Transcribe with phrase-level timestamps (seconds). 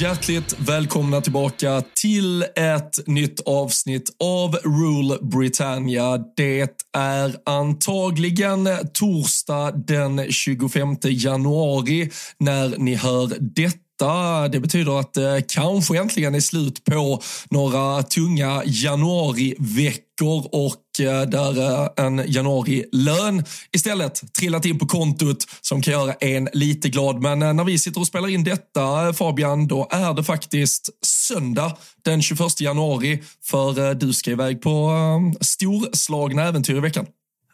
[0.00, 6.18] Hjärtligt välkomna tillbaka till ett nytt avsnitt av Rule Britannia.
[6.36, 13.87] Det är antagligen torsdag den 25 januari när ni hör detta.
[14.50, 21.82] Det betyder att det kanske äntligen är slut på några tunga januariveckor och eh, där
[21.82, 27.22] eh, en januarilön istället trillat in på kontot som kan göra en lite glad.
[27.22, 32.22] Men när vi sitter och spelar in detta, Fabian, då är det faktiskt söndag den
[32.22, 34.92] 21 januari för du ska iväg på
[35.40, 37.06] storslagna äventyr i veckan.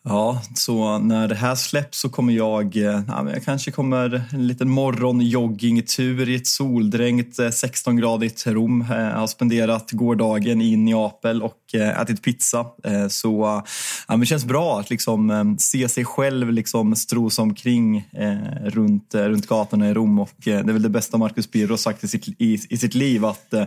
[0.07, 4.47] Ja, så när det här släpps så kommer jag, eh, ja, jag kanske kommer en
[4.47, 8.81] liten morgonjoggingtur i ett soldränkt 16-gradigt eh, Rom.
[8.81, 12.67] Eh, jag har spenderat gårdagen i Neapel och Eh, ätit pizza.
[12.85, 13.63] Eh, så
[14.09, 19.15] ja, det känns bra att liksom eh, se sig själv liksom strosa omkring eh, runt,
[19.15, 22.29] runt gatorna i Rom och det är väl det bästa Marcus Birro sagt i sitt,
[22.29, 23.65] i, i sitt liv att eh,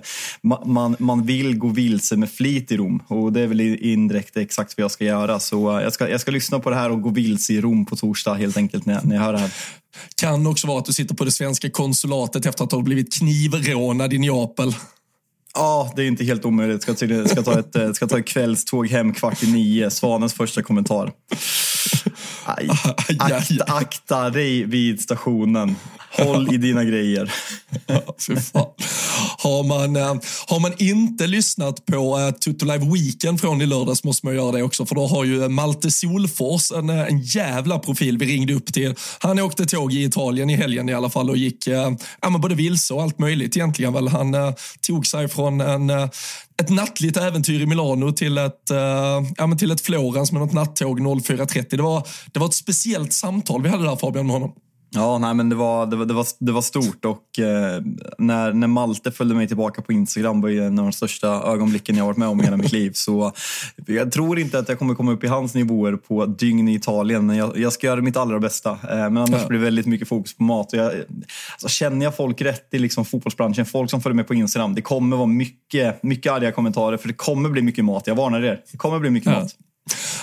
[0.66, 4.78] man, man vill gå vilse med flit i Rom och det är väl indirekt exakt
[4.78, 5.40] vad jag ska göra.
[5.40, 7.96] Så jag ska, jag ska lyssna på det här och gå vilse i Rom på
[7.96, 9.52] torsdag helt enkelt när jag, när jag hör det här.
[10.16, 14.14] Kan också vara att du sitter på det svenska konsulatet efter att ha blivit knivrånad
[14.14, 14.76] i Neapel.
[15.58, 16.82] Ja, det är inte helt omöjligt.
[16.82, 19.90] Ska, ska, ta ett, eh, ska ta ett kvällståg hem kvart i nio.
[19.90, 21.12] Svanens första kommentar.
[22.46, 22.70] Aj,
[23.20, 25.76] akta, akta dig vid stationen.
[26.12, 27.34] Håll i dina grejer.
[29.38, 29.96] har, man,
[30.48, 34.52] har man inte lyssnat på uh, Tutto Live Weekend från i lördags måste man göra
[34.52, 34.86] det också.
[34.86, 38.96] För då har ju Malte Solfors en, en jävla profil vi ringde upp till.
[39.20, 42.56] Han åkte tåg i Italien i helgen i alla fall och gick ja, men både
[42.56, 43.94] vilse och allt möjligt egentligen.
[43.94, 44.08] Väl.
[44.08, 44.36] Han
[44.82, 45.90] tog sig från en,
[46.62, 48.78] ett nattligt äventyr i Milano till ett, eh,
[49.38, 51.66] ja, men till ett Florens med något nattåg 04.30.
[51.70, 54.54] Det var, det var ett speciellt samtal vi hade där Fabian med honom.
[54.90, 57.82] Ja, nej, men det var, det var, det var, det var stort och eh,
[58.18, 61.98] när, när Malte följde mig tillbaka på Instagram var ju en av de största ögonblicken
[61.98, 62.92] jag varit med om i hela mitt liv.
[62.94, 63.32] Så
[63.88, 67.26] jag tror inte att jag kommer komma upp i hans nivåer på dygn i Italien,
[67.26, 68.72] men jag, jag ska göra mitt allra bästa.
[68.72, 69.48] Eh, men annars ja.
[69.48, 70.74] blir det väldigt mycket fokus på mat.
[70.74, 70.92] Och jag,
[71.54, 74.82] alltså, känner jag folk rätt i liksom fotbollsbranschen, folk som följer mig på Instagram, det
[74.82, 78.08] kommer vara mycket, mycket arga kommentarer för det kommer bli mycket mat.
[78.08, 78.62] Jag varnar er.
[78.72, 79.40] Det kommer bli mycket ja.
[79.40, 79.56] mat.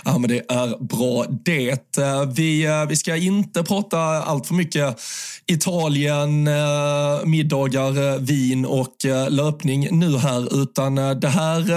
[0.05, 1.97] Ja, men det är bra det.
[2.37, 5.01] Vi, eh, vi ska inte prata allt för mycket
[5.47, 8.97] Italien, eh, middagar, eh, vin och
[9.29, 11.73] löpning nu här, utan det här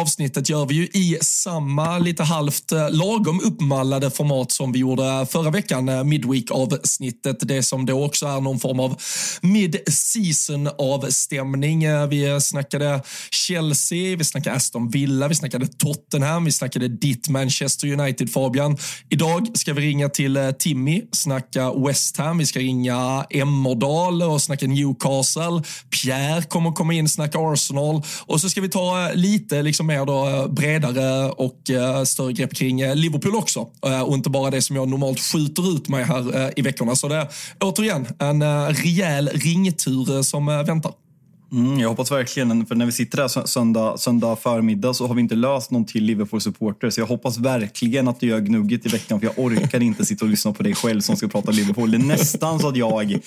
[0.00, 5.50] avsnittet gör vi ju i samma lite halvt lagom uppmallade format som vi gjorde förra
[5.50, 7.36] veckan, Midweek-avsnittet.
[7.40, 8.96] Det som då också är någon form av
[9.40, 12.08] mid-season-avstämning.
[12.08, 18.30] Vi snackade Chelsea, vi snackade Aston Villa, vi snackade Tottenham, vi snackade ditt Manchester United,
[18.30, 18.76] Fabian.
[19.08, 24.42] Idag ska vi ringa till eh, Timmy, snacka West Ham, vi ska ringa Emmerdal och
[24.42, 25.62] snacka Newcastle.
[25.90, 30.06] Pierre kommer komma in, snacka Arsenal och så ska vi ta eh, lite liksom mer
[30.06, 31.60] då, eh, bredare och
[32.06, 33.68] större grepp kring Liverpool också.
[34.06, 36.96] Och inte bara det som jag normalt skjuter ut mig här i veckorna.
[36.96, 37.28] Så det är
[37.60, 38.42] återigen en
[38.74, 41.03] rejäl ringtur som väntar.
[41.52, 45.20] Mm, jag hoppas verkligen, för när vi sitter där söndag, söndag förmiddag så har vi
[45.20, 46.90] inte löst någon till Liverpool-supporter.
[46.90, 50.24] Så jag hoppas verkligen att du gör gnugget i veckan, för jag orkar inte sitta
[50.24, 51.90] och lyssna på dig själv som ska prata Liverpool.
[51.90, 53.18] Det är nästan så att jag,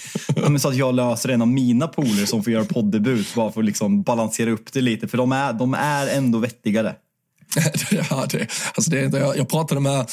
[0.60, 3.66] så att jag löser en av mina polare som får göra poddebut, bara för att
[3.66, 5.08] liksom balansera upp det lite.
[5.08, 6.96] För de är, de är ändå vettigare.
[8.10, 10.10] ja, det, alltså det, jag, jag pratade med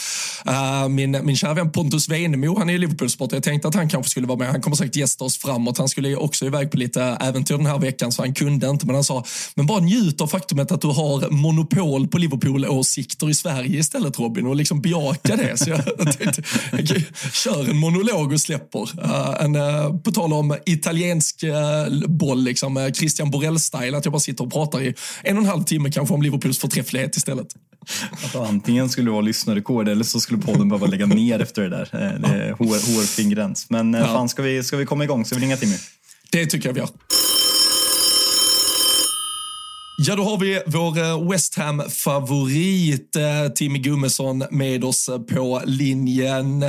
[0.49, 3.37] uh, min, min kära vän Pontus Wenemo, han är Liverpool-supporter.
[3.37, 4.49] Jag tänkte att han kanske skulle vara med.
[4.49, 5.79] Han kommer säkert gästa oss framåt.
[5.79, 8.87] Han skulle också iväg på lite äventyr den här veckan, så han kunde inte.
[8.87, 13.35] Men han sa, men bara njut av faktumet att du har monopol på Liverpool-åsikter i
[13.35, 15.57] Sverige istället Robin och liksom bejaka det.
[15.57, 15.85] Så jag,
[16.19, 16.43] tänkte,
[17.33, 18.81] kör en monolog och släpper.
[19.05, 24.21] Uh, en, uh, på tal om italiensk uh, boll, liksom, Christian Borrell-style, att jag bara
[24.21, 27.47] sitter och pratar i en och en halv timme kanske om Liverpools förträfflighet istället.
[28.25, 31.69] Att antingen skulle det vara lyssnarrekord eller så skulle podden behöva lägga ner efter det
[31.69, 31.89] där.
[31.93, 33.67] Eh, det är hårfin gräns.
[33.71, 34.07] Men eh, ja.
[34.07, 35.25] fan, ska vi, ska vi komma igång?
[35.25, 35.77] Ska vi ringa Timmy?
[36.31, 36.89] Det tycker jag vi gör.
[39.99, 43.17] Ja, då har vi vår eh, West Ham-favorit
[43.55, 46.65] Timmy Gummesson med oss på linjen.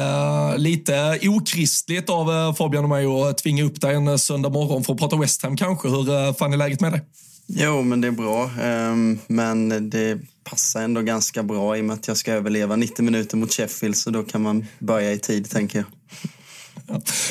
[0.58, 5.00] Lite okristligt av Fabian och mig att tvinga upp dig en söndag morgon för att
[5.00, 5.88] prata West Ham kanske.
[5.88, 7.02] Hur fan är läget med dig?
[7.48, 8.52] Jo, men det är bra.
[8.62, 13.06] Ehm, men det passar ändå ganska bra i och med att jag ska överleva 90
[13.06, 15.86] minuter mot Sheffield så då kan man börja i tid, tänker jag.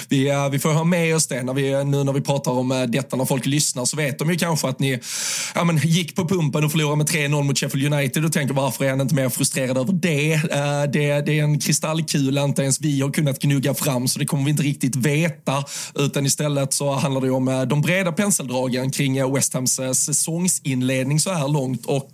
[0.08, 2.52] Vi, eh, vi får ha med oss det när vi, eh, nu när vi pratar
[2.52, 3.16] om eh, detta.
[3.16, 5.00] När folk lyssnar så vet de ju kanske att ni
[5.54, 8.84] ja, men, gick på pumpen och förlorade med 3-0 mot Sheffield United och tänker varför
[8.84, 10.40] är han inte mer frustrerad över det?
[10.92, 11.20] Det?
[11.20, 14.50] Det är en kristallkula inte ens vi har kunnat gnugga fram så det kommer vi
[14.50, 15.64] inte riktigt veta.
[15.94, 21.48] Utan istället så handlar det om de breda penseldragen kring West Hams säsongsinledning så här
[21.48, 21.86] långt.
[21.86, 22.10] Och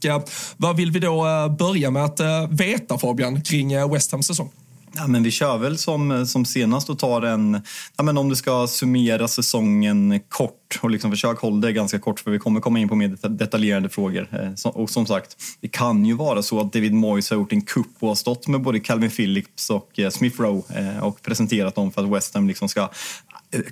[0.57, 1.23] vad vill vi då
[1.59, 2.21] börja med att
[2.51, 4.51] veta Fabian kring West Hams säsong?
[4.95, 7.63] Ja, men vi kör väl som, eh, som senast och tar en...
[7.97, 12.21] Ja, men om du ska summera säsongen kort och liksom försök hålla det ganska kort
[12.21, 14.29] för vi kommer komma in på mer detaljerade frågor.
[14.33, 17.63] Eh, och som sagt, det kan ju vara så att David Moyes har gjort en
[17.63, 21.93] kupp och har stått med både Calvin Phillips och eh, Smith Rowe och presenterat dem
[21.93, 22.89] för att West Ham liksom ska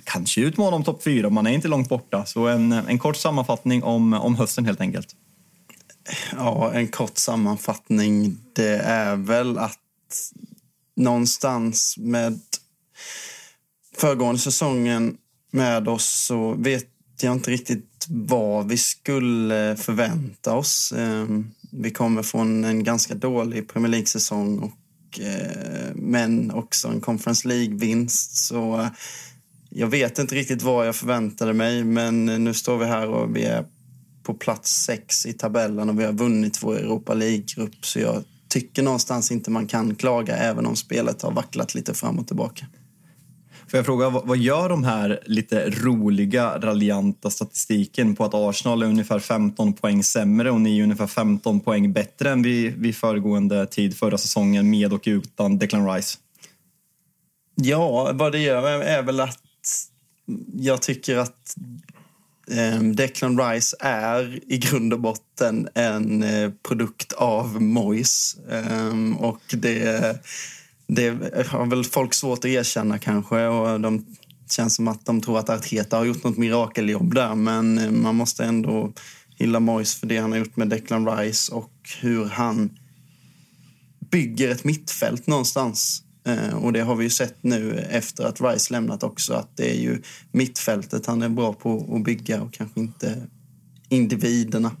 [0.03, 1.29] kanske utmana om topp fyra.
[1.29, 2.25] Man är inte långt borta.
[2.25, 5.15] Så en, en kort sammanfattning om, om hösten helt enkelt.
[6.35, 8.37] Ja, en kort sammanfattning.
[8.55, 9.79] Det är väl att
[10.99, 12.39] någonstans med
[13.97, 15.17] föregående säsongen
[15.51, 16.87] med oss så vet
[17.21, 20.93] jag inte riktigt vad vi skulle förvänta oss.
[20.97, 27.47] Ehm, vi kommer från en ganska dålig Premier League-säsong och, eh, men också en Conference
[27.47, 28.47] League-vinst.
[28.47, 28.87] Så eh,
[29.69, 33.43] jag vet inte riktigt vad jag förväntade mig, men nu står vi här och vi
[33.43, 33.65] är
[34.23, 37.85] på plats sex i tabellen och vi har vunnit vår Europa League-grupp.
[37.85, 42.19] Så jag tycker någonstans inte man kan klaga även om spelet har vacklat lite fram
[42.19, 42.65] och tillbaka.
[43.67, 48.87] Får jag fråga, vad gör de här lite roliga, raljanta statistiken på att Arsenal är
[48.87, 53.65] ungefär 15 poäng sämre och ni är ungefär 15 poäng bättre än vid, vid föregående
[53.65, 56.17] tid förra säsongen med och utan Declan Rice?
[57.55, 59.39] Ja, vad det gör är väl att
[60.53, 61.55] jag tycker att
[62.51, 68.37] Ehm, Declan Rice är i grund och botten en eh, produkt av Mois.
[68.51, 70.23] Ehm, och det,
[70.87, 71.09] det
[71.47, 73.45] har väl folk svårt att erkänna kanske.
[73.45, 74.05] Och de
[74.49, 77.35] känns som att de tror att Arteta har gjort något mirakeljobb där.
[77.35, 78.93] Men eh, man måste ändå
[79.37, 82.69] hylla Mois för det han har gjort med Declan Rice och hur han
[84.11, 86.03] bygger ett mittfält någonstans.
[86.29, 89.71] Eh, och det har vi ju sett nu efter att Rice lämnat också att det
[89.71, 93.27] är ju mittfältet han är bra på att bygga och kanske inte
[93.89, 94.71] individerna.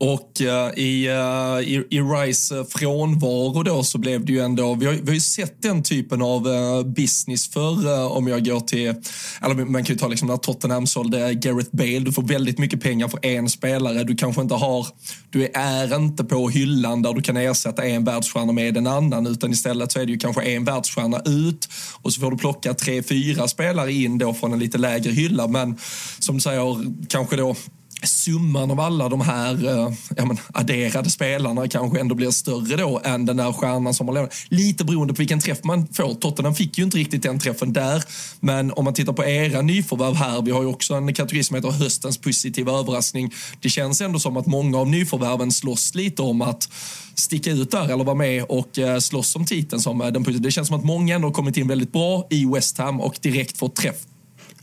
[0.00, 4.74] Och uh, i, uh, i, i Rice eh, frånvaro då så blev det ju ändå,
[4.74, 8.60] vi har, vi har ju sett den typen av uh, business förr om jag går
[8.60, 8.94] till,
[9.42, 12.80] eller man kan ju ta liksom när Tottenham sålde Gareth Bale, du får väldigt mycket
[12.80, 14.86] pengar för en spelare, du kanske inte har,
[15.30, 19.52] du är inte på hyllan där du kan ersätta en världsstjärna med en annan utan
[19.52, 21.68] istället så är det ju kanske en världsstjärna ut
[22.02, 25.46] och så får du plocka tre, fyra spelare in då från en lite lägre hylla.
[25.46, 25.76] Men
[26.18, 27.56] som du säger kanske då
[28.02, 33.00] summan av alla de här eh, ja, men, adderade spelarna kanske ändå blir större då
[33.04, 34.34] än den där stjärnan som har lämnat.
[34.48, 36.14] Lite beroende på vilken träff man får.
[36.14, 38.04] Tottenham fick ju inte riktigt den träffen där.
[38.40, 41.56] Men om man tittar på era nyförvärv här, vi har ju också en kategori som
[41.56, 43.32] heter höstens positiva överraskning.
[43.60, 46.68] Det känns ändå som att många av nyförvärven slåss lite om att
[47.14, 50.42] sticka ut där eller vara med och eh, slåss om titeln som eh, den positiva.
[50.42, 53.18] Det känns som att många ändå har kommit in väldigt bra i West Ham och
[53.20, 53.96] direkt fått träff.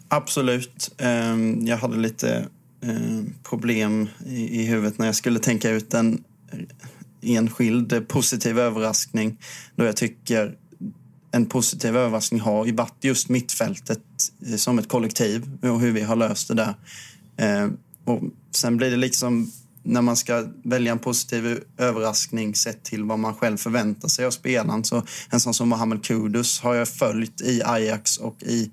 [0.08, 0.92] Absolut.
[0.98, 2.46] Ehm, jag hade lite
[2.86, 6.24] Eh, problem i, i huvudet när jag skulle tänka ut en
[7.22, 9.38] enskild positiv överraskning.
[9.76, 10.58] Då jag tycker
[11.32, 14.02] en positiv överraskning har ju varit just mittfältet
[14.48, 16.76] eh, som ett kollektiv och hur vi har löst det där.
[17.38, 17.70] Eh,
[18.06, 19.52] och sen blir det liksom
[19.84, 24.32] när man ska välja en positiv överraskning sett till vad man själv förväntar sig av
[24.32, 24.84] spelaren.
[24.84, 28.72] Så en sån som Mohamed Kudus har jag följt i Ajax och i,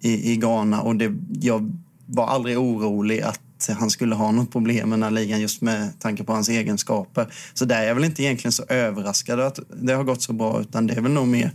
[0.00, 1.72] i, i Ghana och det, jag
[2.12, 3.40] var aldrig orolig att
[3.78, 7.34] han skulle ha något problem med den här ligan just med tanke på hans egenskaper.
[7.54, 10.60] Så där är jag väl inte egentligen så överraskad att det har gått så bra
[10.60, 11.50] utan det är väl nog mer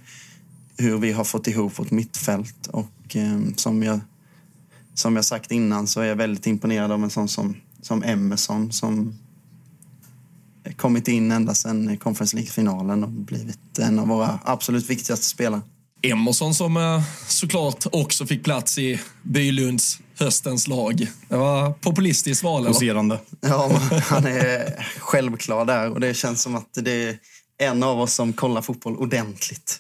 [0.78, 4.00] hur vi har fått ihop vårt mittfält och eh, som jag
[4.94, 8.72] som jag sagt innan så är jag väldigt imponerad av en sån som, som Emerson
[8.72, 9.16] som
[10.76, 15.62] kommit in ända sedan Conference League-finalen och blivit en av våra absolut viktigaste spelare.
[16.02, 21.08] Emerson som eh, såklart också fick plats i Bylunds höstens lag.
[21.30, 22.66] Det var populistiskt val.
[22.66, 23.20] Poserande.
[23.42, 23.72] Ja,
[24.04, 27.18] han är självklar där och det känns som att det är
[27.58, 29.80] en av oss som kollar fotboll ordentligt.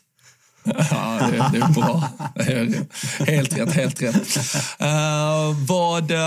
[0.92, 2.10] Ja, det, det, är bra.
[3.28, 4.38] Helt rätt, helt rätt.
[4.82, 6.18] Uh, vad, uh,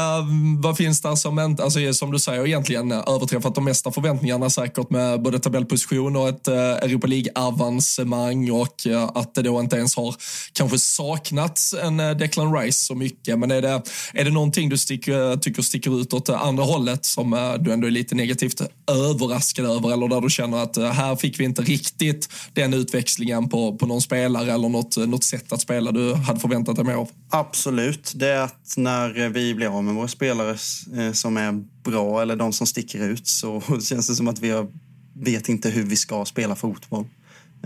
[0.63, 5.23] vad finns det som, alltså, som du säger, egentligen överträffat de mesta förväntningarna säkert med
[5.23, 10.15] både tabellposition och ett uh, Europa League-avancemang och uh, att det då inte ens har
[10.53, 13.39] kanske saknats en uh, Declan Rice så mycket.
[13.39, 13.83] Men är det,
[14.15, 17.91] är det någonting du sticker, tycker sticker ut åt andra hållet som du ändå är
[17.91, 22.75] lite negativt överraskad över eller där du känner att här fick vi inte riktigt den
[22.75, 26.41] utväxlingen på, på någon spelare spelare eller något, eh, något sätt att spela du hade
[26.41, 27.11] förväntat dig mer av?
[27.31, 28.13] Absolut.
[28.17, 30.57] Det är att när vi blir av med våra spelare
[30.97, 34.67] eh, som är bra eller de som sticker ut så känns det som att vi
[35.15, 37.05] vet inte hur vi ska spela fotboll.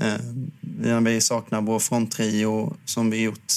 [0.00, 3.52] Eh, vi saknar vår fronttrio som vi gjort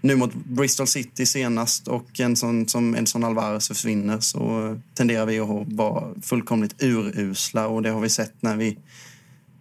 [0.00, 5.38] nu mot Bristol City senast och en sån som Edson Alvarez försvinner så tenderar vi
[5.38, 8.78] att vara fullkomligt urusla och det har vi sett när vi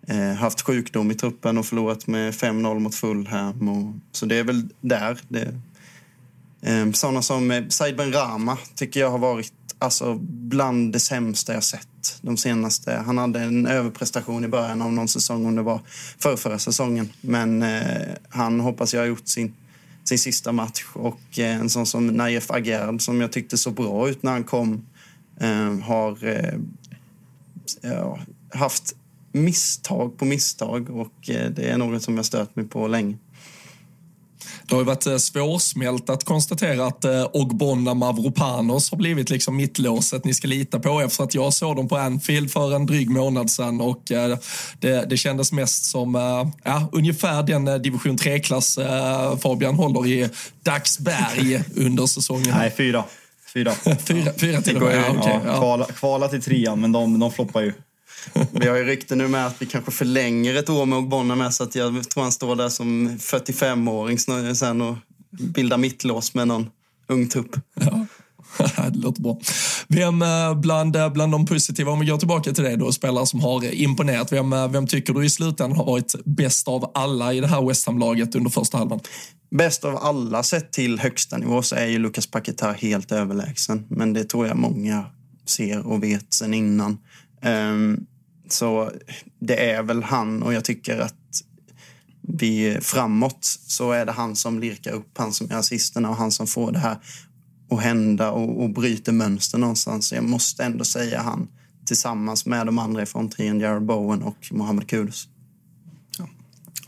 [0.10, 3.70] Eh, haft sjukdom i truppen och förlorat med 5-0 mot Fulham.
[3.70, 5.20] Och, så det är väl där.
[5.28, 5.54] Det,
[6.62, 11.54] ehm, eh, sådana som Said Ben Rama tycker jag har varit alltså, bland det sämsta
[11.54, 13.04] jag sett de senaste.
[13.06, 15.82] Han hade en överprestation i början av någon säsong, om det var
[16.20, 17.10] för förra säsongen.
[17.22, 19.54] Men eh, han hoppas jag har gjort sin,
[20.04, 20.86] sin sista match.
[20.94, 24.44] Och eh, en sån som Naif Agerd som jag tyckte så bra ut när han
[24.44, 24.86] kom
[25.40, 26.60] eh, har eh,
[27.82, 28.20] ja,
[28.54, 28.96] haft
[29.44, 33.18] misstag på misstag och eh, det är något som jag stört mig på länge.
[34.66, 39.56] Det har ju varit eh, svårsmält att konstatera att eh, Ogbonna Mavropanos har blivit liksom
[39.56, 43.10] mittlåset ni ska lita på efter att jag såg dem på Anfield för en dryg
[43.10, 44.02] månad sedan och
[44.80, 46.16] det, det kändes mest som
[46.64, 48.80] ja, ungefär den division 3-klass
[49.42, 50.30] Fabian håller i
[50.64, 52.50] Dagsberg under säsongen.
[52.58, 53.04] Nej, fyra.
[53.54, 53.72] Fyra.
[54.00, 55.04] fyra, fyra till och med?
[55.08, 55.58] Ja, okay, ja.
[55.58, 57.74] Kvala, kvala till trean, men de, de floppar ju.
[58.52, 61.54] Vi har ju rykte nu med att vi kanske förlänger ett år med Ogbonna med
[61.54, 64.20] så att jag tror han står där som 45-åring
[64.56, 64.96] sen och
[65.40, 66.70] bildar mittlås med någon
[67.08, 67.56] ung tupp.
[67.74, 68.06] Ja.
[68.92, 69.40] det låter bra.
[69.88, 73.26] Vem eh, bland, eh, bland de positiva, om vi går tillbaka till det då, spelare
[73.26, 77.34] som har imponerat, vem, eh, vem tycker du i slutändan har varit bäst av alla
[77.34, 79.00] i det här West Ham-laget under första halvan?
[79.52, 83.86] Bäst av alla sett till högsta nivå så är ju Lucas Paquetá helt överlägsen.
[83.90, 85.06] Men det tror jag många
[85.46, 86.98] ser och vet sen innan.
[87.46, 88.06] Um,
[88.52, 88.92] så
[89.40, 91.44] det är väl han och jag tycker att
[92.22, 96.32] vi framåt så är det han som lirkar upp, han som gör assisterna och han
[96.32, 96.98] som får det här
[97.70, 100.08] att hända och, och bryter mönster någonstans.
[100.08, 101.48] Så jag måste ändå säga han
[101.86, 105.28] tillsammans med de andra från trion Jared Bowen och Mohammed Kudus.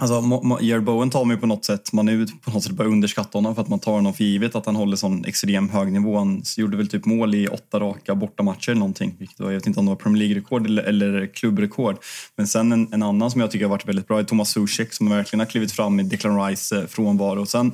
[0.02, 2.92] Alltså, Jared Bowen tar man ju på något sätt, man är på något sätt börjar
[2.92, 5.92] underskatta honom för att man tar honom för givet att han håller sån extrem hög
[5.92, 6.18] nivå.
[6.18, 9.16] Han gjorde väl typ mål i åtta raka bortamatcher eller någonting.
[9.20, 11.98] Vilket jag vet inte om det var Premier League-rekord eller, eller klubbrekord.
[12.36, 14.94] Men sen en, en, annan som jag tycker har varit väldigt bra är Thomas Zuzek
[14.94, 16.90] som verkligen har klivit fram i Declan Rice eh, frånvaro.
[16.90, 17.46] frånvaro.
[17.46, 17.72] Sen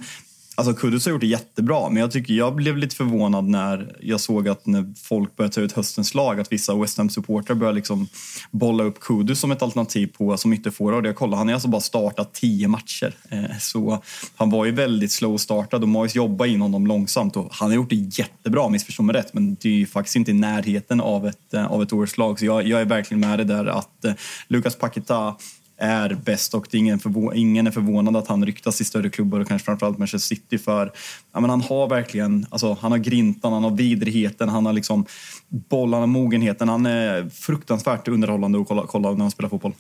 [0.57, 4.19] Alltså Kudus har gjort det jättebra, men jag tycker jag blev lite förvånad när jag
[4.19, 8.07] såg att när folk började ta ut höstens lag, att vissa West Ham-supportrar började liksom
[8.51, 11.05] bolla upp Kudus som ett alternativ på som ytterforward.
[11.05, 13.15] Jag kollade, han har alltså bara startat tio matcher.
[13.29, 14.03] Eh, så
[14.35, 17.89] han var ju väldigt slow-startad och Moyes jobbade in honom långsamt och han har gjort
[17.89, 21.53] det jättebra, missförstå mig rätt, men det är ju faktiskt inte i närheten av ett,
[21.53, 22.39] eh, av ett årslag.
[22.39, 24.13] Så jag, jag är verkligen med det där att eh,
[24.47, 25.35] Lucas Paqueta
[25.77, 29.09] är bäst och det är ingen, förvå- ingen är förvånad att han ryktas i större
[29.09, 30.91] klubbar och kanske framförallt Manchester City för
[31.33, 35.05] ja, men han har verkligen, alltså, han har grintan, han har vidrigheten, han har liksom
[35.49, 36.69] bollarna, mogenheten.
[36.69, 39.73] Han är fruktansvärt underhållande att kolla, kolla när han spelar fotboll.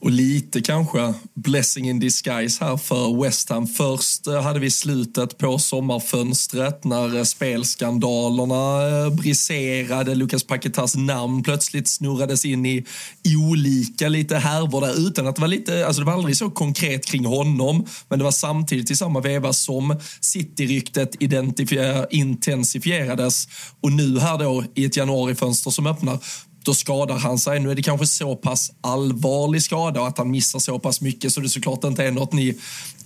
[0.00, 3.66] Och lite kanske blessing in disguise här för West Ham.
[3.66, 10.14] Först eh, hade vi slutet på sommarfönstret när eh, spelskandalerna eh, briserade.
[10.14, 12.84] Lucas Paquetas namn plötsligt snurrades in i
[13.36, 17.06] olika lite härvor där utan att det var lite, alltså det var aldrig så konkret
[17.06, 17.86] kring honom.
[18.08, 21.14] Men det var samtidigt i samma veva som City-ryktet
[22.10, 23.48] intensifierades.
[23.80, 26.18] Och nu här då i ett januarifönster som öppnar
[26.68, 27.60] då skadar han sig.
[27.60, 31.32] Nu är det kanske så pass allvarlig skada och att han missar så pass mycket
[31.32, 32.58] så det såklart inte är något ni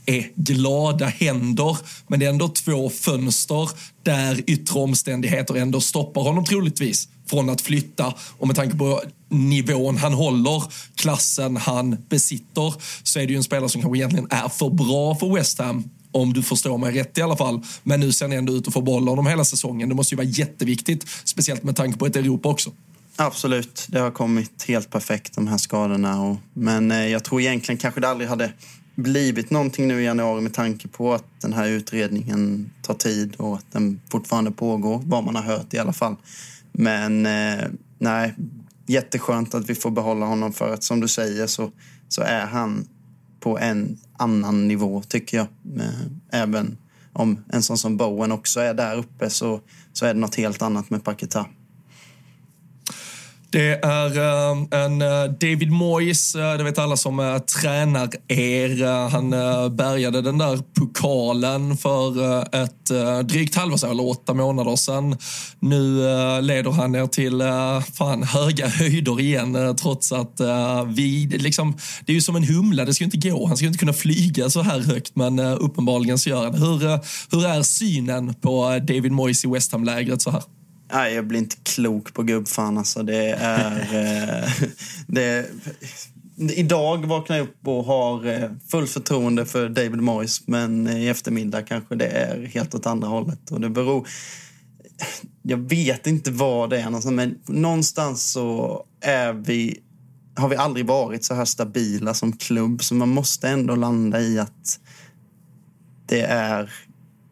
[0.06, 1.76] är glada händer.
[2.06, 3.70] Men det är ändå två fönster
[4.02, 8.14] där yttre omständigheter ändå stoppar honom troligtvis från att flytta.
[8.38, 10.62] Och med tanke på nivån han håller,
[10.94, 15.14] klassen han besitter, så är det ju en spelare som kanske egentligen är för bra
[15.14, 17.60] för West Ham om du förstår mig rätt i alla fall.
[17.82, 19.88] Men nu ser ni ändå ut att få bollen honom hela säsongen.
[19.88, 22.70] Det måste ju vara jätteviktigt, speciellt med tanke på ett Europa också.
[23.16, 26.22] Absolut, det har kommit helt perfekt de här skadorna.
[26.22, 28.52] Och, men eh, jag tror egentligen kanske det aldrig hade
[28.94, 33.56] blivit någonting nu i januari med tanke på att den här utredningen tar tid och
[33.56, 36.16] att den fortfarande pågår, vad man har hört i alla fall.
[36.72, 37.64] Men eh,
[37.98, 38.34] nej,
[38.86, 41.70] jätteskönt att vi får behålla honom för att som du säger så,
[42.08, 42.88] så är han
[43.40, 45.46] på en annan nivå tycker jag.
[45.80, 46.76] Eh, även
[47.12, 49.60] om en sån som Bowen också är där uppe så,
[49.92, 51.46] så är det något helt annat med Paketa.
[53.52, 59.08] Det är uh, en uh, David Moyes, uh, det vet alla som tränar er.
[59.08, 59.30] han
[59.76, 62.86] bärgade den där pokalen för ett
[63.28, 65.16] drygt halvår eller åtta månader sedan.
[65.60, 65.96] Nu
[66.40, 67.42] leder han er till
[67.94, 70.40] fan, höga höjder igen trots att
[70.86, 73.46] vi, liksom, det är ju som en humla, det ska ju inte gå.
[73.46, 76.78] Han ska ju inte kunna flyga så här högt men uppenbarligen så gör han hur,
[77.36, 80.42] hur är synen på David Moyes i West Ham-lägret så här?
[80.92, 82.78] Nej, jag blir inte klok på gubbfan.
[82.78, 83.88] Alltså, det är...
[83.92, 84.48] Eh,
[85.06, 85.50] det,
[86.36, 91.62] idag vaknar jag upp och har eh, full förtroende för David Moyes men i eftermiddag
[91.62, 93.50] kanske det är helt åt andra hållet.
[93.50, 94.08] Och det beror...
[95.42, 99.78] Jag vet inte vad det är, men någonstans så är vi,
[100.34, 104.38] har vi aldrig varit så här stabila som klubb så man måste ändå landa i
[104.38, 104.80] att
[106.06, 106.72] det är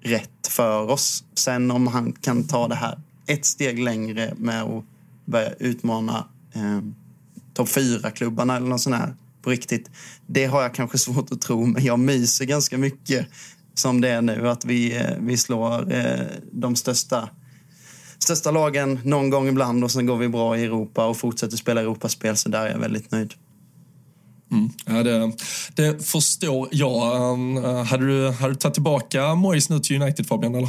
[0.03, 1.25] rätt för oss.
[1.35, 2.99] Sen om han kan ta det här
[3.31, 4.85] ett steg längre med att
[5.25, 6.81] börja utmana eh,
[7.55, 9.91] topp fyra-klubbarna eller något sånt här på riktigt.
[10.27, 13.27] Det har jag kanske svårt att tro, men jag myser ganska mycket
[13.75, 14.49] som det är nu.
[14.49, 17.29] Att vi, eh, vi slår eh, de största,
[18.19, 21.81] största lagen någon gång ibland och sen går vi bra i Europa och fortsätter spela
[21.81, 22.37] Europaspel.
[22.37, 23.35] Så där är jag väldigt nöjd.
[24.53, 24.71] Mm.
[24.87, 25.33] Ja, det,
[25.75, 27.33] det förstår jag.
[27.33, 30.55] Um, eh, hade, du, hade du tagit tillbaka Mois nu till United, Fabian?
[30.55, 30.69] Eller?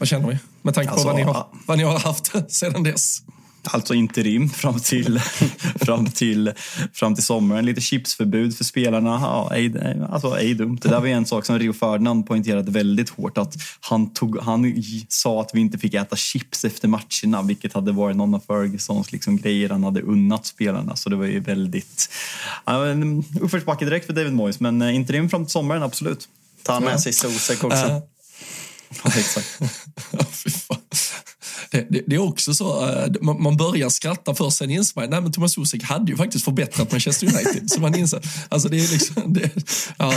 [0.00, 0.38] Vad känner vi?
[0.62, 3.22] Med tanke alltså, på vad ni, har, vad ni har haft sedan dess.
[3.62, 5.18] Alltså interim fram till,
[5.80, 6.52] fram till,
[6.92, 7.66] fram till sommaren.
[7.66, 9.10] Lite chipsförbud för spelarna.
[9.10, 9.74] Ja, ej,
[10.10, 10.78] alltså ej dumt.
[10.82, 13.38] Det där var en sak som Rio Ferdinand poängterade väldigt hårt.
[13.38, 17.92] Att han, tog, han sa att vi inte fick äta chips efter matcherna, vilket hade
[17.92, 20.96] varit någon av Fergusons liksom grejer han hade unnat spelarna.
[20.96, 22.10] Så det var ju väldigt...
[22.64, 22.84] Ja,
[23.40, 26.28] uppförsbacke direkt för David Moyes, men eh, interim fram till sommaren, absolut.
[26.62, 27.86] Ta han med sig Sosek också.
[27.86, 27.98] Uh,
[28.90, 29.60] Ja, exakt.
[31.70, 35.32] Det, det, det, är också så, eh, man, börjar skratta först, sen inser man att
[35.32, 37.70] Thomas Zuzek hade ju faktiskt förbättrat Manchester United.
[37.70, 39.50] så man inser, alltså det är liksom, det,
[39.98, 40.12] ja,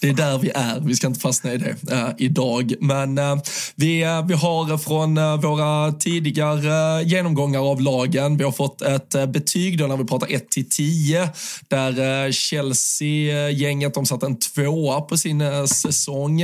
[0.00, 2.74] det är där vi är, vi ska inte fastna i det uh, idag.
[2.80, 3.38] Men uh,
[3.74, 3.96] vi,
[4.28, 9.96] vi har från våra tidigare genomgångar av lagen, vi har fått ett betyg då när
[9.96, 11.28] vi pratar 1 till 10,
[11.68, 16.42] där Chelsea-gänget, de satte en tvåa på sin säsong.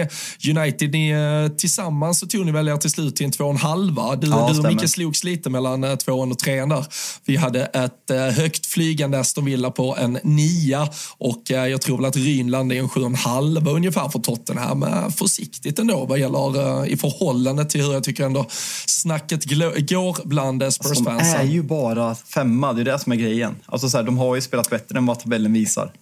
[0.48, 1.14] United, ni,
[1.58, 4.16] tillsammans så tog ni väl er till slut till en två och en halva.
[4.16, 6.86] Du ja, du och Micke slogs lite mellan eh, tvåan och trean där.
[7.24, 11.96] Vi hade ett eh, högt flygande Aston Villa på en nia och eh, jag tror
[11.96, 14.86] väl att Ryn landade i en sju och en halv ungefär för Tottenham.
[15.16, 18.46] Försiktigt ändå vad gäller i förhållande till hur jag tycker ändå
[18.86, 21.08] snacket går bland Spurs-fansen.
[21.08, 23.56] Alltså, de är ju bara femma, det är det som är grejen.
[23.66, 25.92] Alltså så här, de har ju spelat bättre än vad tabellen visar.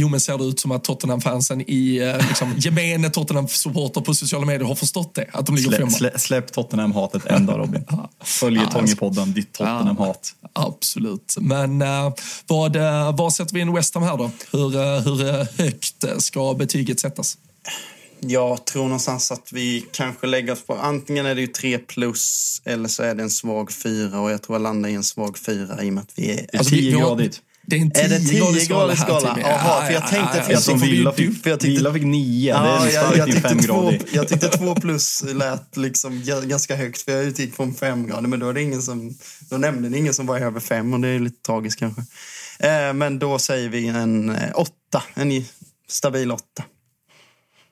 [0.00, 4.46] Jo, men ser det ut som att Tottenham-fansen i eh, liksom, gemene Tottenham-supporter på sociala
[4.46, 5.26] medier har förstått det?
[5.32, 7.84] Att de ligger släpp, Slä, släpp Tottenham-hatet en dag, Robin.
[8.24, 10.34] Följetong-podden, ja, ditt Tottenham-hat.
[10.52, 11.36] Absolut.
[11.40, 12.12] Men uh,
[12.46, 14.30] vad, uh, vad sätter vi in West Ham här då?
[14.52, 17.38] Hur, uh, hur högt ska betyget sättas?
[18.20, 22.62] Jag tror någonstans att vi kanske lägger oss på antingen är det ju 3 plus
[22.64, 25.38] eller så är det en svag fyra och jag tror jag landar i en svag
[25.38, 26.58] fyra i och med att vi är...
[26.58, 27.42] Alltså, 10 gradigt.
[27.70, 29.38] Det är en 10 gradig skala.
[29.40, 30.42] Jaha, för jag tänkte...
[30.42, 32.50] För jag, alltså, Villa, fick, för jag tyckte, Villa fick 9.
[32.54, 37.02] Ja, det är jag, jag, tyckte två, jag tyckte 2 plus lät liksom ganska högt,
[37.02, 38.28] för jag utgick från 5 grader.
[38.28, 39.18] Men då, är det ingen som,
[39.50, 42.02] då nämnde det ingen som var över 5 och det är lite tragiskt kanske.
[42.58, 45.44] Eh, men då säger vi en åtta, en
[45.88, 46.64] stabil åtta.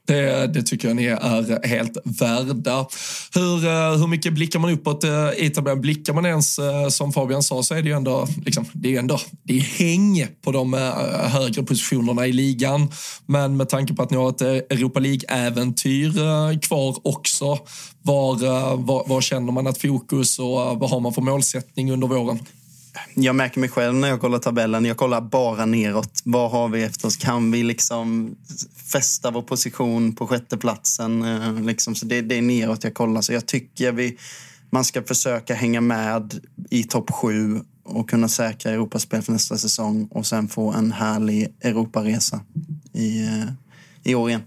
[0.09, 2.87] Det, det, tycker jag ni är helt värda.
[3.35, 5.81] Hur, eh, hur mycket blickar man uppåt eh, i tabellen?
[5.81, 8.99] Blickar man ens, eh, som Fabian sa, så är det ju ändå, liksom, det är
[8.99, 10.73] ändå det är häng på de
[11.13, 12.91] högre positionerna i ligan.
[13.27, 17.59] Men med tanke på att ni har ett Europa League-äventyr kvar också,
[18.03, 22.39] var, var, var känner man att fokus och vad har man för målsättning under våren?
[23.15, 24.85] Jag märker mig själv när jag kollar tabellen.
[24.85, 26.21] Jag kollar bara neråt.
[26.25, 27.17] Vad har vi efter oss?
[27.17, 28.37] Kan vi liksom
[28.93, 31.23] fästa vår position på sjätteplatsen?
[31.23, 33.21] Eh, liksom, så det, det är neråt jag kollar.
[33.21, 34.19] Så jag tycker vi,
[34.71, 40.09] man ska försöka hänga med i topp sju och kunna säkra Europaspel för nästa säsong
[40.11, 42.41] och sen få en härlig Europaresa
[42.93, 43.45] i, eh,
[44.03, 44.43] i år igen.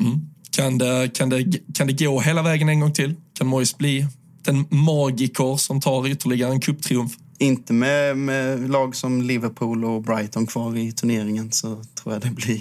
[0.00, 0.20] Mm.
[0.50, 3.14] Kan, det, kan, det, kan det gå hela vägen en gång till?
[3.34, 4.06] Kan Mois bli
[4.42, 7.12] den magiker som tar ytterligare en cuptriumf?
[7.42, 12.30] Inte med, med lag som Liverpool och Brighton kvar i turneringen så tror jag det
[12.30, 12.60] blir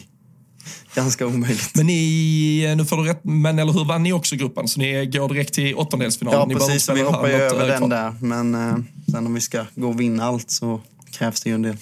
[0.96, 1.76] ganska omöjligt.
[1.76, 4.68] Men ni, nu får du rätt, men eller hur vann ni också gruppen?
[4.68, 6.40] Så ni går direkt till åttondelsfinalen?
[6.40, 6.90] Ja, ni precis.
[6.90, 8.14] Vi hoppar ju över den där.
[8.22, 8.76] Men eh,
[9.12, 11.78] sen om vi ska gå och vinna allt så krävs det ju en del.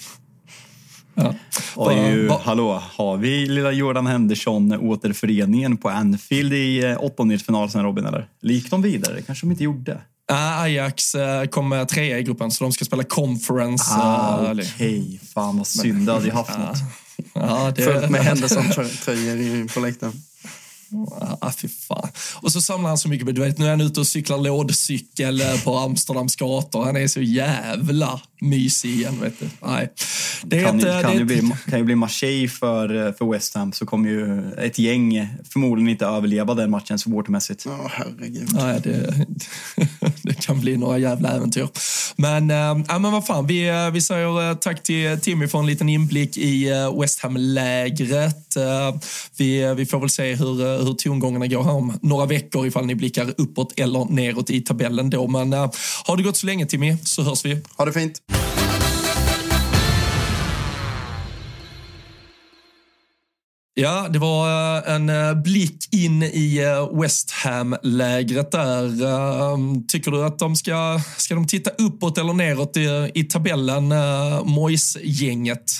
[1.14, 1.34] Ja.
[1.74, 7.82] Och ju, hallå, har vi lilla Jordan Henderson återföreningen på Anfield i eh, åttondelsfinal sen
[7.82, 8.28] Robin eller?
[8.42, 9.14] Gick de vidare?
[9.14, 10.00] Det kanske de inte gjorde.
[10.30, 13.84] Ajax eh, kom trea i gruppen, så de ska spela conference.
[13.90, 15.18] Ah, eh, Okej, okay.
[15.34, 16.06] fan vad synd.
[16.06, 16.78] Det hade jag haft något.
[17.32, 17.82] Ja, det...
[17.82, 20.22] Fullt med Henderson-tröjor på läktaren.
[21.40, 22.08] Ah, fy fan.
[22.34, 23.34] Och så samlar han så mycket.
[23.34, 26.84] Du vet, nu är han ute och cyklar lådcykel eh, på Amsterdams gator.
[26.84, 29.20] Han är så jävla mysig igen.
[29.20, 29.48] Vet du.
[29.62, 29.92] Nej.
[30.42, 33.32] Det kan, ett, ju, kan, det ju bli, kan ju bli Marseille för, eh, för
[33.32, 37.64] West Ham så kommer ju ett gäng förmodligen inte överleva den matchen supportermässigt.
[37.66, 38.48] Ja, oh, herregud.
[38.52, 39.26] Nej, det,
[40.22, 41.68] det kan bli några jävla äventyr.
[42.16, 46.36] Men, äh, men vad fan, vi, vi säger tack till Timmy för en liten inblick
[46.36, 48.56] i West Ham-lägret.
[49.36, 52.94] Vi, vi får väl se hur hur tongångarna går här om några veckor ifall ni
[52.94, 55.28] blickar uppåt eller neråt i tabellen då.
[55.28, 55.70] Men uh,
[56.04, 57.60] har det gått så länge Timmy så hörs vi.
[57.76, 58.22] Ha det fint.
[63.80, 69.86] Ja, det var eh, en eh, blick in i eh, West Ham-lägret där.
[69.86, 73.88] Tycker du att de ska, ska de titta uppåt eller neråt i, i tabellen,
[74.44, 75.72] Mois-gänget?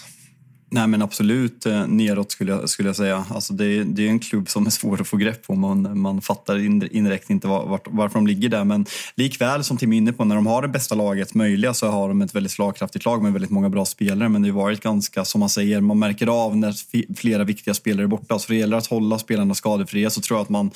[0.73, 3.25] Nej men absolut eh, neråt skulle jag, skulle jag säga.
[3.31, 5.55] Alltså det, det är en klubb som är svår att få grepp på.
[5.55, 6.59] Man, man fattar
[6.97, 8.65] indirekt inte var, var, varför de ligger där.
[8.65, 11.89] Men likväl som Tim är inne på, när de har det bästa laget möjliga så
[11.89, 14.29] har de ett väldigt slagkraftigt lag med väldigt många bra spelare.
[14.29, 16.75] Men det har varit ganska, som man säger, man märker av när
[17.15, 18.39] flera viktiga spelare är borta.
[18.39, 20.71] Så det gäller att hålla spelarna skadefria så tror jag att man,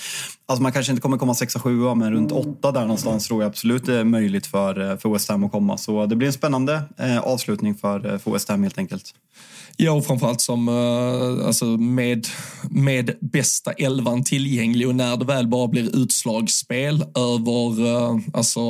[0.47, 3.49] alltså man kanske inte kommer komma sexa, sjua men runt åtta där någonstans tror jag
[3.49, 5.79] absolut det är möjligt för, eh, för West Ham att komma.
[5.79, 9.15] Så det blir en spännande eh, avslutning för, eh, för West Ham helt enkelt.
[9.77, 12.27] Ja, och framförallt som eh, alltså med,
[12.71, 18.61] med bästa elvan tillgänglig och när det väl bara blir utslagsspel över eh, alltså,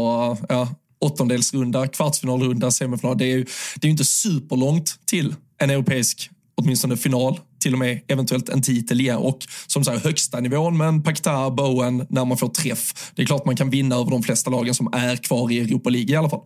[0.49, 0.69] ja,
[1.01, 3.19] åttondelsrunda, kvartsfinalrunda, semifinal.
[3.19, 8.01] Det är ju det är inte superlångt till en europeisk, åtminstone final till och med
[8.09, 9.19] eventuellt en titel igen.
[9.19, 13.13] Och som sagt, högsta nivån med en Pakta, Bowen, när man får träff.
[13.15, 15.91] Det är klart man kan vinna över de flesta lagen som är kvar i Europa
[15.91, 16.43] League i alla fall.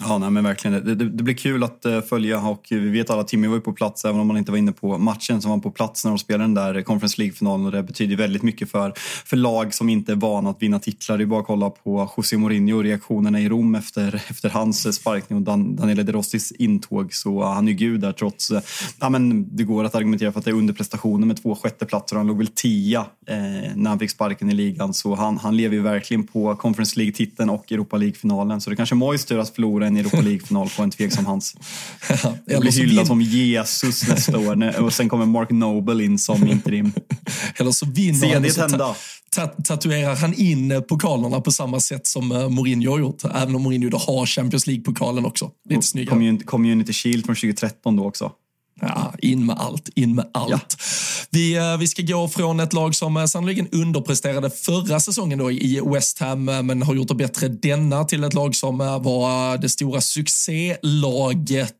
[0.00, 0.84] Ja, nej, men verkligen.
[0.84, 3.54] Det, det, det, blir kul att eh, följa och vi vet alla att Timmy var
[3.54, 6.04] ju på plats, även om man inte var inne på matchen, som var på plats
[6.04, 8.92] när de spelade den där Conference League-finalen och det betyder väldigt mycket för,
[9.24, 11.18] för lag som inte är vana att vinna titlar.
[11.18, 14.86] Det är bara att kolla på José Mourinho och reaktionerna i Rom efter, efter hans
[14.86, 17.14] eh, sparkning och Dan, Daniele De Rossis intåg.
[17.14, 18.60] Så han är gud där trots, eh,
[19.00, 22.16] ja, men det går att argumentera för att det är underprestationer med två sjätteplatser.
[22.16, 23.36] Han låg väl tia eh,
[23.74, 27.50] när han fick sparken i ligan, så han, han lever ju verkligen på Conference League-titeln
[27.50, 28.60] och Europa League-finalen.
[28.60, 31.54] Så det kanske är Mois tur att förlora en Europa League-final på en tveksam hans.
[32.44, 36.92] Jag blir hyllad som Jesus nästa år och sen kommer Mark Noble in som interim.
[37.56, 38.94] Eller så vinner han och så
[39.30, 43.24] ta tatuerar han in pokalerna på samma sätt som uh, Mourinho har gjort.
[43.24, 45.50] Även om Mourinho då har Champions League-pokalen också.
[45.68, 46.38] Lite snyggare.
[46.44, 48.32] Community Shield från 2013 då också.
[48.80, 50.50] Ja, in med allt, in med allt.
[50.50, 50.84] Ja.
[51.30, 55.50] Vi, eh, vi ska gå från ett lag som eh, sannoliken underpresterade förra säsongen då
[55.50, 59.58] i West Ham, eh, men har gjort det bättre denna, till ett lag som var
[59.58, 61.74] det stora succélaget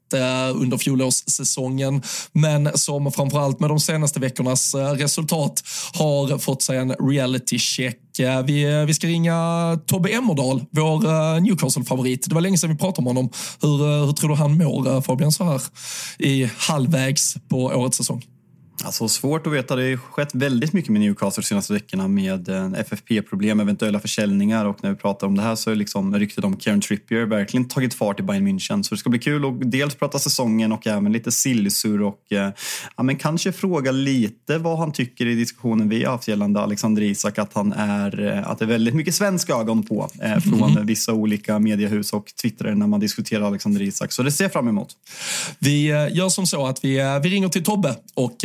[0.55, 7.59] under fjolårssäsongen, men som framförallt med de senaste veckornas resultat har fått sig en reality
[7.59, 7.99] check.
[8.21, 12.29] Eh, vi, eh, vi ska ringa Tobbe Emmerdal, vår eh, Newcastle-favorit.
[12.29, 13.31] Det var länge sedan vi pratade om honom.
[13.63, 15.61] Hur, hur tror du han mår, Fabian, så här
[16.19, 18.25] i halvvägs på årets säsong?
[18.85, 19.77] Alltså svårt att veta.
[19.77, 24.65] Det har skett väldigt mycket med Newcastle de senaste veckorna med eh, FFP-problem, eventuella försäljningar
[24.65, 27.69] och när vi pratar om det här så är liksom ryktet om Kieran Trippier verkligen
[27.69, 28.83] tagit fart i Bayern München.
[28.83, 32.51] Så det ska bli kul att dels prata säsongen och även lite sillsur och eh,
[32.97, 37.03] ja, men kanske fråga lite vad han tycker i diskussionen vi har haft gällande Alexander
[37.03, 40.71] Isak, att han är, eh, att det är väldigt mycket svenska ögon på eh, från
[40.71, 40.87] mm.
[40.87, 44.13] vissa olika mediehus och twittrare när man diskuterar Alexander Isak.
[44.13, 44.89] Så det ser jag fram emot.
[45.59, 48.45] Vi gör som så att vi, vi ringer till Tobbe och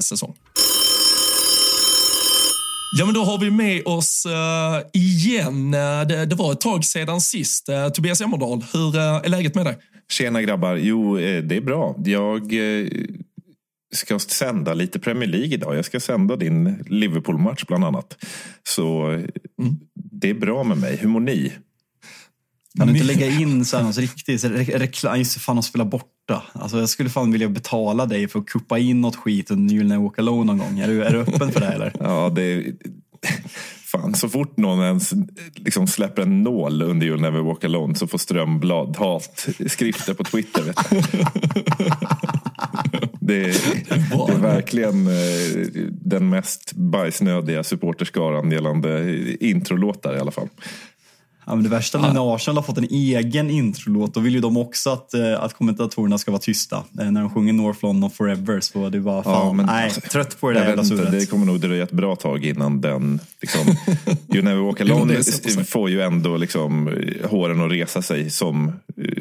[0.00, 0.34] Säsong.
[2.98, 5.70] Ja, men då har vi med oss uh, igen.
[5.70, 7.68] Det, det, var ett tag sedan sist.
[7.68, 9.78] Uh, Tobias Emmerdal, hur uh, är läget med dig?
[10.12, 10.76] Tjena grabbar.
[10.76, 11.96] Jo, det är bra.
[12.04, 12.52] Jag
[13.94, 15.76] ska sända lite Premier League idag.
[15.76, 18.24] Jag ska sända din Liverpool-match bland annat.
[18.68, 19.28] Så mm.
[19.94, 20.96] det är bra med mig.
[20.96, 21.52] Hur mår ni?
[22.78, 25.18] Kan du inte lägga in så här riktigt reklam?
[25.18, 26.42] Just fan att spela borta.
[26.52, 29.88] Alltså jag skulle fan vilja betala dig för att kuppa in något skit under You'll
[29.88, 30.78] Never Walk Alone någon gång.
[30.78, 31.92] Är du, är du öppen för det eller?
[32.00, 32.64] ja, det
[33.92, 35.12] Fan, så fort någon ens
[35.54, 40.24] liksom släpper en nål under You'll Never Walk Alone så får Strömblad hat skrifter på
[40.24, 40.62] Twitter.
[40.62, 40.76] Vet
[43.20, 43.56] det, är,
[44.26, 45.12] det är verkligen eh,
[45.90, 50.48] den mest bajsnödiga supporterskaran gällande introlåtar i alla fall.
[51.46, 54.40] Ja, men det värsta med när Arsenal har fått en egen introlåt, då vill ju
[54.40, 56.84] de också att, eh, att kommentatorerna ska vara tysta.
[57.00, 60.00] Eh, när de sjunger North London Forever så det var fan, ja, men, nej, alltså,
[60.00, 61.10] trött på det där jävla surret.
[61.10, 63.60] Det kommer nog dröja ett bra tag innan den, liksom,
[64.34, 68.72] You Never Walk Alone får ju ändå liksom eh, håren att resa sig som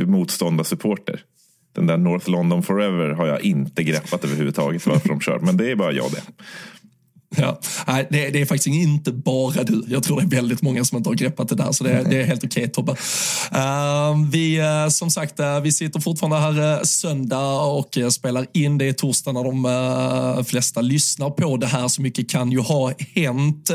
[0.05, 1.21] motståndarsupporter.
[1.73, 5.71] Den där North London Forever har jag inte greppat överhuvudtaget varför de kör, men det
[5.71, 6.21] är bara jag det.
[7.37, 7.59] Ja.
[7.87, 9.83] Nej, det, det, är faktiskt inte bara du.
[9.87, 12.21] Jag tror det är väldigt många som inte har greppat det där, så det, det
[12.21, 12.91] är helt okej okay, Tobbe.
[12.91, 18.77] Uh, vi, uh, som sagt, uh, vi sitter fortfarande här eh, söndag och spelar in.
[18.77, 22.93] Det är torsdag när de flesta lyssnar på det här, så mycket kan ju ha
[23.15, 23.71] hänt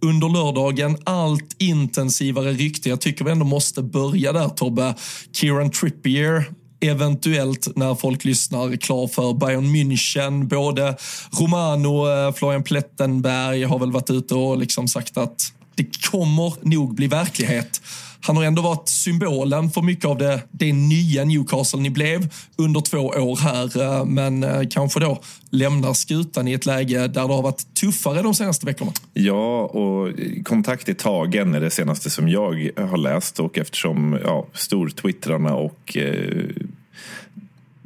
[0.00, 0.96] under lördagen.
[1.04, 2.88] Allt intensivare rykte.
[2.88, 4.94] Jag tycker vi ändå måste börja där Tobbe.
[5.32, 10.48] Kieran Trippier eventuellt när folk lyssnar klar för Bayern München.
[10.48, 10.96] Både
[11.40, 16.94] Romano, och Florian Plettenberg har väl varit ute och liksom sagt att det kommer nog
[16.94, 17.80] bli verklighet
[18.24, 22.80] han har ändå varit symbolen för mycket av det, det nya Newcastle ni blev under
[22.80, 27.34] två år här, eh, men eh, kanske då lämnar skutan i ett läge där det
[27.34, 28.92] har varit tuffare de senaste veckorna.
[29.12, 30.12] Ja, och
[30.44, 35.96] kontakt är tagen är det senaste som jag har läst och eftersom ja, stortwittrarna och
[35.96, 36.46] eh,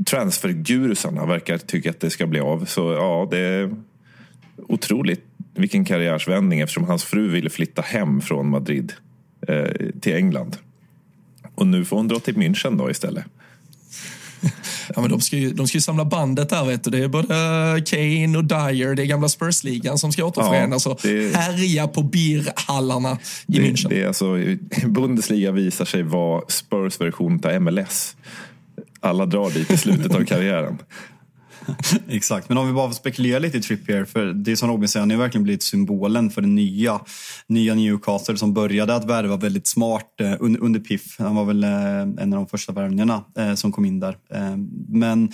[0.06, 2.64] transfergurusarna verkar tycka att det ska bli av.
[2.64, 3.76] Så ja, det är
[4.68, 8.92] otroligt vilken karriärsvändning eftersom hans fru ville flytta hem från Madrid
[10.00, 10.56] till England.
[11.54, 13.24] Och nu får hon dra till München då istället.
[14.94, 16.64] Ja, men de, ska ju, de ska ju samla bandet där.
[16.64, 16.90] Vet du.
[16.90, 17.34] Det är både
[17.86, 21.00] Kane och Dyer, det är gamla Spurs-ligan som ska återförenas och
[21.34, 23.88] härja på birhallarna i det, München.
[23.88, 24.36] Det är alltså,
[24.86, 28.16] Bundesliga visar sig vara Spurs version av MLS.
[29.00, 30.78] Alla drar dit i slutet av karriären.
[32.08, 35.10] Exakt, men om vi bara spekulerar lite i Trippier, för det som Robin säger, han
[35.10, 37.00] har verkligen blivit symbolen för det nya,
[37.46, 41.16] nya Newcastle som började att värva väldigt smart eh, under, under Piff.
[41.18, 44.16] Han var väl eh, en av de första värvningarna eh, som kom in där.
[44.88, 45.32] Men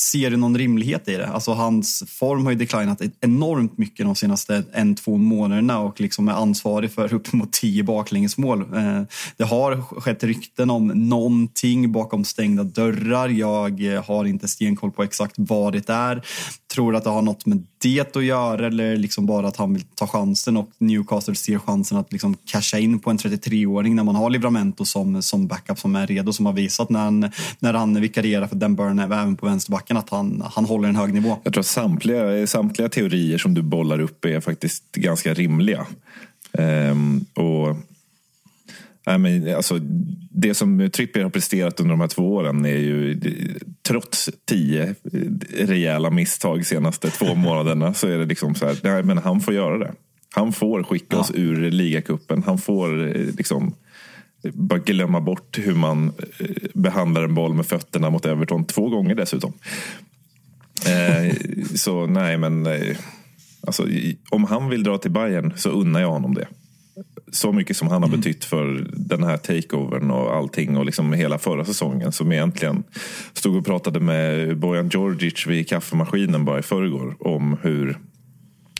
[0.00, 1.26] ser du någon rimlighet i det?
[1.26, 6.28] Alltså hans form har ju declinat enormt mycket de senaste en, två månaderna och liksom
[6.28, 8.60] är ansvarig för uppemot tio baklängesmål.
[8.60, 9.02] Eh,
[9.36, 13.28] det har skett rykten om någonting bakom stängda dörrar.
[13.28, 16.22] Jag eh, har inte stenkoll på exakt vad det är.
[16.74, 19.84] Tror att det har något med det att göra eller liksom bara att han vill
[19.94, 24.14] ta chansen och Newcastle ser chansen att liksom casha in på en 33-åring när man
[24.14, 28.00] har Livramento som, som backup som är redo, som har visat när han, när han
[28.00, 31.38] vikarierar för Dan Burn även på vänsterbacken att han, han håller en hög nivå.
[31.44, 35.86] Jag tror att samtliga, samtliga teorier som du bollar upp är faktiskt ganska rimliga.
[36.52, 37.76] Ehm, och
[39.08, 39.78] Nej, men alltså,
[40.30, 43.20] det som Trippier har presterat under de här två åren är ju
[43.82, 44.94] trots tio
[45.56, 49.54] rejäla misstag senaste två månaderna så är det liksom så här, nej, men han får
[49.54, 49.92] göra det.
[50.34, 51.20] Han får skicka ja.
[51.20, 52.42] oss ur ligacupen.
[52.42, 53.74] Han får eh, liksom
[54.42, 59.14] bara glömma bort hur man eh, behandlar en boll med fötterna mot Everton två gånger
[59.14, 59.52] dessutom.
[60.86, 61.34] Eh,
[61.74, 62.96] så nej, men eh,
[63.66, 63.86] alltså,
[64.30, 66.46] om han vill dra till Bayern så unnar jag honom det
[67.32, 68.20] så mycket som han har mm.
[68.20, 72.82] betytt för den här takeovern och allting och liksom hela förra säsongen som egentligen
[73.32, 77.98] stod och pratade med Bojan Djordjic vid kaffemaskinen bara i förrgår om hur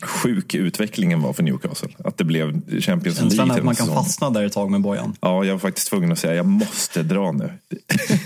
[0.03, 1.89] sjuk utvecklingen var för Newcastle.
[2.05, 3.31] Att det blev Champions League.
[3.31, 4.05] Känslan att man kan säsong.
[4.05, 5.17] fastna där ett tag med Bojan.
[5.21, 7.53] Ja, jag var faktiskt tvungen att säga jag måste dra nu.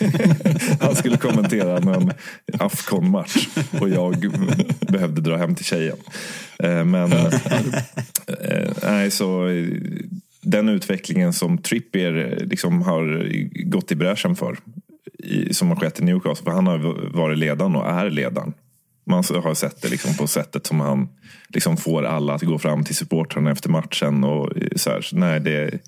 [0.81, 2.11] Han skulle kommentera någon
[2.59, 3.49] Afcon-match
[3.81, 4.33] och jag
[4.81, 5.97] behövde dra hem till tjejen.
[6.59, 7.33] Eh, men eh,
[8.83, 9.49] nej, så
[10.41, 13.33] den utvecklingen som Trippier liksom har
[13.65, 14.57] gått i bräschen för
[15.51, 16.45] som har skett i Newcastle.
[16.45, 16.79] För han har
[17.17, 18.53] varit ledaren och är ledaren.
[19.05, 21.09] Man har sett det liksom på sättet som han
[21.49, 24.25] liksom får alla att gå fram till supportrarna efter matchen.
[24.25, 25.81] Och eh, så här, nej, det är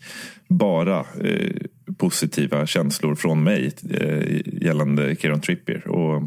[0.49, 1.57] bara eh,
[1.97, 5.89] positiva känslor från mig eh, gällande Kieran Trippier.
[5.89, 6.23] Och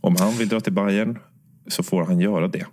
[0.00, 1.18] om han vill dra till Bayern
[1.68, 2.66] så får han göra det.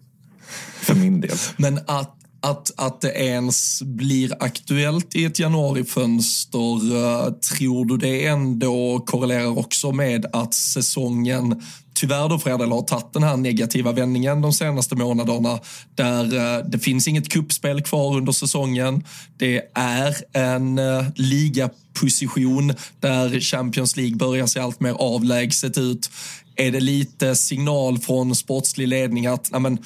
[0.82, 1.38] För min del.
[1.58, 8.26] Men att att, att det ens blir aktuellt i ett januarifönster, eh, tror du det
[8.26, 11.62] ändå korrelerar också med att säsongen
[11.94, 15.60] tyvärr då Fredel har tagit den här negativa vändningen de senaste månaderna
[15.96, 19.04] där eh, det finns inget kuppspel kvar under säsongen.
[19.38, 26.10] Det är en eh, ligaposition där Champions League börjar se allt mer avlägset ut.
[26.56, 29.78] Är det lite signal från sportslig ledning att nej men,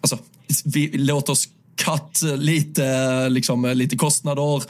[0.00, 0.18] alltså,
[0.64, 4.62] vi, låt oss cut lite, eh, liksom, eh, lite kostnader,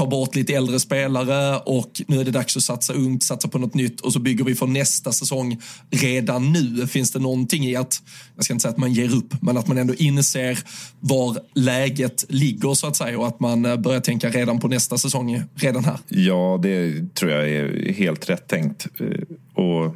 [0.00, 3.58] ta bort lite äldre spelare och nu är det dags att satsa ungt, satsa på
[3.58, 5.60] något nytt och så bygger vi för nästa säsong
[5.90, 6.86] redan nu.
[6.86, 8.02] Finns det någonting i att,
[8.36, 10.58] jag ska inte säga att man ger upp, men att man ändå inser
[11.00, 14.98] var läget ligger så att säga och att man eh, börjar tänka redan på nästa
[14.98, 15.98] säsong, redan här?
[16.08, 18.86] Ja, det tror jag är helt rätt tänkt.
[19.00, 19.94] Eh, och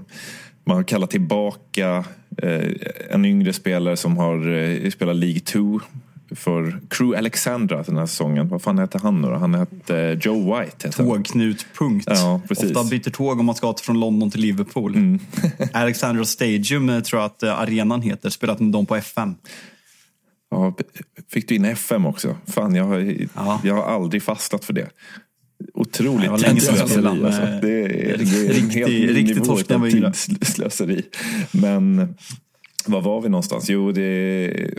[0.65, 2.05] man har kallat tillbaka
[2.43, 2.71] eh,
[3.11, 5.81] en yngre spelare som har spelat League 2
[6.35, 8.49] för Crew Alexandra den här säsongen.
[8.49, 9.35] Vad fan hette han nu då?
[9.35, 10.91] Han hette Joe White.
[10.91, 12.09] Tågknutpunkt.
[12.11, 12.71] Ja, precis.
[12.71, 14.95] Ofta byter tåg om man ska från London till Liverpool.
[14.95, 15.19] Mm.
[15.73, 18.31] Alexandra Stadium eh, tror jag att eh, arenan heter.
[18.31, 19.35] Spelat med dem på FM.
[20.51, 20.77] Ja,
[21.31, 22.37] fick du in FM också?
[22.47, 22.99] Fan, jag har,
[23.35, 23.61] ja.
[23.65, 24.89] jag har aldrig fastnat för det.
[25.75, 27.07] Otroligt det tidsslöseri.
[27.07, 27.41] Alltså.
[27.41, 31.03] Det är, det är en helt ny nivå av tidsslöseri.
[31.53, 32.15] Men
[32.87, 33.69] var var vi någonstans?
[33.69, 34.75] Jo, det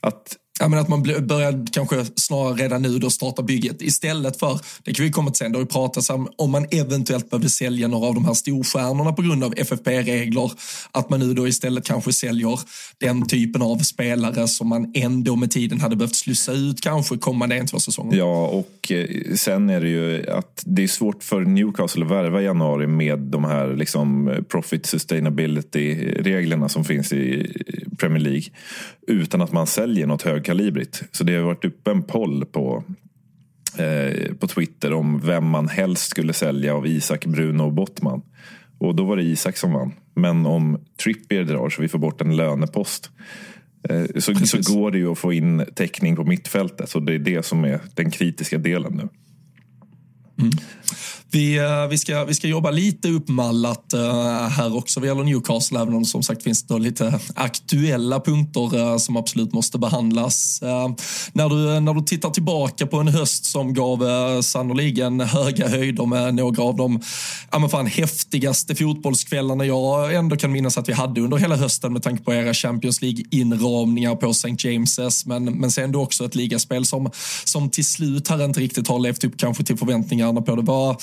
[0.00, 4.60] att Ja, men att man börjar kanske snarare redan nu då starta bygget istället för,
[4.82, 7.48] det kan vi komma till sen, det har ju pratats om om man eventuellt behöver
[7.48, 10.52] sälja några av de här storstjärnorna på grund av FFP-regler,
[10.92, 12.60] att man nu då istället kanske säljer
[12.98, 17.56] den typen av spelare som man ändå med tiden hade behövt slussa ut kanske kommande
[17.56, 18.18] en, två säsonger.
[18.18, 22.42] Ja, och eh, sen är det ju att det är svårt för Newcastle att värva
[22.42, 27.52] i januari med de här liksom profit sustainability-reglerna som finns i
[27.98, 28.48] Premier League
[29.06, 31.02] utan att man säljer något högkalibrigt.
[31.12, 32.84] Så det har varit uppe en poll på,
[33.78, 38.22] eh, på Twitter om vem man helst skulle sälja av Isak, Bruno och Bottman.
[38.78, 39.92] Och då var det Isak som vann.
[40.14, 43.10] Men om Trippier drar så vi får bort en lönepost
[43.88, 46.88] eh, så, så går det ju att få in täckning på mittfältet.
[46.88, 49.08] Så det är det som är den kritiska delen nu.
[50.38, 50.50] Mm.
[51.36, 55.80] Vi, eh, vi, ska, vi ska jobba lite uppmallat eh, här också vad gäller Newcastle,
[55.80, 60.60] även om det som sagt finns då lite aktuella punkter eh, som absolut måste behandlas.
[61.32, 64.02] När, du, när du tittar tillbaka på en höst som gav
[64.42, 67.00] sannoliken höga höjder med några av de
[67.52, 71.92] ja, men fan, häftigaste fotbollskvällarna jag ändå kan minnas att vi hade under hela hösten
[71.92, 74.48] med tanke på era Champions League-inramningar på St.
[74.48, 77.10] James's, men, men sen då också ett ligaspel som,
[77.44, 80.62] som till slut här inte riktigt har levt upp kanske till förväntningarna på det.
[80.62, 80.96] Var,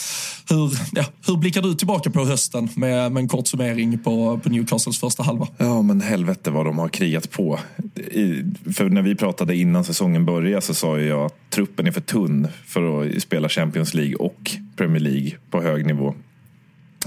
[0.50, 4.50] hur, ja, hur blickar du tillbaka på hösten med, med en kort summering på, på
[4.50, 5.48] Newcastles första halva?
[5.58, 7.60] Ja, men helvete vad de har krigat på.
[7.96, 8.44] I,
[8.76, 12.48] för när vi pratade innan säsongen började så sa jag att truppen är för tunn
[12.66, 16.14] för att spela Champions League och Premier League på hög nivå.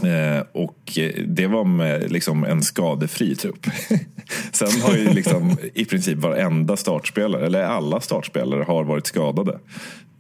[0.03, 3.67] Eh, och det var med liksom en skadefri trupp.
[4.53, 9.59] Sen har ju liksom i princip varenda startspelare, eller alla startspelare, har varit skadade.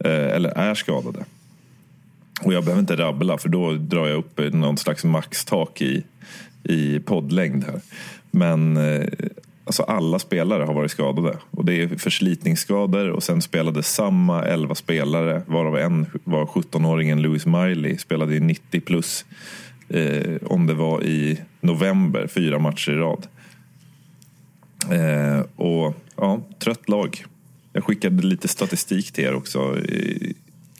[0.05, 1.25] Eh, eller är skadade.
[2.43, 6.05] Och jag behöver inte rabbla för då drar jag upp någon slags maxtak i,
[6.62, 7.80] i poddlängd här.
[8.30, 9.07] Men eh,
[9.64, 11.39] alltså alla spelare har varit skadade.
[11.51, 17.47] Och det är förslitningsskador och sen spelade samma 11 spelare, varav en var 17-åringen Louis
[17.47, 19.24] Miley, spelade i 90 plus.
[19.89, 23.26] Eh, om det var i november, fyra matcher i rad.
[24.91, 27.24] Eh, och ja, trött lag.
[27.72, 29.76] Jag skickade lite statistik till er också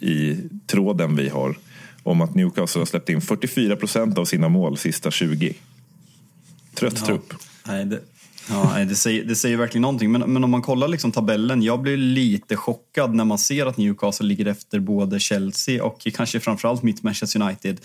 [0.01, 0.37] i,
[0.67, 1.57] tråden vi har
[2.03, 5.55] om att Newcastle har släppt in 44 procent av sina mål sista 20.
[6.75, 7.07] Trött ja.
[7.07, 7.35] trupp.
[7.67, 8.01] Nej, det,
[8.49, 10.13] Ja, det säger, det säger verkligen någonting.
[10.13, 13.77] Men, men om man kollar liksom tabellen, jag blir lite chockad när man ser att
[13.77, 17.81] Newcastle ligger efter både Chelsea och kanske framförallt mitt Manchester United.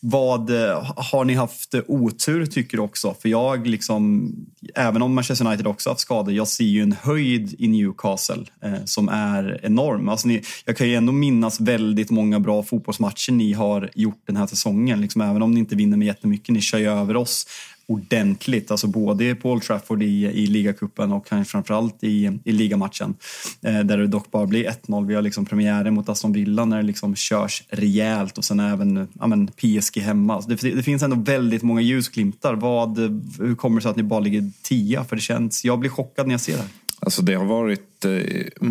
[0.00, 3.14] Vad eh, har ni haft otur tycker du också?
[3.22, 4.32] För jag liksom,
[4.74, 8.84] även om Manchester United också haft skador, jag ser ju en höjd i Newcastle eh,
[8.84, 10.08] som är enorm.
[10.08, 14.36] Alltså ni, jag kan ju ändå minnas väldigt många bra fotbollsmatcher ni har gjort den
[14.36, 15.00] här säsongen.
[15.00, 17.46] Liksom, även om ni inte vinner med jättemycket, ni kör ju över oss
[17.90, 18.70] ordentligt.
[18.70, 23.14] Alltså både på Old Trafford i, i ligacupen och kanske framförallt i, i ligamatchen.
[23.62, 25.06] Eh, där det dock bara blir 1-0.
[25.06, 29.08] Vi har liksom premiären mot Aston Villa när det liksom körs rejält och sen även
[29.20, 30.40] ja, men PSG hemma.
[30.40, 32.54] Det, det, finns ändå väldigt många ljusglimtar.
[32.54, 32.98] Vad,
[33.38, 35.04] hur kommer det sig att ni bara ligger tia?
[35.04, 36.70] För det känns, jag blir chockad när jag ser det här.
[37.02, 38.68] Alltså det har varit eh,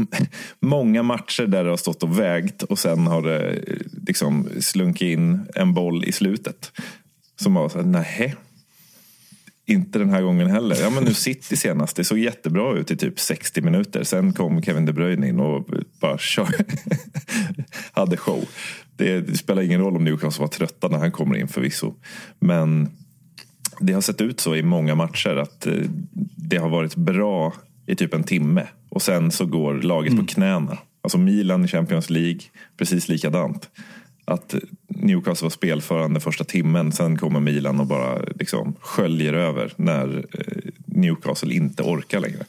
[0.59, 3.75] många matcher där det har stått och vägt och sen har det eh,
[4.07, 6.71] liksom slunkit in en boll i slutet.
[7.35, 8.35] Som var så här, nähä,
[9.69, 10.75] inte den här gången heller.
[10.81, 14.03] Ja, men nu City senast, det såg jättebra ut i typ 60 minuter.
[14.03, 15.67] Sen kom Kevin De Bruyne in och
[16.01, 16.49] bara kör.
[17.91, 18.45] hade show.
[18.97, 21.93] Det, det, spelar ingen roll om Newcastle var trötta när han kommer in förvisso.
[22.39, 22.89] Men
[23.79, 25.73] det har sett ut så i många matcher att eh,
[26.35, 27.53] det har varit bra
[27.85, 28.67] i typ en timme.
[28.89, 30.25] Och sen så går laget mm.
[30.25, 30.77] på knäna.
[31.01, 32.39] Alltså Milan i Champions League,
[32.77, 33.69] precis likadant
[34.29, 34.55] att
[34.87, 36.91] Newcastle var spelförande första timmen.
[36.91, 42.45] Sen kommer Milan och bara liksom sköljer över när eh, Newcastle inte orkar längre.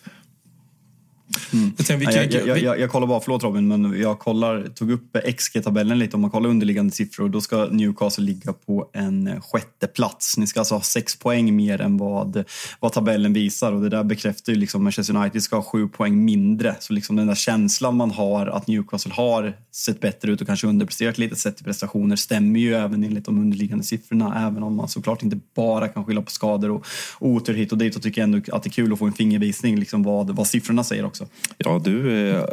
[1.53, 1.73] Mm.
[1.89, 5.99] Jag, jag, jag, jag, jag kollar bara, förlåt Robin, men jag kollar, tog upp XG-tabellen
[5.99, 6.17] lite.
[6.17, 10.37] Om man kollar underliggande siffror, då ska Newcastle ligga på en sjätte plats.
[10.37, 12.45] Ni ska alltså ha sex poäng mer än vad,
[12.81, 16.25] vad tabellen visar och det där bekräftar ju liksom Manchester United ska ha sju poäng
[16.25, 16.77] mindre.
[16.81, 20.67] Så liksom den där känslan man har att Newcastle har sett bättre ut och kanske
[20.67, 24.49] underpresterat lite sett till prestationer stämmer ju även enligt de underliggande siffrorna.
[24.49, 26.87] Även om man såklart inte bara kan skylla på skador och
[27.21, 29.13] otur hit och dit så tycker jag ändå att det är kul att få en
[29.13, 31.20] fingervisning liksom vad, vad siffrorna säger också.
[31.59, 32.45] Ja, du, eh,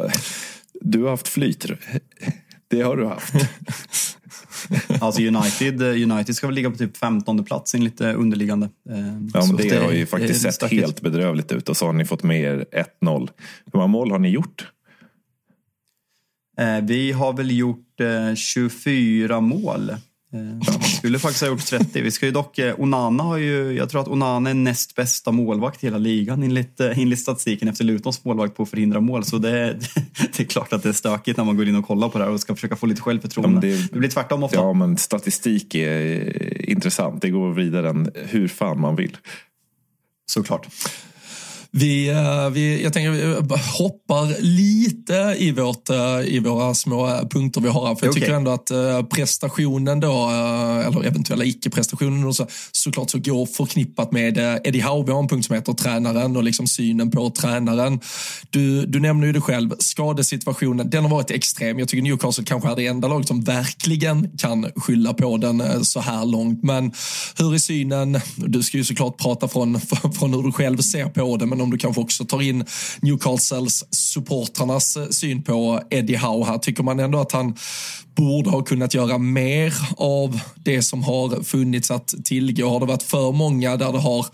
[0.80, 1.66] du har haft flyt.
[2.70, 3.34] Det har du haft.
[5.00, 8.68] alltså United, United ska väl ligga på typ 15 plats enligt underliggande.
[8.90, 8.98] Eh,
[9.34, 10.80] ja, men det, det har ju faktiskt sett stackigt.
[10.82, 12.66] helt bedrövligt ut och så har ni fått med er
[13.00, 13.28] 1-0.
[13.64, 14.72] Hur många mål har ni gjort?
[16.58, 18.00] Eh, vi har väl gjort
[18.36, 19.96] 24 mål.
[20.32, 22.02] Eh, skulle faktiskt ha gjort 30.
[22.02, 25.32] Vi ska ju dock, eh, Onana har ju, jag tror att Onana är näst bästa
[25.32, 29.24] målvakt i hela ligan enligt, eh, enligt statistiken efter Lutons målvakt på att förhindra mål.
[29.24, 29.50] Så det,
[30.36, 32.24] det är klart att det är stökigt när man går in och kollar på det
[32.24, 33.68] här och ska försöka få lite självförtroende.
[33.68, 34.56] Ja, det, det, blir tvärtom ofta.
[34.56, 37.22] Ja, men statistik är intressant.
[37.22, 39.16] Det går vidare än hur fan man vill.
[40.26, 40.66] Såklart.
[41.70, 43.34] Vi, eh, vi, jag tänker vi
[43.78, 47.94] hoppar lite i, vårt, eh, i våra små punkter vi har här.
[47.94, 48.20] För jag okay.
[48.20, 50.28] tycker ändå att eh, prestationen då,
[50.86, 55.04] eller eventuella icke-prestationen så, såklart så går förknippat med Eddie Howe.
[55.06, 58.00] Vi har en punkt som heter tränaren och liksom synen på tränaren.
[58.50, 61.78] Du, du nämner ju det själv, skadesituationen, den har varit extrem.
[61.78, 66.00] Jag tycker Newcastle kanske är det enda laget som verkligen kan skylla på den så
[66.00, 66.62] här långt.
[66.62, 66.92] Men
[67.38, 69.80] hur är synen, du ska ju såklart prata från,
[70.18, 72.64] från hur du själv ser på det, men även om du kanske också tar in
[73.00, 76.58] Newcastles supportrarnas eh, syn på Eddie Howe här.
[76.58, 77.56] Tycker man ändå att han
[78.16, 82.68] borde ha kunnat göra mer av det som har funnits att tillgå?
[82.68, 84.26] Har det varit för många där det har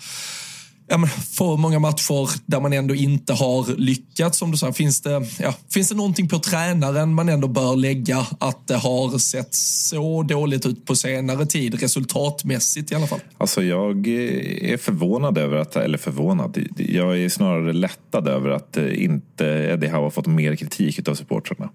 [0.86, 4.38] ja, men för många matcher där man ändå inte har lyckats.
[4.38, 8.26] Som du sa, finns det, ja, finns det någonting på tränaren man ändå bör lägga
[8.40, 13.20] att det har sett så dåligt ut på senare tid, resultatmässigt i alla fall?
[13.38, 19.44] Alltså jag är förvånad över att, eller förvånad, jag är snarare lättad över att inte
[19.46, 21.70] Eddie Howe har fått mer kritik av supportrarna.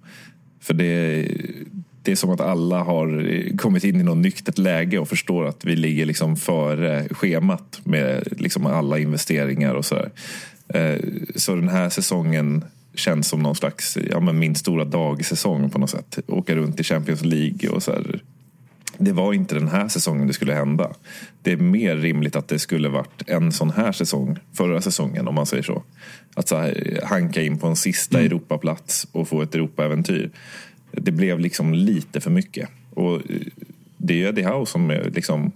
[0.62, 1.28] För det,
[2.10, 5.66] det är som att alla har kommit in i något nyktert läge och förstår att
[5.66, 10.12] vi ligger liksom före schemat med liksom alla investeringar och sådär.
[10.68, 11.00] Eh,
[11.36, 12.64] så den här säsongen
[12.96, 16.20] känns som någon slags, ja men min stora dag-säsong på något sätt.
[16.28, 18.22] Åka runt i Champions League och så här.
[18.98, 20.92] Det var inte den här säsongen det skulle hända.
[21.42, 25.36] Det är mer rimligt att det skulle varit en sån här säsong, förra säsongen om
[25.36, 25.84] man säger så.
[26.36, 28.32] Att så här, hanka in på en sista mm.
[28.32, 30.32] Europaplats och få ett Europaäventyr
[30.92, 32.70] det blev liksom lite för mycket.
[32.94, 33.22] Och eh,
[33.98, 35.52] det är ju Eddie Howe som är liksom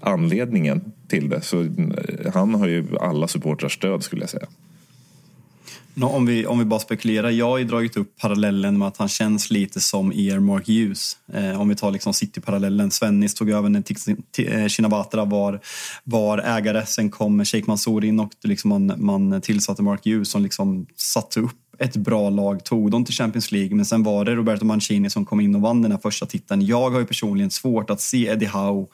[0.00, 1.40] anledningen till det.
[1.40, 4.46] Så eh, han har ju alla supportrars stöd skulle jag säga.
[6.02, 7.30] om, vi, om vi bara spekulerar.
[7.30, 11.16] Jag har ju dragit upp parallellen med att han känns lite som er Mark Hughes.
[11.32, 12.90] Eh, om vi tar liksom City-parallellen.
[12.90, 13.82] Svennis tog över när
[14.38, 15.60] eh, Shinawatra var,
[16.04, 16.86] var ägare.
[16.86, 21.40] Sen kom Sheikh Mansour in och liksom man, man tillsatte Mark Hughes som liksom satte
[21.40, 23.76] upp ett bra lag, tog dem till Champions League.
[23.76, 26.66] Men sen var det Roberto Mancini som kom in och vann den här första titeln.
[26.66, 28.86] Jag har ju personligen svårt att se Eddie Howe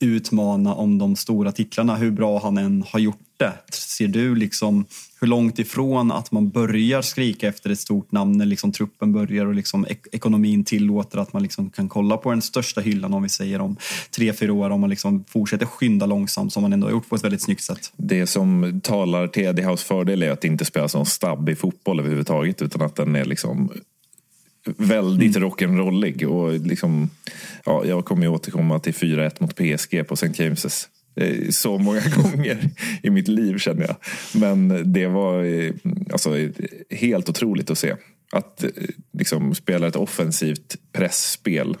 [0.00, 3.52] utmana om de stora titlarna, hur bra han än har gjort det.
[3.72, 4.84] Ser du liksom
[5.20, 9.46] hur långt ifrån att man börjar skrika efter ett stort namn när liksom truppen börjar
[9.46, 13.22] och liksom ek ekonomin tillåter att man liksom kan kolla på den största hyllan om
[13.22, 13.76] vi säger om
[14.10, 17.16] tre, fyra år om man liksom fortsätter skynda långsamt som man ändå har gjort på
[17.16, 17.92] ett väldigt snyggt sätt.
[17.96, 22.00] Det som talar till Eddie House fördel är att det inte spelas någon stabbig fotboll
[22.00, 23.70] överhuvudtaget utan att den är liksom
[24.76, 25.48] väldigt mm.
[25.48, 26.24] rock'n'rollig.
[26.24, 27.10] Och liksom,
[27.64, 30.26] ja, jag kommer ju återkomma till 4-1 mot PSG på St.
[30.26, 30.86] James's
[31.50, 32.70] så många gånger
[33.02, 33.96] i mitt liv känner jag.
[34.34, 35.72] Men det var eh,
[36.12, 36.30] alltså,
[36.90, 37.94] helt otroligt att se.
[38.32, 38.70] Att eh,
[39.18, 41.76] liksom, spela ett offensivt pressspel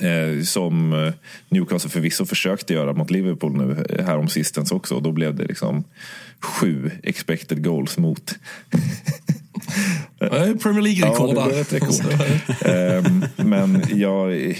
[0.00, 1.12] eh, som
[1.48, 5.00] Newcastle förvisso försökte göra mot Liverpool nu här om sistens också.
[5.00, 5.84] Då blev det liksom
[6.40, 8.34] sju expected goals mot
[10.62, 12.20] Premier League-rekord ja, det ett rekord.
[12.64, 14.54] Ehm, men jag,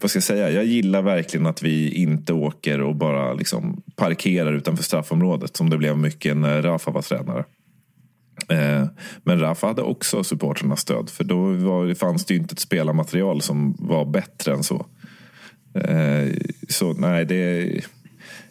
[0.00, 0.50] vad ska jag säga?
[0.50, 5.78] Jag gillar verkligen att vi inte åker och bara liksom parkerar utanför straffområdet som det
[5.78, 7.44] blev mycket när Rafa var tränare.
[8.48, 8.84] Eh,
[9.24, 13.42] men Rafa hade också supporternas stöd för då var, fanns det ju inte ett spelarmaterial
[13.42, 14.86] som var bättre än så.
[15.74, 16.32] Eh,
[16.68, 17.70] så nej, det,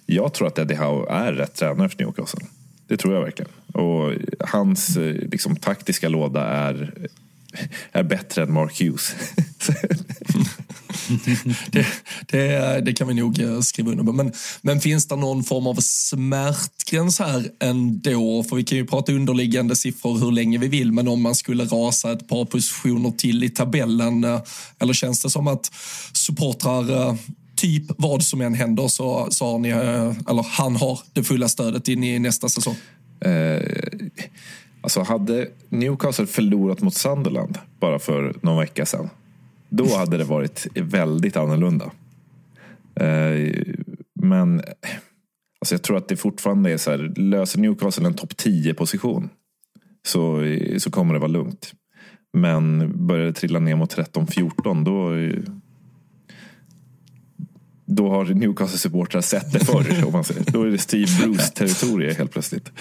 [0.05, 2.45] jag tror att Eddie Howe är rätt tränare för Newcastle.
[2.87, 3.51] Det tror jag verkligen.
[3.73, 6.93] Och hans eh, liksom, taktiska låda är,
[7.91, 9.15] är bättre än Mark Hughes.
[11.71, 11.85] det,
[12.27, 14.11] det, det, kan vi nog eh, skriva under på.
[14.11, 18.43] Men, men finns det någon form av smärtgräns här ändå?
[18.43, 21.65] För vi kan ju prata underliggande siffror hur länge vi vill, men om man skulle
[21.65, 24.41] rasa ett par positioner till i tabellen, eh,
[24.79, 25.71] eller känns det som att
[26.13, 27.17] supportrar
[27.55, 31.49] typ vad som än händer så, så har ni, eh, eller han har det fulla
[31.49, 32.75] stödet in i nästa säsong?
[33.21, 33.61] Eh,
[34.87, 39.09] alltså hade Newcastle förlorat mot Sunderland bara för någon vecka sedan,
[39.69, 41.91] då hade det varit väldigt annorlunda.
[42.95, 43.53] Eh,
[44.13, 44.61] men
[45.59, 49.29] alltså jag tror att det fortfarande är så här, löser Newcastle en topp 10-position
[50.07, 50.43] så,
[50.77, 51.73] så kommer det vara lugnt.
[52.33, 55.13] Men börjar det trilla ner mot 13-14 då
[57.85, 60.05] då har Newcastle-supportrar sett det förr.
[60.05, 60.43] om man säger.
[60.51, 62.71] Då är det Steve Bruce-territorium helt plötsligt.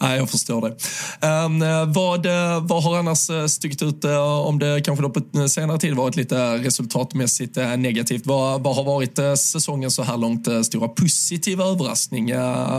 [0.00, 1.26] Nej, jag förstår det.
[1.26, 5.48] Um, vad, eh, vad har annars styckt stuckit ut, eh, om det kanske då på
[5.48, 8.26] senare tid varit lite resultatmässigt negativt?
[8.26, 12.32] Vad, vad har varit säsongen så här långt stora positiva överraskning?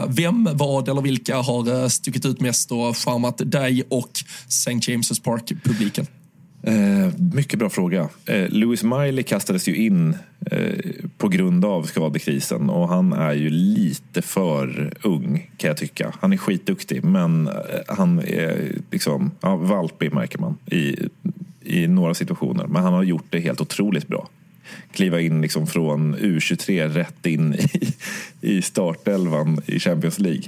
[0.08, 4.12] vem, vad eller vilka har stuckit ut mest och charmat dig och
[4.48, 4.72] St.
[4.72, 6.08] James' Park-publiken?
[6.64, 8.10] Eh, mycket bra fråga.
[8.26, 10.16] Eh, Lewis Miley kastades ju in
[10.52, 10.80] eh,
[11.18, 16.14] på grund av skadekrisen och han är ju lite för ung kan jag tycka.
[16.20, 17.54] Han är skitduktig men eh,
[17.88, 20.96] han är liksom ja, valpig märker man i,
[21.62, 22.68] i några situationer.
[22.68, 24.28] Men han har gjort det helt otroligt bra.
[24.92, 27.94] Kliva in liksom från U23 rätt in i,
[28.42, 30.44] i startelvan i Champions League.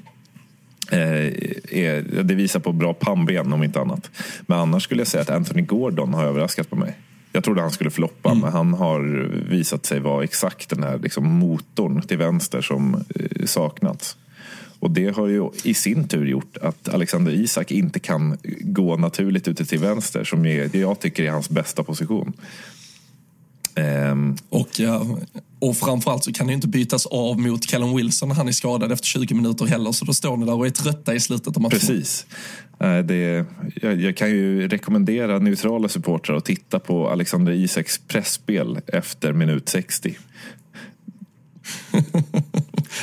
[0.94, 4.12] Eh, är, det visar på bra pannben om inte annat.
[4.42, 6.98] Men annars skulle jag säga att Anthony Gordon har överraskat på mig.
[7.32, 8.42] Jag trodde han skulle floppa, mm.
[8.42, 9.02] men han har
[9.50, 14.18] visat sig vara exakt den här liksom motorn till vänster som eh, saknats.
[14.80, 19.48] Och det har ju i sin tur gjort att Alexander Isak inte kan gå naturligt
[19.48, 22.34] ute till vänster som är, jag tycker är hans bästa position.
[23.76, 24.80] Um, och,
[25.64, 28.92] och framförallt så kan det inte bytas av mot Callum Wilson när han är skadad
[28.92, 29.92] efter 20 minuter heller.
[29.92, 31.80] Så då står ni där och är trötta i slutet av matchen.
[31.80, 32.26] Precis.
[33.06, 33.46] Det,
[33.76, 39.70] jag, jag, kan ju rekommendera neutrala supportrar att titta på Alexander Isaks pressspel efter minut
[39.70, 40.18] 60.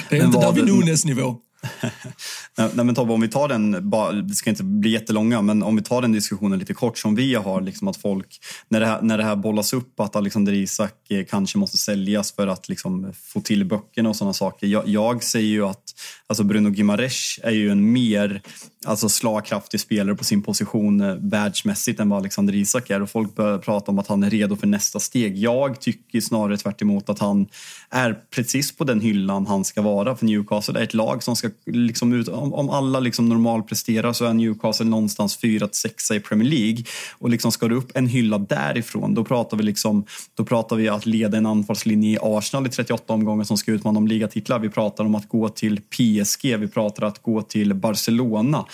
[0.09, 1.37] det är inte David Nunes nivå.
[2.75, 3.91] Nej, men Tobbe, om vi tar den,
[4.29, 7.35] det ska inte bli jättelånga, men om vi tar den diskussionen lite kort som vi
[7.35, 8.39] har, liksom att folk,
[8.69, 12.33] när det, här, när det här bollas upp att Alexander Isak eh, kanske måste säljas
[12.33, 14.67] för att liksom få till böckerna och sådana saker.
[14.67, 15.83] Jag, jag säger ju att
[16.27, 18.43] alltså Bruno Gimares är ju en mer
[18.87, 23.37] alltså slagkraftig spelare på sin position eh, världsmässigt än vad Alexander Isak är och folk
[23.37, 25.39] börjar prata om att han är redo för nästa steg.
[25.39, 27.47] Jag tycker snarare tvärt att han
[27.91, 31.51] är precis på den hyllan han ska vara för Newcastle är ett lag som ska
[31.67, 36.85] liksom ut, om, om alla liksom normalpresterar så är Newcastle någonstans 4-6 i Premier League.
[37.19, 40.89] Och liksom ska du upp en hylla därifrån, då pratar vi liksom, då pratar vi
[40.89, 44.59] att leda en anfallslinje i Arsenal i 38 omgångar som ska utmana om ligatitlar.
[44.59, 48.65] Vi pratar om att gå till PSG, vi pratar om att gå till Barcelona.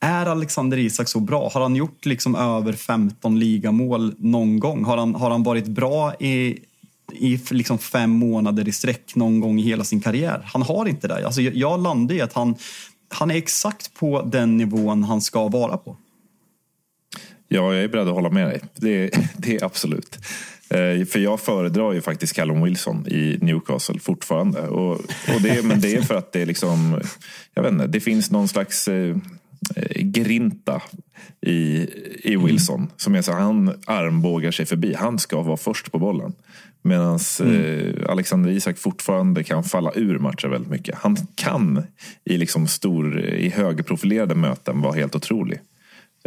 [0.00, 1.50] Är Alexander Isak så bra?
[1.54, 4.84] Har han gjort liksom över 15 ligamål någon gång?
[4.84, 6.58] Har han, har han varit bra i
[7.14, 10.42] i liksom fem månader i sträck någon gång i hela sin karriär.
[10.44, 11.26] Han har inte det.
[11.26, 12.54] Alltså jag landar i att han,
[13.12, 15.96] han är exakt på den nivån han ska vara på.
[17.48, 18.60] Ja, jag är beredd att hålla med dig.
[18.74, 20.18] Det, det är absolut.
[20.68, 24.60] Eh, för jag föredrar ju faktiskt Callum Wilson i Newcastle fortfarande.
[24.60, 24.92] Och,
[25.34, 27.00] och det, men det är för att det är liksom,
[27.54, 29.16] jag vet inte, det finns någon slags eh,
[29.94, 30.82] grinta
[31.40, 31.88] i,
[32.22, 32.80] i Wilson.
[32.80, 32.90] Mm.
[32.96, 34.94] Som är så han armbågar sig förbi.
[34.94, 36.32] Han ska vara först på bollen.
[36.82, 37.54] Medan mm.
[37.54, 40.94] eh, Alexander Isak fortfarande kan falla ur matcher väldigt mycket.
[40.98, 41.84] Han kan
[42.24, 45.60] i, liksom stor, i högprofilerade möten vara helt otrolig.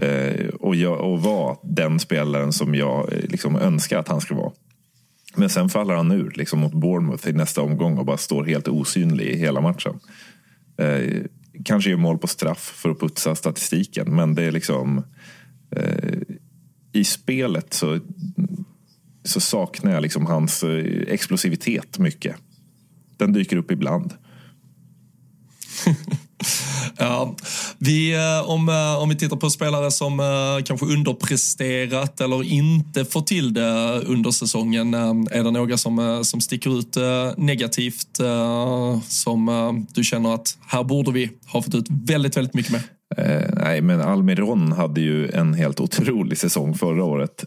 [0.01, 4.35] Eh, och, jag, och vara den spelaren som jag eh, liksom önskar att han ska
[4.35, 4.51] vara.
[5.35, 8.67] Men sen faller han ur liksom mot Bournemouth i nästa omgång och bara står helt
[8.67, 9.99] osynlig i hela matchen.
[10.77, 11.23] Eh,
[11.65, 15.03] kanske gör mål på straff för att putsa statistiken men det är liksom
[15.71, 16.19] eh,
[16.93, 17.99] i spelet så
[19.25, 22.35] så saknar jag liksom hans eh, explosivitet mycket.
[23.17, 24.13] Den dyker upp ibland.
[26.97, 27.35] ja,
[27.77, 30.21] vi, eh, om, eh, om vi tittar på spelare som
[30.65, 34.93] kanske underpresterat eller inte får till det under säsongen.
[34.93, 36.97] Är det några som, som sticker ut
[37.37, 38.17] negativt
[39.07, 42.94] som du känner att här borde vi ha fått ut väldigt, väldigt mycket mer?
[43.17, 47.45] Eh, nej, men Almiron hade ju en helt otrolig säsong förra året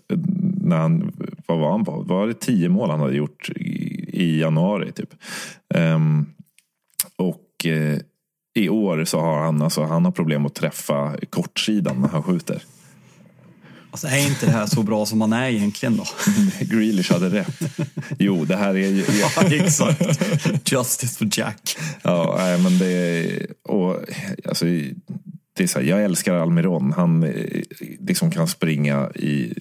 [0.63, 1.13] när han,
[1.47, 2.03] vad var han på?
[2.03, 5.15] Var det tio mål han hade gjort i, i januari typ?
[5.75, 6.27] Um,
[7.17, 7.99] och uh,
[8.55, 12.63] i år så har han, alltså, han har problem att träffa kortsidan när han skjuter.
[13.91, 16.05] Alltså är inte det här så bra som man är egentligen då?
[16.61, 17.61] Grealish hade rätt.
[18.19, 19.05] Jo, det här är ju...
[19.21, 20.73] ja, exakt.
[20.73, 21.77] Justice for Jack.
[22.03, 23.47] ja, nej, men det är...
[23.65, 23.97] Och,
[24.45, 24.67] alltså,
[25.59, 26.93] det är så här, jag älskar Almiron.
[26.93, 27.63] Han eh,
[28.01, 29.55] liksom kan springa i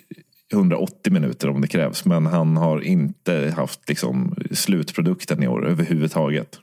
[0.53, 2.05] 180 minuter om det krävs.
[2.05, 6.59] Men han har inte haft liksom, slutprodukten i år överhuvudtaget.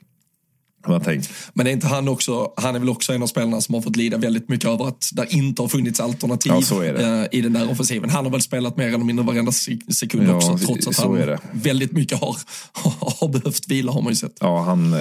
[1.53, 3.95] Men är inte han också, han är väl också en av spelarna som har fått
[3.95, 7.71] lida väldigt mycket över att det inte har funnits alternativ ja, eh, i den där
[7.71, 8.09] offensiven.
[8.09, 11.91] Han har väl spelat mer eller mindre varenda sekund ja, också trots att han väldigt
[11.91, 12.37] mycket har,
[13.19, 14.37] har behövt vila har man ju sett.
[14.39, 14.99] Ja, han, eh,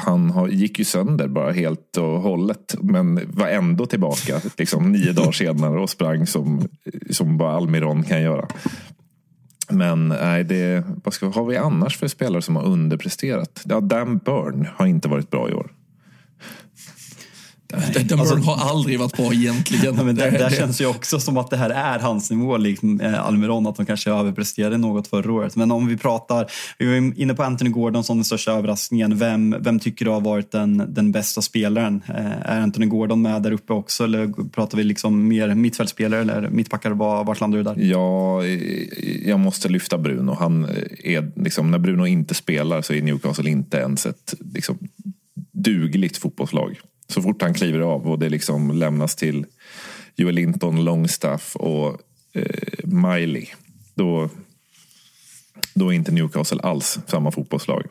[0.00, 2.76] han har, gick ju sönder bara helt och hållet.
[2.80, 6.68] Men var ändå tillbaka liksom, nio dagar senare och sprang som,
[7.10, 8.48] som bara Almiron kan göra.
[9.72, 13.62] Men nej, det, vad ska, har vi annars för spelare som har underpresterat?
[13.64, 15.70] Ja, Dan Burn har inte varit bra i år.
[18.08, 19.80] Den alltså, har aldrig varit bra egentligen.
[19.96, 23.00] Ja, men det, det, känns ju också som att det här är hans nivå, liksom
[23.00, 25.56] eh, Almiron, att de kanske överpresterade något förra året.
[25.56, 26.46] Men om vi pratar,
[26.78, 29.18] vi var inne på Anthony Gordon som den största överraskningen.
[29.18, 32.02] Vem, vem tycker du har varit den, den bästa spelaren?
[32.08, 36.48] Eh, är Anthony Gordon med där uppe också eller pratar vi liksom mer mittfältspelare eller
[36.48, 36.90] mittbackar?
[36.90, 37.76] Vart landar du där?
[37.78, 38.44] Ja,
[39.26, 40.36] jag måste lyfta Bruno.
[40.38, 40.64] Han
[41.04, 44.78] är, liksom, när Bruno inte spelar så är Newcastle inte ens ett liksom,
[45.52, 46.80] dugligt fotbollslag.
[47.10, 49.46] Så fort han kliver av och det liksom lämnas till
[50.16, 51.98] Joel Linton, Longstaff och
[52.32, 53.46] eh, Miley.
[53.94, 54.30] Då,
[55.74, 57.86] då är inte Newcastle alls samma fotbollslag.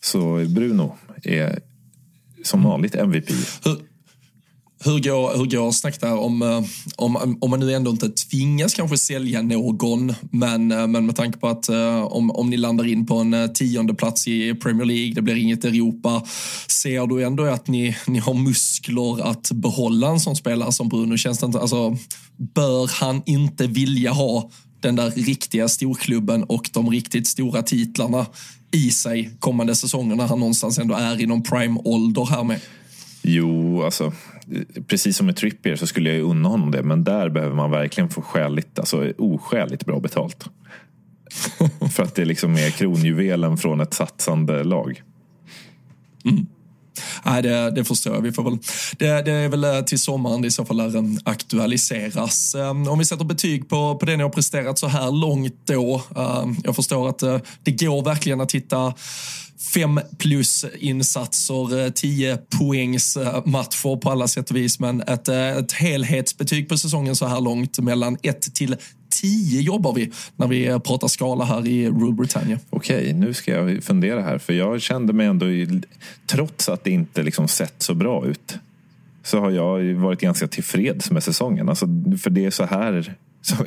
[0.00, 1.60] Så Bruno är
[2.42, 3.30] som vanligt MVP.
[4.84, 6.62] Hur, går, hur går snacket där om, eh,
[6.96, 11.38] om, om man nu ändå inte tvingas kanske sälja någon, men, eh, men med tanke
[11.38, 15.14] på att eh, om, om ni landar in på en tionde plats i Premier League,
[15.14, 16.22] det blir inget Europa,
[16.68, 21.16] ser du ändå att ni, ni har muskler att behålla en sån spelare som Bruno?
[21.16, 21.96] Känns det inte, alltså,
[22.54, 28.26] bör han inte vilja ha den där riktiga storklubben och de riktigt stora titlarna
[28.70, 32.60] i sig kommande säsonger när han någonstans ändå är i någon prime-ålder här med?
[33.22, 34.12] Jo, alltså
[34.86, 36.82] precis som med Trippier så skulle jag ju unna honom det.
[36.82, 40.44] Men där behöver man verkligen få skäligt, alltså oskäligt bra betalt.
[41.92, 45.02] För att det liksom är kronjuvelen från ett satsande lag.
[46.24, 46.46] Mm.
[47.24, 48.22] Nej, det, det förstår jag.
[48.22, 48.58] Vi får väl,
[48.98, 52.54] det, det är väl eh, till sommaren det i så fall lär aktualiseras.
[52.54, 56.02] Eh, om vi sätter betyg på, på det ni har presterat så här långt då.
[56.16, 57.18] Eh, jag förstår att
[57.62, 58.94] det går verkligen att hitta
[59.72, 64.80] fem plus insatser, eh, tio poängs eh, matcher på alla sätt och vis.
[64.80, 68.76] Men ett, eh, ett helhetsbetyg på säsongen så här långt mellan ett till
[69.20, 72.58] 10 jobbar vi när vi pratar skala här i Rule Britannia.
[72.70, 74.38] Okej, nu ska jag fundera här.
[74.38, 75.46] För jag kände mig ändå,
[76.26, 78.58] trots att det inte liksom sett så bra ut,
[79.22, 81.68] så har jag varit ganska tillfreds med säsongen.
[81.68, 81.86] Alltså,
[82.22, 83.14] för det är så här
[83.46, 83.64] så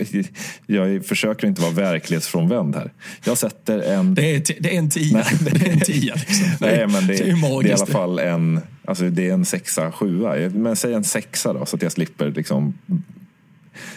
[0.66, 2.94] jag försöker inte vara verklighetsfrånvänd här.
[3.26, 4.16] Jag sätter en...
[4.16, 5.26] Det är, det är en tia.
[5.42, 6.48] det är en tia liksom.
[6.62, 9.46] Nej, men det, det, är, det är i alla fall en, alltså det är en
[9.46, 10.50] sexa, sjua.
[10.50, 12.74] Men säg en sexa då, så att jag slipper liksom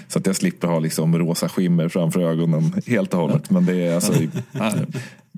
[0.08, 3.50] så att jag slipper ha liksom rosa skimmer framför ögonen helt och hållet.
[3.50, 4.12] Men det är alltså,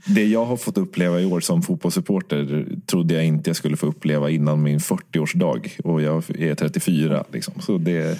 [0.06, 3.86] det jag har fått uppleva i år som fotbollssupporter trodde jag inte jag skulle få
[3.86, 5.80] uppleva innan min 40-årsdag.
[5.84, 7.24] Och jag är 34.
[7.32, 7.54] Liksom.
[7.60, 8.18] Så det,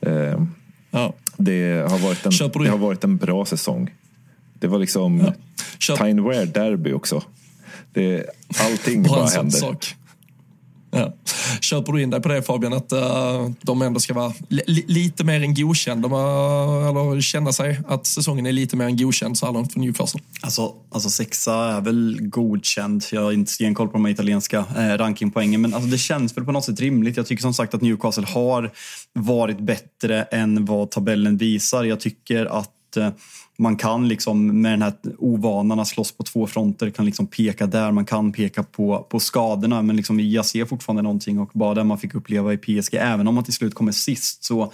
[0.00, 0.44] eh,
[0.90, 1.14] ja.
[1.40, 3.94] Det, har varit en, det har varit en bra säsong.
[4.54, 5.32] Det var liksom
[5.88, 5.96] ja.
[5.96, 7.22] Tineware Derby också.
[7.92, 8.26] Det,
[8.58, 9.58] allting bara händer.
[9.58, 9.94] Sak.
[10.90, 11.14] Ja.
[11.60, 15.24] Köper du in dig på det Fabian, att uh, de ändå ska vara li lite
[15.24, 16.02] mer än godkänd?
[16.02, 19.72] De, uh, eller känna sig att säsongen är lite mer än godkänd så här långt
[19.72, 20.20] för Newcastle?
[20.40, 23.04] Alltså, alltså sexa är väl godkänd.
[23.12, 26.52] Jag har inte stenkoll på de italienska eh, rankingpoängen, men alltså, det känns väl på
[26.52, 27.16] något sätt rimligt.
[27.16, 28.70] Jag tycker som sagt att Newcastle har
[29.12, 31.84] varit bättre än vad tabellen visar.
[31.84, 33.08] Jag tycker att eh,
[33.60, 37.66] man kan liksom med den här ovanan att slåss på två fronter kan liksom peka
[37.66, 41.74] där, man kan peka på, på skadorna men liksom jag ser fortfarande någonting och bara
[41.74, 44.72] det man fick uppleva i PSG, även om man till slut kommer sist så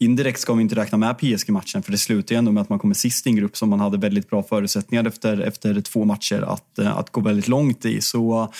[0.00, 2.78] Indirekt ska vi inte räkna med PSG-matchen för det slutar ju ändå med att man
[2.78, 6.42] kommer sist i en grupp som man hade väldigt bra förutsättningar efter, efter två matcher
[6.42, 8.00] att, att gå väldigt långt i.
[8.00, 8.52] Så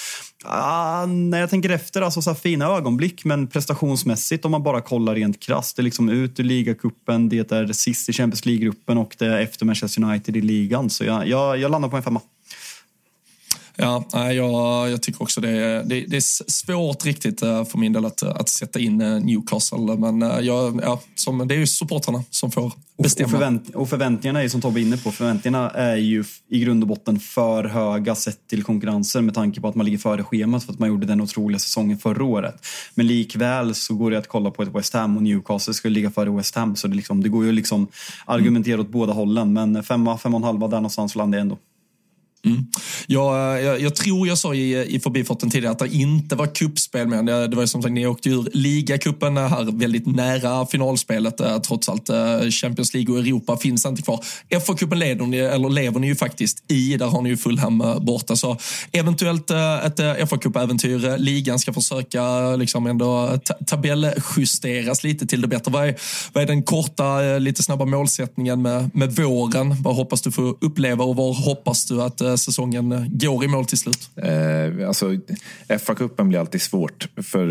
[0.45, 5.15] ah, när jag tänker efter, alltså så fina ögonblick men prestationsmässigt om man bara kollar
[5.15, 5.77] rent krasst.
[5.77, 9.41] Det är liksom ut ur ligacupen, det är sist i Champions League-gruppen och det är
[9.41, 10.91] efter Manchester United i ligan.
[10.91, 12.21] Så jag, jag, jag landar på en femma.
[13.81, 18.05] Ja, jag, jag tycker också det det, det, är svårt riktigt eh, för min del
[18.05, 19.97] att, att sätta in eh, Newcastle.
[19.97, 22.73] Men eh, jag, ja, som, det är ju supportrarna som får
[23.03, 23.27] bestämma.
[23.27, 26.83] Och, förvänt, och förväntningarna är som Tobbe är inne på, förväntningarna är ju i grund
[26.83, 30.65] och botten för höga sett till konkurrensen med tanke på att man ligger före schemat
[30.65, 32.67] för att man gjorde den otroliga säsongen förra året.
[32.95, 36.11] Men likväl så går det att kolla på ett West Ham och Newcastle skulle ligga
[36.11, 36.77] före West Ham.
[36.77, 37.87] Så det, liksom, det går ju liksom
[38.27, 39.53] argumentera åt båda hållen.
[39.53, 41.59] Men femma, femma och en halva där någonstans landar jag ändå.
[42.45, 42.67] Mm.
[43.07, 46.47] Jag, eh, jag, jag, tror jag sa i, i förbifarten tidigare att det inte var
[46.47, 51.41] kuppspel men det, det var som sagt, ni åkte ur ligacupen här väldigt nära finalspelet
[51.41, 52.09] eh, trots allt.
[52.09, 54.25] Eh, Champions League och Europa finns inte kvar.
[54.51, 58.37] FA-cupen lever ni, eller lever ni ju faktiskt i, där har ni ju Fulham borta.
[58.37, 58.57] Så
[58.93, 61.19] eventuellt ett FA-cupäventyr.
[61.19, 65.73] Ligan ska försöka liksom ändå tabelljusteras lite till det bättre.
[65.73, 65.95] Vad är,
[66.33, 69.77] vad är den korta, lite snabba målsättningen med, med våren?
[69.83, 73.79] Vad hoppas du få uppleva och var hoppas du att säsongen går i mål till
[73.79, 74.11] slut?
[74.17, 75.07] Eh, alltså,
[75.69, 77.49] FA-cupen blir alltid svårt, för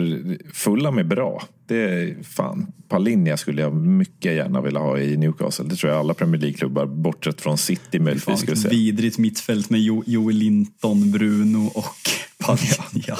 [0.53, 1.43] Fulham är bra.
[1.67, 5.65] Det är fan, Palinja skulle jag mycket gärna vilja ha i Newcastle.
[5.65, 8.69] Det tror jag alla Premier League-klubbar, bortsett från City möjligtvis, skulle säga.
[8.69, 11.95] Vidrigt mittfält med jo Joel Linton, Bruno och
[12.37, 13.17] Palinja.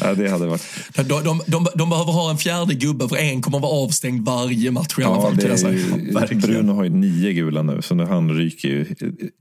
[0.00, 0.62] ja, det hade varit...
[0.94, 4.70] De, de, de, de, behöver ha en fjärde gubbe för en kommer vara avstängd varje
[4.70, 5.36] match i alla ja, fall.
[5.36, 8.86] Det är, Bruno har ju nio gula nu, så nu han ryker ju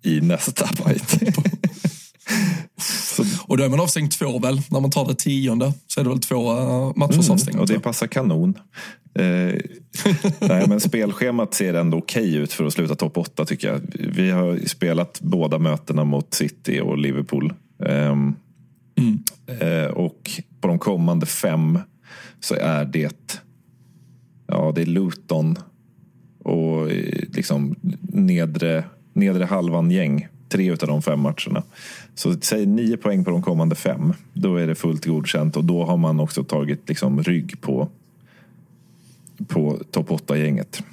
[0.04, 1.22] i nästa fight.
[3.48, 4.62] Och då är man avstängd två väl?
[4.70, 7.60] När man tar det tionde så är det väl två uh, matchers mm, avstängt.
[7.60, 8.58] Och det passar kanon.
[9.14, 9.56] Eh,
[10.40, 13.82] nej, men spelschemat ser ändå okej okay ut för att sluta topp åtta tycker jag.
[13.94, 17.54] Vi har spelat båda mötena mot City och Liverpool.
[17.86, 18.36] Eh, mm.
[19.60, 21.80] eh, och på de kommande fem
[22.40, 23.42] så är det
[24.48, 25.58] ja, det är Luton
[26.44, 31.64] och eh, liksom nedre, nedre halvan gäng tre av de fem matcherna.
[32.16, 34.14] Så säg nio poäng på de kommande fem.
[34.34, 37.90] Då är det fullt godkänt och då har man också tagit liksom rygg på,
[39.48, 40.84] på topp 8-gänget.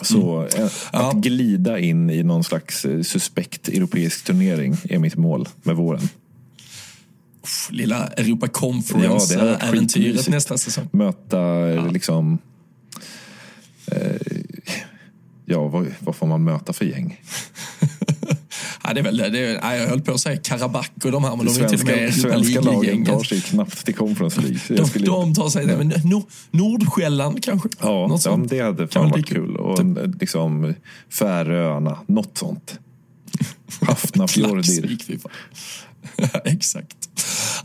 [0.00, 0.66] Så mm.
[0.66, 1.12] att ja.
[1.14, 6.08] glida in i någon slags eh, suspekt europeisk turnering är mitt mål med våren.
[7.70, 10.88] Lilla Europa Conference-äventyret ja, nästa säsong.
[10.92, 11.86] Möta ja.
[11.86, 12.38] liksom...
[13.86, 14.36] Eh,
[15.44, 17.20] ja, vad, vad får man möta för gäng?
[18.86, 21.36] Ja, det är väl, det är, jag höll på att säga Karabach och de här,
[21.36, 24.58] men de är till och med Svenska lagen tar sig knappt till Conference League.
[24.68, 25.06] de, skulle...
[25.06, 25.92] de tar sig det, men
[26.50, 27.68] Nordsjälland kanske?
[27.80, 29.56] Ja, Något ja det hade fan varit kul.
[29.56, 30.20] Och typ.
[30.20, 30.74] liksom
[31.12, 32.78] Färöarna, något sånt.
[33.80, 34.98] Hafnarfjordir.
[36.44, 36.96] Exakt.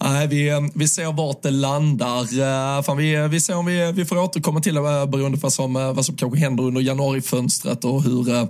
[0.02, 2.22] Nej, vi, eh, vi ser vart det landar.
[2.22, 5.42] Eh, fan, vi, vi ser om vi, vi får återkomma till det eh, beroende på
[5.42, 8.48] vad som, vad som kanske händer under januarifönstret och hur,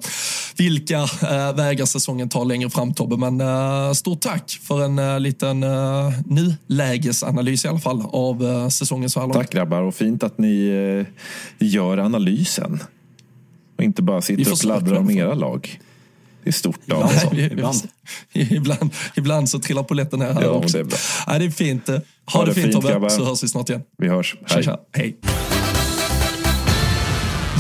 [0.58, 1.08] vilka
[1.54, 3.18] vägar säsongen tar längre fram Tobbe.
[3.18, 5.66] Men stort tack för en liten
[6.26, 9.38] nulägesanalys i alla fall av säsongen så här långt.
[9.38, 11.06] Tack grabbar och fint att ni
[11.60, 12.80] gör analysen.
[13.78, 15.80] Och inte bara sitter och pladdrar om era lag.
[16.44, 17.82] Det är stort av Nej, ibland.
[18.34, 18.94] ibland.
[19.16, 20.78] ibland så trillar poletten ner här ja, också.
[20.78, 20.98] Det är, bra.
[21.28, 21.88] Ja, det är fint.
[21.88, 23.82] Ha, ha det, det fint Tobbe, så hörs vi snart igen.
[23.98, 24.36] Vi hörs.
[24.46, 24.64] Hej.
[24.64, 24.80] Tja, tja.
[24.94, 25.18] Hej.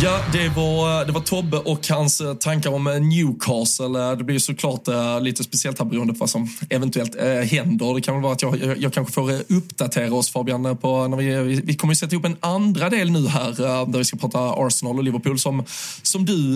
[0.04, 4.00] Ja, det var, det var Tobbe och hans eh, tankar om eh, Newcastle.
[4.00, 4.88] Eh, det blir såklart
[5.22, 7.22] lite speciellt här beroende på vad som eventuellt
[7.52, 7.96] händer.
[7.96, 10.78] Det kan väl vara att jag, jag, jag kanske får uppdatera oss Fabian.
[10.78, 13.52] På, när vi, vi kommer ju sätta ihop en andra del nu här
[13.86, 15.64] där vi ska prata Arsenal och Liverpool som,
[16.02, 16.56] som du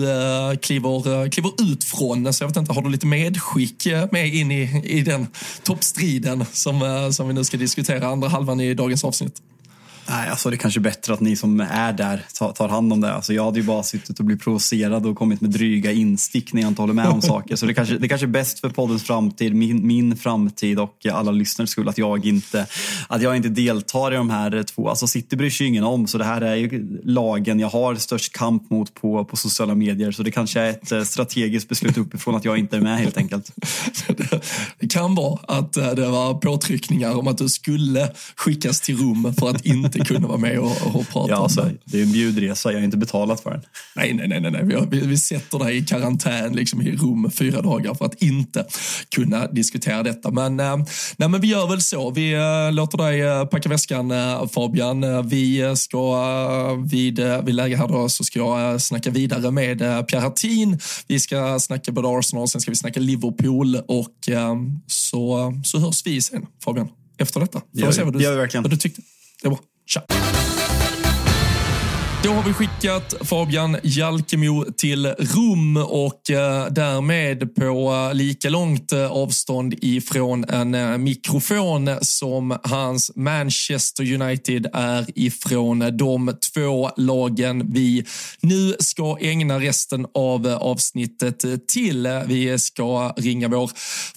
[0.62, 2.32] kliver, kliver ut från.
[2.32, 5.26] Så jag vet inte, har du lite medskick med in i, i den
[5.62, 9.42] toppstriden som, som vi nu ska diskutera andra halvan i dagens avsnitt?
[10.08, 13.00] Nej, alltså det är kanske är bättre att ni som är där tar, hand om
[13.00, 13.12] det.
[13.12, 16.62] Alltså jag hade ju bara suttit och blivit provocerad och kommit med dryga instick när
[16.62, 17.56] jag inte håller med om saker.
[17.56, 21.30] Så det kanske, det kanske är bäst för poddens framtid, min, min framtid och alla
[21.30, 22.66] lyssnares skull att jag inte,
[23.08, 24.88] att jag inte deltar i de här två.
[24.88, 28.32] Alltså City bryr sig ingen om, så det här är ju lagen jag har störst
[28.32, 30.12] kamp mot på, på sociala medier.
[30.12, 33.16] Så det kanske är ett eh, strategiskt beslut uppifrån att jag inte är med helt
[33.16, 33.52] enkelt.
[34.78, 39.34] Det kan vara att eh, det var påtryckningar om att du skulle skickas till rum
[39.38, 42.12] för att inte inte kunde vara med och, och prata ja, alltså, Det är en
[42.12, 43.62] bjudresa, jag har inte betalat för den.
[43.96, 44.50] Nej, nej, nej.
[44.50, 44.64] nej.
[44.64, 48.66] Vi, vi, vi sätter dig i karantän liksom, i rum fyra dagar för att inte
[49.14, 50.30] kunna diskutera detta.
[50.30, 50.76] Men, äh,
[51.16, 52.10] nej, men vi gör väl så.
[52.10, 54.12] Vi äh, låter dig äh, packa väskan
[54.54, 55.28] Fabian.
[55.28, 60.78] Vi ska vid, vid läge här då så ska jag snacka vidare med Pierre Hartin.
[61.06, 64.28] Vi ska snacka både Arsenal, sen ska vi snacka Liverpool och
[64.86, 66.88] så, så hörs vi sen Fabian
[67.18, 67.60] efter detta.
[67.80, 69.02] Får se vad du, vad du tyckte.
[69.42, 69.58] Det var.
[69.86, 70.55] Ciao.
[72.22, 78.92] Då har vi skickat Fabian Jalkemo till Rom och eh, därmed på eh, lika långt
[78.92, 88.04] eh, avstånd ifrån en mikrofon som hans Manchester United är ifrån de två lagen vi
[88.40, 92.08] nu ska ägna resten av avsnittet till.
[92.26, 93.70] Vi ska ringa vår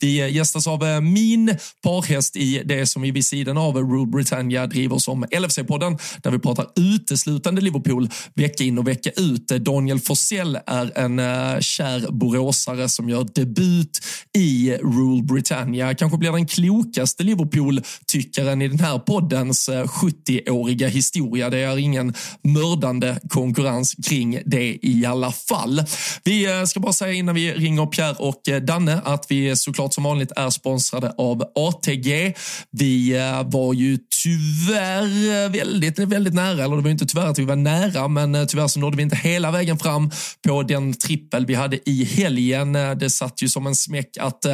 [0.01, 4.99] vi gästas av min parhäst i det som vi vid sidan av Rule Britannia driver
[4.99, 9.49] som LFC-podden, där vi pratar uteslutande Liverpool vecka in och vecka ut.
[9.49, 11.19] Daniel Forsell är en
[11.63, 14.01] kär boråsare som gör debut
[14.39, 15.78] i Rule Britannia.
[15.99, 21.51] Kanske blir den klokaste Liverpool-tyckaren i den här poddens eh, 70-åriga historia.
[21.51, 25.83] Det är ingen mördande konkurrens kring det i alla fall.
[26.25, 29.95] Vi eh, ska bara säga innan vi ringer Pierre och eh, Danne att vi såklart
[29.95, 32.35] som vanligt är sponsrade av ATG.
[32.71, 37.57] Vi var ju tyvärr väldigt, väldigt nära, eller det var inte tyvärr att vi var
[37.57, 40.11] nära, men tyvärr så nådde vi inte hela vägen fram
[40.47, 42.73] på den trippel vi hade i helgen.
[42.73, 44.47] Det satt ju som en smäck att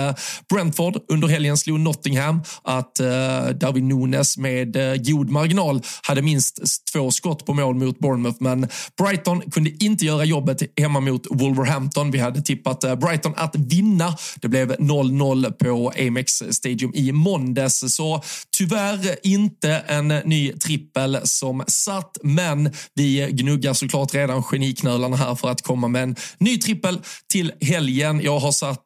[0.52, 3.06] Brentford under helgen slog Nottingham att uh,
[3.54, 6.60] Darwin Nunes med uh, god marginal hade minst
[6.92, 8.36] två skott på mål mot Bournemouth.
[8.40, 12.10] Men Brighton kunde inte göra jobbet hemma mot Wolverhampton.
[12.10, 14.16] Vi hade tippat uh, Brighton att vinna.
[14.40, 17.94] Det blev 0-0 på Amex Stadium i måndags.
[17.94, 18.22] Så
[18.58, 25.50] tyvärr inte en ny trippel som satt, men vi gnuggar såklart redan geniknölarna här för
[25.50, 27.00] att komma med en ny trippel
[27.32, 28.20] till helgen.
[28.22, 28.80] Jag har satt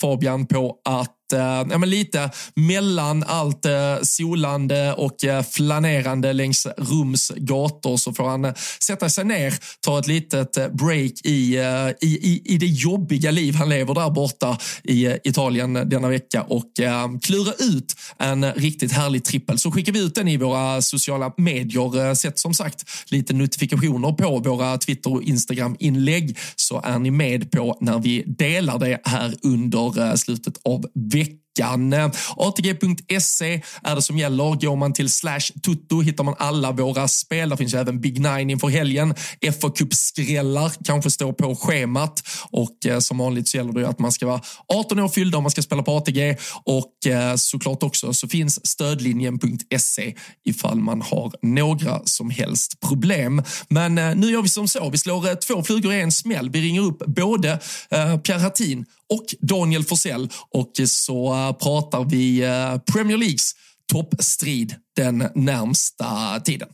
[0.00, 7.32] Fabian på att ja, men lite mellan allt eh, solande och eh, flanerande längs Rums
[7.36, 11.56] gator så får han eh, sätta sig ner, ta ett litet break i,
[12.00, 16.72] i, i, i det jobbiga liv han lever där borta i Italien denna vecka och
[17.22, 19.58] klura ut en riktigt härlig trippel.
[19.58, 22.14] Så skickar vi ut den i våra sociala medier.
[22.14, 27.78] Sätt som sagt lite notifikationer på våra Twitter och Instagram-inlägg så är ni med på
[27.80, 31.23] när vi delar det här under slutet av veckan
[31.54, 31.94] veckan.
[32.36, 34.60] ATG.se är det som gäller.
[34.60, 37.48] Går man till slash tutto hittar man alla våra spel.
[37.48, 39.14] Där finns även Big Nine inför helgen.
[39.60, 44.12] fa Cup-skrällar kanske står på schemat och eh, som vanligt så gäller det att man
[44.12, 48.12] ska vara 18 år fyllda om man ska spela på ATG och eh, såklart också
[48.12, 53.42] så finns stödlinjen.se ifall man har några som helst problem.
[53.68, 54.90] Men eh, nu gör vi som så.
[54.90, 56.50] Vi slår eh, två flugor i en smäll.
[56.50, 58.84] Vi ringer upp både eh, Pierre Hattin
[59.14, 63.52] och Daniel Forsell och så eh, pratar vi eh, Premier Leagues
[63.92, 66.68] toppstrid den närmsta tiden.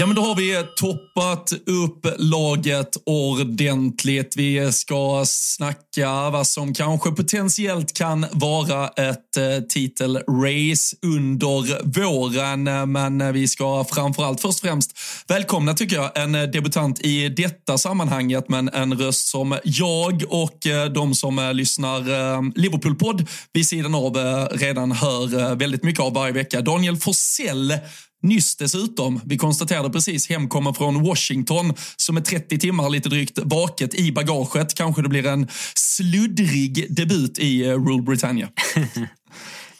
[0.00, 4.36] Ja, men då har vi toppat upp laget ordentligt.
[4.36, 12.92] Vi ska snacka vad som kanske potentiellt kan vara ett eh, titelrace under våren.
[12.92, 18.48] Men vi ska framförallt först och främst välkomna, tycker jag, en debutant i detta sammanhanget,
[18.48, 23.94] men en röst som jag och eh, de som eh, lyssnar Liverpoolpodd Liverpool-podd vid sidan
[23.94, 24.16] av
[24.52, 26.60] redan hör väldigt mycket av varje vecka.
[26.60, 27.74] Daniel Forsell
[28.22, 33.94] Nyss dessutom, vi konstaterade precis, hemkommen från Washington som är 30 timmar lite drygt vaket
[33.94, 34.74] i bagaget.
[34.74, 38.48] Kanske det blir en sluddrig debut i eh, Rule Britannia.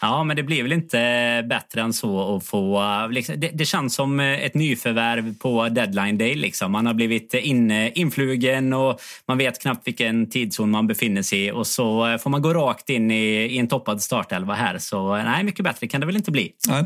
[0.00, 2.82] Ja, men det blir väl inte eh, bättre än så att få...
[2.82, 6.34] Eh, liksom, det, det, känns som eh, ett nyförvärv på deadline day.
[6.34, 6.72] Liksom.
[6.72, 11.50] Man har blivit in, influgen och man vet knappt vilken tidszon man befinner sig i
[11.50, 14.78] och så får man gå rakt in i, i en toppad startelva här.
[14.78, 16.52] Så nej, mycket bättre kan det väl inte bli.
[16.68, 16.84] Nej.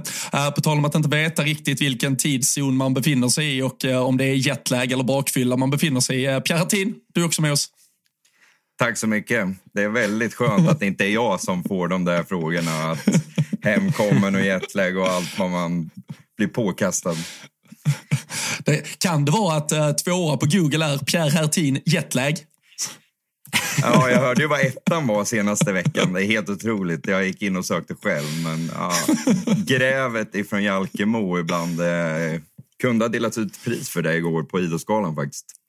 [0.54, 4.16] På tal om att inte veta riktigt vilken tidszon man befinner sig i och om
[4.16, 6.40] det är jetlag eller bakfylla man befinner sig i.
[6.40, 7.68] Pierre Hattin, du är också med oss.
[8.82, 9.48] Tack så mycket.
[9.74, 12.90] Det är väldigt skönt att det inte är jag som får de där frågorna.
[12.90, 12.98] Att
[13.62, 15.90] hemkommen och jetlag och allt vad man
[16.36, 17.16] blir påkastad.
[18.64, 22.34] Det, kan det vara att uh, tvåa på Google är Pierre Hertin jetlag?
[23.82, 26.12] Ja, jag hörde ju vad ettan var senaste veckan.
[26.12, 27.06] Det är helt otroligt.
[27.06, 28.42] Jag gick in och sökte själv.
[28.44, 28.92] Men ja,
[29.66, 31.80] grävet ifrån Jalkemo ibland.
[31.80, 32.40] Eh,
[32.80, 35.61] kunde ha delats ut pris för det igår på Idrottsgalan faktiskt.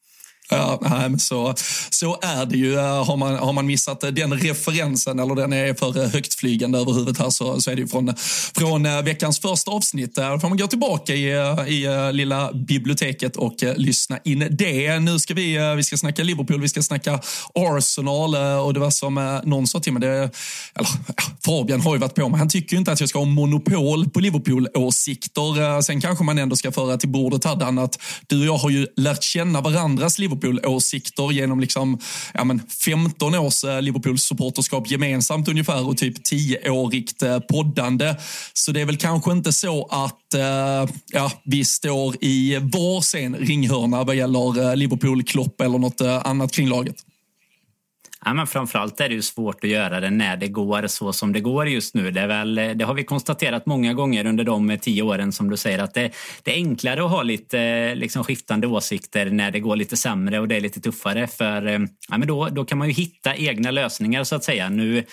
[0.58, 1.54] Ja, nej, så,
[1.90, 2.74] så är det ju.
[2.80, 6.80] Eh, har man, har man missat eh, den referensen eller den är för eh, högtflygande
[6.80, 8.14] över huvudet här så, så är det ju från,
[8.58, 10.16] från veckans första avsnitt.
[10.16, 11.32] Där får man gå tillbaka i,
[11.68, 15.00] i lilla biblioteket och lyssna in det.
[15.00, 17.20] Nu ska vi, vi ska snacka Liverpool, vi ska snacka
[17.54, 20.30] Arsenal och det var som någon sa till mig, det,
[20.76, 20.90] eller
[21.46, 24.10] Fabian har ju varit på mig, han tycker ju inte att jag ska ha monopol
[24.10, 25.82] på Liverpool-åsikter.
[25.82, 28.70] Sen kanske man ändå ska föra till bordet här Dan, att du och jag har
[28.70, 32.00] ju lärt känna varandras Liverpool Liverpool-åsikter genom liksom,
[32.34, 38.16] ja, men 15 års eh, Liverpool-supporterskap gemensamt ungefär och typ 10-årigt eh, poddande.
[38.54, 44.04] Så det är väl kanske inte så att eh, ja, vi står i varsin ringhörna
[44.04, 46.96] vad gäller eh, Liverpool, Klopp eller något annat kring laget.
[48.26, 51.34] Ja, men framförallt är det ju svårt att göra det när det går så som
[51.34, 52.12] det går just nu.
[52.12, 55.58] Det, är väl, det har vi konstaterat många gånger under de tio åren som du
[55.58, 56.12] säger att det,
[56.44, 60.40] det är enklare att ha lite eh, liksom, skiftande åsikter när det går lite sämre
[60.40, 61.28] och det är lite tuffare.
[61.28, 64.70] För eh, ja, men då, då kan man ju hitta egna lösningar så att säga.
[64.70, 65.04] Nu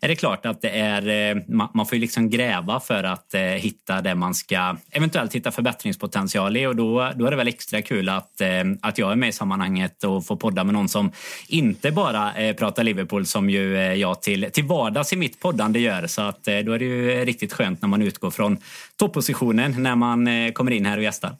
[0.00, 3.40] är det klart att det är, eh, man får ju liksom gräva för att eh,
[3.40, 7.82] hitta det man ska eventuellt hitta förbättringspotential i och då, då är det väl extra
[7.82, 8.40] kul att,
[8.80, 11.12] att jag är med i sammanhanget och får podda med någon som
[11.48, 16.06] inte bara prata Liverpool som ju eh, jag till, till vardags i mitt poddande gör.
[16.06, 18.58] Så att, eh, då är det ju riktigt skönt när man utgår från
[18.96, 21.36] toppositionen när man eh, kommer in här och gästar.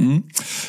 [0.00, 0.22] Mm.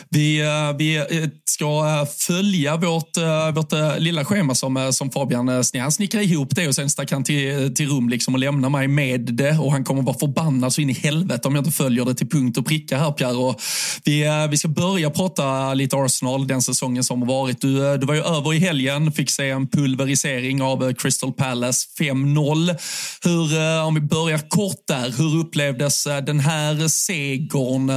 [0.10, 3.18] Vi, eh, vi eh, ska eh, följa vårt,
[3.54, 7.76] vårt lilla schema som, som Fabian han snickrar ihop det och sen stack han till,
[7.76, 10.90] till rum liksom och lämnar mig med det och han kommer vara förbannad så in
[10.90, 13.36] i helvete om jag inte följer det till punkt och pricka här Pierre.
[13.36, 13.62] Och
[14.04, 17.62] vi, vi ska börja prata lite Arsenal den säsongen som har varit.
[17.62, 22.76] Du, du var ju över i helgen, fick se en pulverisering av Crystal Palace 5-0.
[23.24, 27.92] Hur, om vi börjar kort där, hur upplevdes den här segern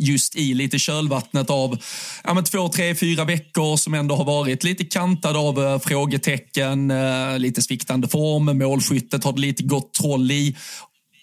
[0.00, 1.78] just i lite lite kölvattnet av
[2.24, 6.90] ja, men två, tre, fyra veckor som ändå har varit lite kantad av eh, frågetecken,
[6.90, 10.56] eh, lite sviktande form, målskyttet har det lite gått troll i.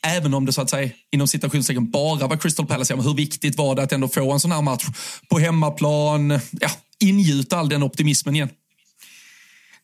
[0.08, 3.58] Även om det så att säga inom citationstecken bara var Crystal Palace, ja, hur viktigt
[3.58, 4.86] var det att ändå få en sån här match
[5.30, 6.70] på hemmaplan, ja,
[7.00, 8.50] ingjuta all den optimismen igen?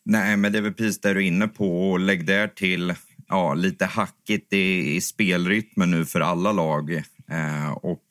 [0.06, 1.92] Nej, men det är väl precis det du är inne på.
[1.92, 2.94] Och lägg där till
[3.28, 6.94] ja, lite hackigt i, i spelrytmen nu för alla lag.
[7.32, 8.04] Eh, och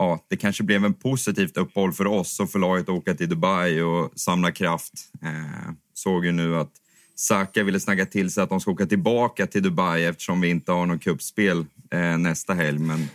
[0.00, 3.28] ja, det kanske blev en positivt uppehåll för oss och för laget att åka till
[3.28, 4.92] Dubai och samla kraft.
[5.22, 6.72] Eh, såg ju nu att
[7.14, 10.72] Saka ville snacka till sig att de ska åka tillbaka till Dubai eftersom vi inte
[10.72, 12.78] har något kuppspel eh, nästa helg.
[12.78, 13.08] Men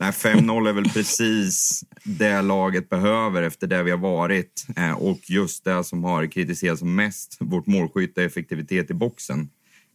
[0.00, 5.64] 5-0 är väl precis det laget behöver efter det vi har varit eh, och just
[5.64, 9.48] det som har kritiserats mest, vårt målskytte effektivitet i boxen.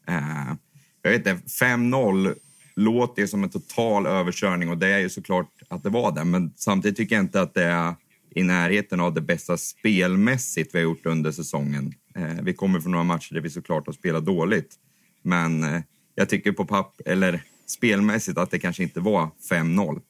[0.07, 0.55] Eh,
[1.01, 2.36] jag vet inte, 5-0
[2.76, 6.23] låter som en total överkörning och det är ju såklart att det var det.
[6.23, 7.95] Men samtidigt tycker jag inte att det är
[8.36, 11.93] i närheten av det bästa spelmässigt vi har gjort under säsongen.
[12.15, 14.76] Eh, vi kommer från några matcher där vi såklart har spelat dåligt.
[15.21, 15.82] Men eh,
[16.15, 20.01] jag tycker på papp eller spelmässigt att det kanske inte var 5-0.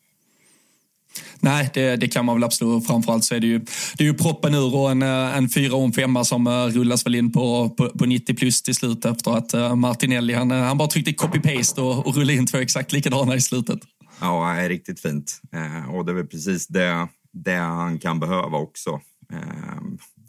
[1.39, 2.88] Nej, det, det, kan man väl absolut.
[2.88, 3.59] Framförallt så är det ju,
[3.97, 6.51] det är ju proppen ur och en, eh, en fyra och en femma som eh,
[6.51, 10.51] rullas väl in på, på, på 90 plus till slut efter att eh, Martinelli, han,
[10.51, 13.80] han bara tryckte copy-paste och, och rullade in två exakt likadana i slutet.
[14.22, 15.41] Ja, det är riktigt fint.
[15.89, 18.99] Och det är väl precis det, det han kan behöva också.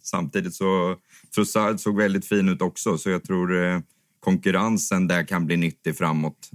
[0.03, 0.97] Samtidigt så
[1.35, 3.83] Trossard såg väldigt fin ut också, så jag tror
[4.21, 6.51] konkurrensen där kan bli nyttig framåt.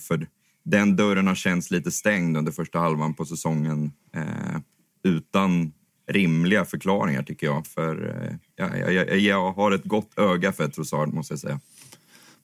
[0.00, 0.26] För
[0.64, 4.60] den dörren har känts lite stängd under första halvan på säsongen eh,
[5.04, 5.72] utan
[6.08, 7.66] rimliga förklaringar tycker jag.
[7.66, 11.60] För eh, jag, jag, jag, har ett gott öga för Trossard måste jag säga.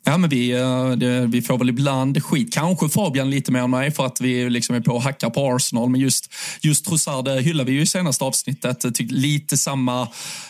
[0.09, 2.53] Ja, men vi, eh, det, vi får väl ibland skit.
[2.53, 5.53] Kanske Fabian lite mer än mig för att vi liksom är på och hackar på
[5.55, 5.89] Arsenal.
[5.89, 6.33] Men just,
[6.63, 8.85] just Trossard eh, hyllar vi ju i senaste avsnittet.
[8.85, 10.09] Eh, tyck, lite samma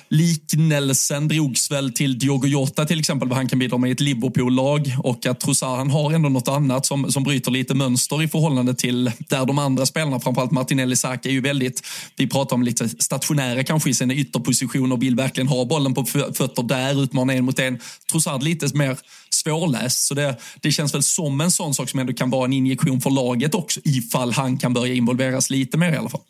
[0.09, 4.01] liknelsen drogs väl till Diogo Jota till exempel, vad han kan bidra med i ett
[4.01, 4.97] Liverpool-lag.
[4.99, 8.75] Och att Trossard han har ändå något annat som, som bryter lite mönster i förhållande
[8.75, 11.83] till där de andra spelarna, framförallt Martinelli Saka, är ju väldigt,
[12.17, 16.63] vi pratar om lite stationära kanske i sina ytterpositioner, vill verkligen ha bollen på fötter
[16.63, 17.79] där, utmana en mot en.
[18.13, 18.99] Trossard lite mer
[19.39, 20.07] svårläst.
[20.07, 23.01] Så det, det känns väl som en sån sak som ändå kan vara en injektion
[23.01, 26.21] för laget också, ifall han kan börja involveras lite mer i alla fall.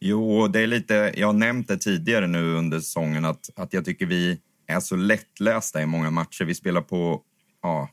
[0.00, 3.84] Jo, det är lite, jag har nämnt det tidigare nu under säsongen att, att jag
[3.84, 6.44] tycker vi är så lättlästa i många matcher.
[6.44, 7.20] Vi spelar på
[7.62, 7.88] ja,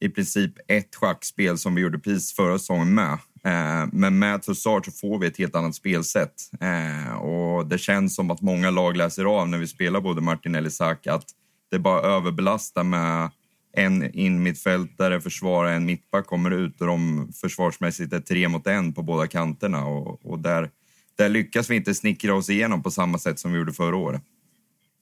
[0.00, 3.12] i princip ett schackspel som vi gjorde precis förra säsongen med.
[3.44, 6.34] Eh, men med Tussard så får vi ett helt annat spelsätt.
[6.60, 10.68] Eh, och det känns som att många lag läser av när vi spelar både Martinelli
[10.68, 11.26] och Saka att
[11.70, 13.30] det bara överbelastar med
[13.78, 19.02] en inmittfältare försvarar en mittback kommer ut och de försvarsmässigt är tre mot en på
[19.02, 19.86] båda kanterna.
[19.86, 20.70] Och, och där,
[21.16, 24.22] där lyckas vi inte snickra oss igenom på samma sätt som vi gjorde förra året.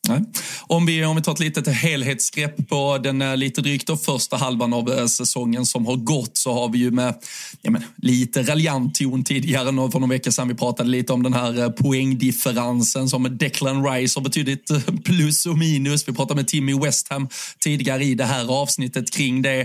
[0.09, 0.23] Nej.
[0.61, 4.37] Om, vi, om vi tar ett litet helhetsgrepp på den eh, lite drygt då, första
[4.37, 7.15] halvan av eh, säsongen som har gått så har vi ju med
[7.63, 11.35] ja men, lite raljant ton tidigare för någon vecka sedan vi pratade lite om den
[11.35, 14.71] här eh, poängdifferensen som Declan Rice har betydligt
[15.05, 16.09] plus och minus.
[16.09, 17.29] Vi pratade med Timmy Westham
[17.59, 19.61] tidigare i det här avsnittet kring det.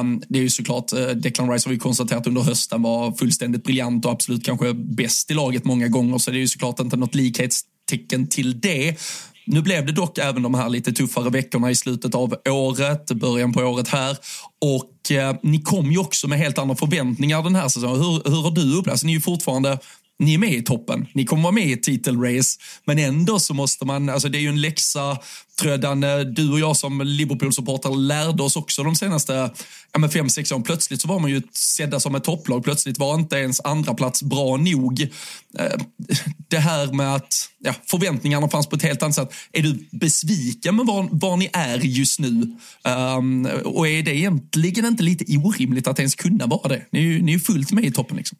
[0.00, 4.04] Um, det är ju såklart, Declan Rice har vi konstaterat under hösten var fullständigt briljant
[4.04, 7.14] och absolut kanske bäst i laget många gånger så det är ju såklart inte något
[7.14, 8.96] likhetstecken till det.
[9.46, 13.52] Nu blev det dock även de här lite tuffare veckorna i slutet av året, början
[13.52, 14.16] på året här.
[14.60, 17.96] Och eh, ni kom ju också med helt andra förväntningar den här säsongen.
[17.96, 18.92] Hur, hur har du upplevt?
[18.92, 19.78] Alltså, ni är ju fortfarande
[20.18, 21.06] ni är med i toppen.
[21.14, 22.58] Ni kommer vara med i ett titelrace.
[22.84, 25.18] Men ändå så måste man, alltså det är ju en läxa,
[25.60, 29.50] tror jag, du och jag som Liverpool-supportrar lärde oss också de senaste
[29.92, 30.62] ja, fem, sex åren.
[30.62, 32.64] Plötsligt så var man ju sedda som ett topplag.
[32.64, 35.02] Plötsligt var inte ens andra plats bra nog.
[35.58, 35.80] Eh,
[36.48, 39.34] det här med att ja, förväntningarna fanns på ett helt annat sätt.
[39.52, 42.56] Är du besviken med var, var ni är just nu?
[43.18, 46.86] Um, och är det egentligen inte lite orimligt att ens kunna vara det?
[46.92, 48.38] Ni är ju, ni är fullt med i toppen liksom.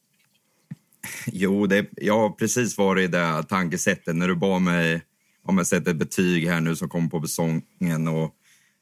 [1.33, 5.03] Jo, det, jag har precis varit i det tankesättet när du bad mig
[5.45, 8.09] om jag sätter ett betyg här nu som kommer på säsongen.
[8.09, 8.35] Och,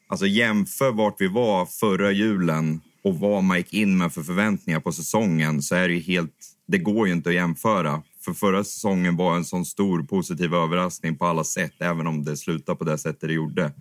[0.08, 4.80] alltså jämför vart vi var förra julen och vad man gick in med för förväntningar
[4.80, 6.50] på säsongen så är det ju helt...
[6.66, 8.02] Det går ju inte att jämföra.
[8.24, 12.36] för förra säsongen var en sån stor positiv överraskning på alla sätt, även om det
[12.36, 13.72] slutade på det sättet det gjorde.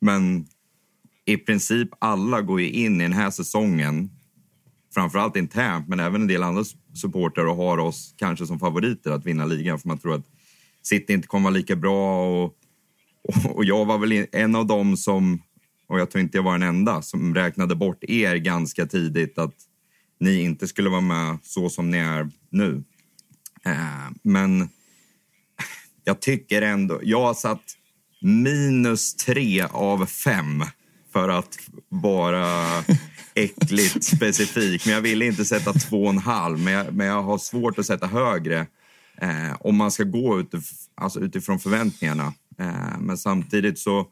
[0.00, 0.46] Men
[1.24, 4.10] i princip alla går ju in i den här säsongen,
[4.96, 9.26] framförallt internt, men även en del andra supportrar och har oss kanske som favoriter att
[9.26, 10.26] vinna ligan, för man tror att
[10.82, 12.26] City inte kommer vara lika bra.
[12.26, 12.54] Och,
[13.28, 15.42] och, och jag var väl en av dem som,
[15.88, 19.54] och jag tror inte jag var den enda, som räknade bort er ganska tidigt att
[20.20, 22.84] ni inte skulle vara med så som ni är nu.
[23.66, 24.68] Eh, men
[26.04, 27.00] jag tycker ändå...
[27.02, 27.62] Jag har satt
[28.22, 30.64] minus tre av fem
[31.12, 31.58] för att
[31.88, 32.54] vara
[33.36, 34.86] äckligt specifik.
[34.86, 37.78] Men jag ville inte sätta två och en halv, men jag, men jag har svårt
[37.78, 38.66] att sätta högre
[39.20, 40.64] eh, om man ska gå utif
[40.94, 42.34] alltså utifrån förväntningarna.
[42.58, 44.06] Eh, men samtidigt så,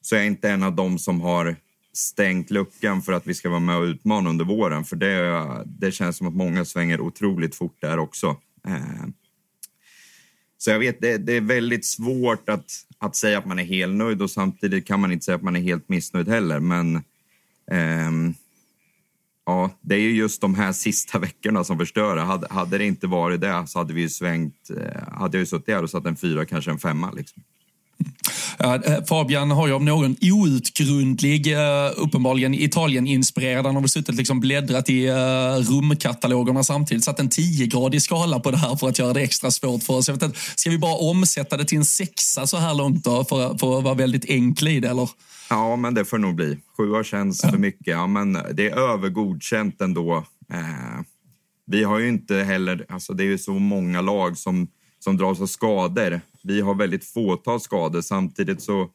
[0.00, 1.56] så är jag inte en av dem som har
[1.92, 4.84] stängt luckan för att vi ska vara med och utmana under våren.
[4.84, 8.36] För det, det känns som att många svänger otroligt fort där också.
[8.68, 9.06] Eh,
[10.58, 14.22] så jag vet, det, det, är väldigt svårt att, att säga att man är helnöjd
[14.22, 16.60] och samtidigt kan man inte säga att man är helt missnöjd heller.
[16.60, 16.96] Men
[17.70, 18.34] eh,
[19.46, 23.06] ja, det är ju just de här sista veckorna som förstör hade, hade det inte
[23.06, 26.06] varit det så hade vi ju svängt, eh, hade jag ju suttit här och satt
[26.06, 27.10] en fyra, kanske en femma.
[27.10, 27.42] Liksom.
[28.58, 34.14] Ja, eh, Fabian har ju av någon outgrundlig, eh, uppenbarligen Italien-inspirerad, han har väl suttit
[34.14, 35.10] liksom bläddrat i
[35.68, 39.82] rumkatalogerna samtidigt, satt en 10-gradig skala på det här för att göra det extra svårt
[39.82, 40.08] för oss.
[40.08, 43.24] Jag vet inte, ska vi bara omsätta det till en sexa så här långt då,
[43.24, 45.08] för, för att vara väldigt enkel i det, eller?
[45.50, 46.58] Ja, men det får nog bli.
[46.76, 47.50] Sjua känns ja.
[47.50, 47.86] för mycket.
[47.86, 50.16] Ja, men det är övergodkänt ändå.
[50.52, 51.00] Eh,
[51.66, 52.86] vi har ju inte heller...
[52.88, 54.68] Alltså det är ju så många lag som,
[54.98, 56.20] som dras av skador.
[56.42, 58.00] Vi har väldigt fåtal skador.
[58.00, 58.90] Samtidigt så,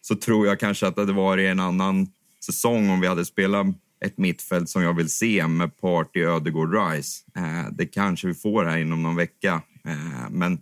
[0.00, 2.08] så tror jag kanske att det hade varit en annan
[2.46, 3.66] säsong om vi hade spelat
[4.04, 7.22] ett mittfält som jag vill se med Party, Ödegård, Rice.
[7.36, 9.62] Eh, det kanske vi får här inom någon vecka.
[9.84, 10.58] Eh, men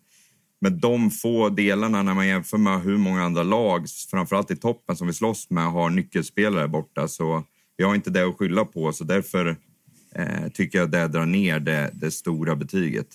[0.60, 4.96] men de få delarna när man jämför med hur många andra lag, framförallt i toppen
[4.96, 7.08] som vi slåss med, har nyckelspelare borta.
[7.08, 7.44] Så
[7.76, 9.56] vi har inte det att skylla på, så därför
[10.14, 13.08] eh, tycker jag det drar ner det, det stora betyget.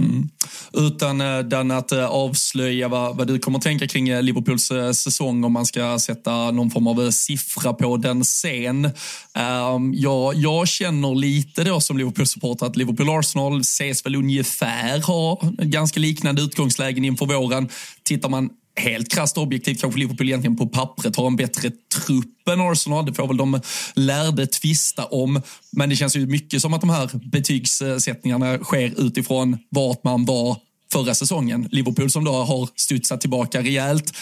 [0.00, 0.28] Mm.
[0.72, 4.72] Utan eh, den att eh, avslöja vad, vad, du kommer att tänka kring eh, Liverpools
[4.92, 8.84] säsong om man ska sätta någon form av siffra på den sen.
[8.84, 8.92] Um,
[9.34, 16.00] ehm, jag, jag känner lite då som Liverpool-supporter att Liverpool-Arsenal ses väl ungefär ha ganska
[16.00, 17.68] liknande utgångslägen inför våren.
[18.02, 21.70] Tittar man helt krasst objektivt kanske Liverpool egentligen på pappret har en bättre
[22.06, 23.06] trupp än Arsenal.
[23.06, 23.60] Det får väl de
[23.94, 25.42] lärde tvista om.
[25.72, 30.56] Men det känns ju mycket som att de här betygssättningarna sker utifrån vart man var
[30.92, 31.68] förra säsongen.
[31.70, 34.12] Liverpool som då har studsat tillbaka rejält.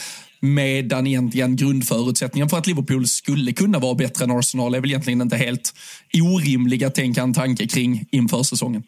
[0.40, 5.20] Medan egentligen grundförutsättningen för att Liverpool skulle kunna vara bättre än Arsenal är väl egentligen
[5.20, 5.74] inte helt
[6.14, 8.82] orimliga tänka en tanke kring inför säsongen.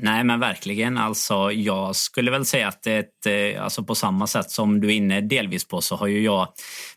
[0.00, 0.98] Nej, men verkligen.
[0.98, 4.92] Alltså, jag skulle väl säga att ett, eh, alltså på samma sätt som du är
[4.92, 6.48] inne delvis på så har ju jag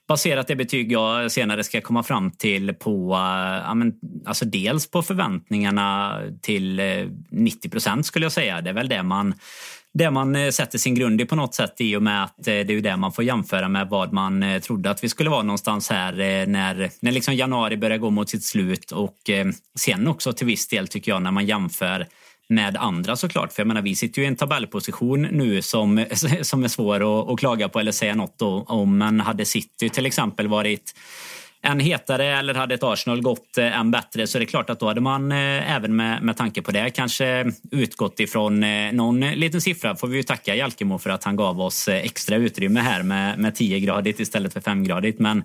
[0.08, 3.94] baserat det betyg jag senare ska komma fram till på eh, ja, men,
[4.26, 8.62] alltså dels på förväntningarna till eh, 90 procent skulle jag säga.
[8.62, 9.34] Det är väl det man
[9.94, 12.82] det man sätter sin grund i på något sätt i och med att det är
[12.82, 16.14] det man får jämföra med vad man trodde att vi skulle vara någonstans här
[16.46, 19.18] när, när liksom januari börjar gå mot sitt slut och
[19.80, 22.08] sen också till viss del tycker jag när man jämför
[22.52, 23.54] med andra såklart.
[23.54, 26.06] För jag menar, vi sitter ju i en tabellposition nu som,
[26.42, 28.98] som är svår att, att klaga på eller säga något om.
[28.98, 30.94] Men hade City till exempel varit
[31.64, 34.80] än hetare eller hade ett Arsenal gått eh, än bättre så är det klart att
[34.80, 39.20] då hade man eh, även med, med tanke på det kanske utgått ifrån eh, någon
[39.20, 39.96] liten siffra.
[39.96, 43.54] Får vi ju tacka Jalkemo för att han gav oss extra utrymme här med, med
[43.54, 45.20] 10-gradigt istället för 5-gradigt.
[45.20, 45.44] Men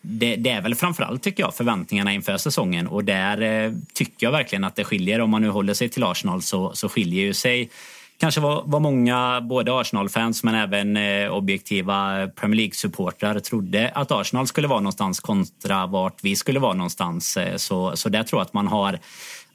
[0.00, 4.32] det, det, är väl framförallt tycker jag förväntningarna inför säsongen och där eh, tycker jag
[4.32, 5.20] verkligen att det skiljer.
[5.20, 7.70] Om man nu håller sig till Arsenal så, så skiljer ju sig
[8.18, 14.46] kanske vad, vad många, både Arsenal-fans men även eh, objektiva Premier League-supportrar trodde att Arsenal
[14.46, 17.36] skulle vara någonstans kontra vart vi skulle vara någonstans.
[17.36, 18.98] Eh, så, så där tror jag att man har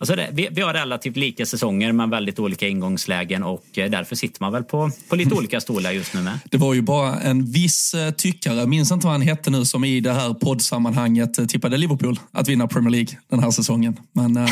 [0.03, 4.15] Alltså det, vi, vi, har relativt lika säsonger men väldigt olika ingångslägen och eh, därför
[4.15, 6.39] sitter man väl på, på lite olika stolar just nu med.
[6.45, 9.83] Det var ju bara en viss eh, tyckare, minns inte vad han hette nu, som
[9.83, 13.99] i det här poddsammanhanget eh, tippade Liverpool att vinna Premier League den här säsongen.
[14.13, 14.47] Men äh,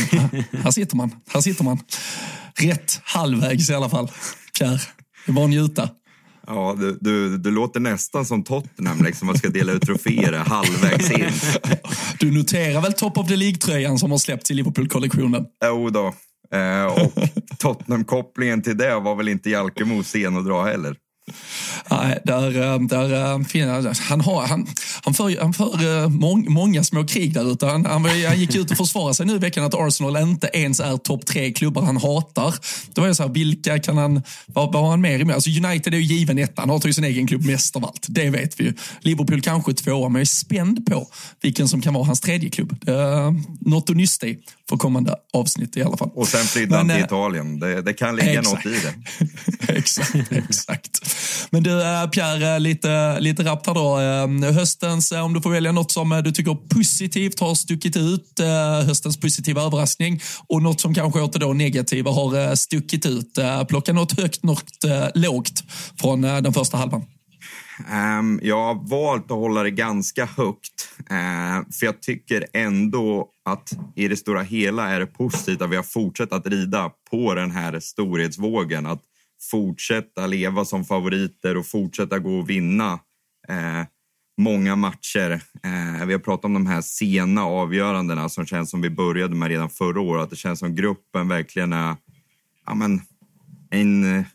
[0.63, 1.79] här sitter man, här sitter man.
[2.55, 4.11] Rätt halvvägs i alla fall.
[4.57, 4.81] Kär,
[5.25, 5.89] det var njuta.
[6.53, 11.11] Ja, du, du, du låter nästan som Tottenham, liksom, man ska dela ut troféer halvvägs
[11.11, 11.29] in.
[12.19, 15.45] Du noterar väl Top of the League-tröjan som har släppts i Liverpool-kollektionen?
[15.65, 16.13] Jo då.
[16.57, 17.13] Eh, och
[17.57, 20.95] Tottenham-kopplingen till det var väl inte Jalkemo sen att dra heller.
[21.91, 24.67] Nej, där, eh, där, eh, han, har, han,
[25.03, 27.65] han för, han för eh, mång, många små krig där ute.
[27.65, 30.79] Han, han, han gick ut och försvarade sig nu i veckan att Arsenal inte ens
[30.79, 32.55] är topp tre klubbar han hatar.
[32.93, 35.35] Då var jag så här, vilka kan han, vad, vad har han mer emot?
[35.35, 38.05] Alltså United är ju given etta, han hatar ju sin egen klubb mest av allt.
[38.09, 38.73] Det vet vi ju.
[38.99, 41.07] Liverpool kanske tvåa, men jag är spänd på
[41.41, 42.89] vilken som kan vara hans tredje klubb.
[42.89, 44.39] Uh, något att nysta i
[44.71, 46.09] för kommande avsnitt i alla fall.
[46.13, 47.59] Och sen flydde han till Italien.
[47.59, 48.65] Det, det kan ligga exakt.
[48.65, 48.93] något i det.
[49.77, 50.99] exakt, exakt.
[51.49, 51.69] Men du
[52.11, 54.51] Pierre, lite, lite rappt här då.
[54.51, 58.39] Höstens, om du får välja något som du tycker positivt har stuckit ut,
[58.85, 63.39] höstens positiva överraskning och något som kanske åter då negativa har stuckit ut.
[63.67, 64.85] Plocka något högt, något
[65.15, 65.63] lågt
[66.01, 67.01] från den första halvan.
[67.89, 70.89] Ehm, jag har valt att hålla det ganska högt.
[70.99, 75.75] Eh, för jag tycker ändå att i det stora hela är det positivt att vi
[75.75, 78.85] har fortsatt att rida på den här storhetsvågen.
[78.85, 79.01] Att
[79.51, 82.99] fortsätta leva som favoriter och fortsätta gå och vinna
[83.47, 83.85] eh,
[84.37, 85.41] många matcher.
[85.63, 89.49] Eh, vi har pratat om de här sena avgörandena som känns som vi började med
[89.49, 90.23] redan förra året.
[90.23, 91.95] Att det känns som gruppen verkligen är
[92.65, 93.01] ja, men,
[93.69, 94.25] en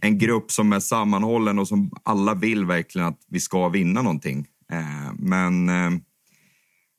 [0.00, 4.46] en grupp som är sammanhållen och som alla vill verkligen att vi ska vinna någonting.
[4.72, 5.90] Eh, men eh,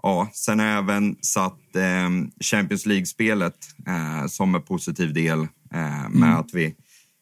[0.04, 2.10] ja, sen har jag även satt eh,
[2.44, 3.56] Champions League-spelet
[4.28, 6.34] som en positiv del med mm.
[6.34, 6.76] att vi,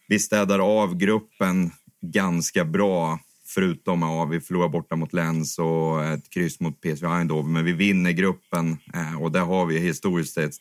[0.07, 1.71] vi städar av gruppen
[2.01, 7.07] ganska bra förutom att ja, vi förlorar borta mot Lens och ett kryss mot PSV
[7.07, 7.51] Eindhoven.
[7.51, 8.77] Men vi vinner gruppen
[9.19, 10.53] och det har vi historiskt sett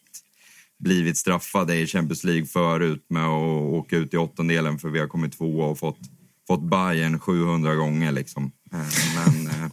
[0.81, 5.07] blivit straffade i Champions League förut med att åka ut i åttondelen för vi har
[5.07, 5.99] kommit tvåa och fått,
[6.47, 8.13] fått Bayern 700 gånger.
[8.13, 8.53] Liksom.
[8.73, 8.79] Eh,
[9.15, 9.71] men eh,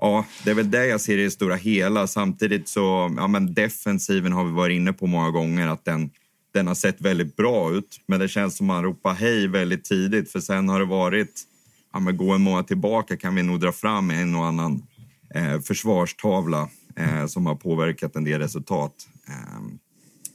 [0.00, 2.06] ja, det är väl det jag ser i det stora hela.
[2.06, 6.10] Samtidigt så, ja men defensiven har vi varit inne på många gånger att den,
[6.54, 8.00] den har sett väldigt bra ut.
[8.06, 11.42] Men det känns som man ropar hej väldigt tidigt för sen har det varit,
[11.92, 14.82] ja men gå en månad tillbaka kan vi nog dra fram en och annan
[15.34, 18.94] eh, försvarstavla eh, som har påverkat en del resultat.
[19.28, 19.89] Eh,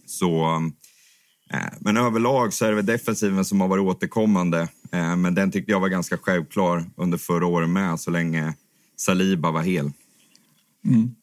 [0.05, 0.55] så,
[1.53, 4.61] eh, men överlag så är det defensiven som har varit återkommande.
[4.91, 8.53] Eh, men den tyckte jag var ganska självklar under förra året med så länge
[8.97, 9.91] Saliba var hel.
[10.85, 11.15] Mm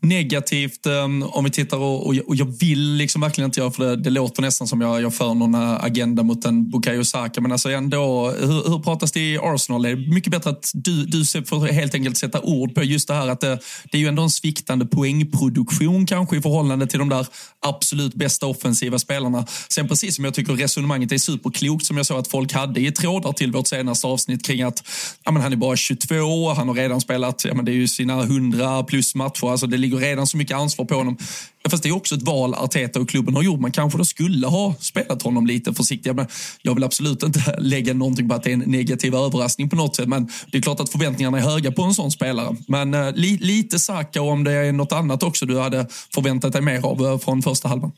[0.00, 3.84] negativt ehm, om vi tittar och, och, och, jag vill liksom verkligen inte göra för
[3.84, 7.40] det, det låter nästan som jag, jag för någon eh, agenda mot en Bukayo Saka
[7.40, 9.82] men alltså ändå, hur, hur pratas det i Arsenal?
[9.82, 13.14] Det är mycket bättre att du, du får helt enkelt sätta ord på just det
[13.14, 13.58] här att det,
[13.92, 17.26] det är ju ändå en sviktande poängproduktion kanske i förhållande till de där
[17.66, 19.46] absolut bästa offensiva spelarna.
[19.68, 22.92] Sen precis som jag tycker resonemanget är superklokt som jag såg att folk hade i
[22.92, 24.82] trådar till vårt senaste avsnitt kring att
[25.24, 27.88] ja, men han är bara 22, han har redan spelat ja, men det är ju
[27.88, 29.50] sina 100 plus matcher.
[29.50, 31.16] Alltså det ligger redan så mycket ansvar på honom.
[31.68, 33.60] Fast det är också ett val Arteta och klubben har gjort.
[33.60, 36.16] Man kanske då skulle ha spelat honom lite försiktigare.
[36.16, 36.26] Men
[36.62, 39.96] jag vill absolut inte lägga någonting på att det är en negativ överraskning på något
[39.96, 40.08] sätt.
[40.08, 42.56] Men det är klart att förväntningarna är höga på en sån spelare.
[42.68, 46.52] Men eh, li, lite Saka och om det är något annat också du hade förväntat
[46.52, 47.92] dig mer av eh, från första halvan.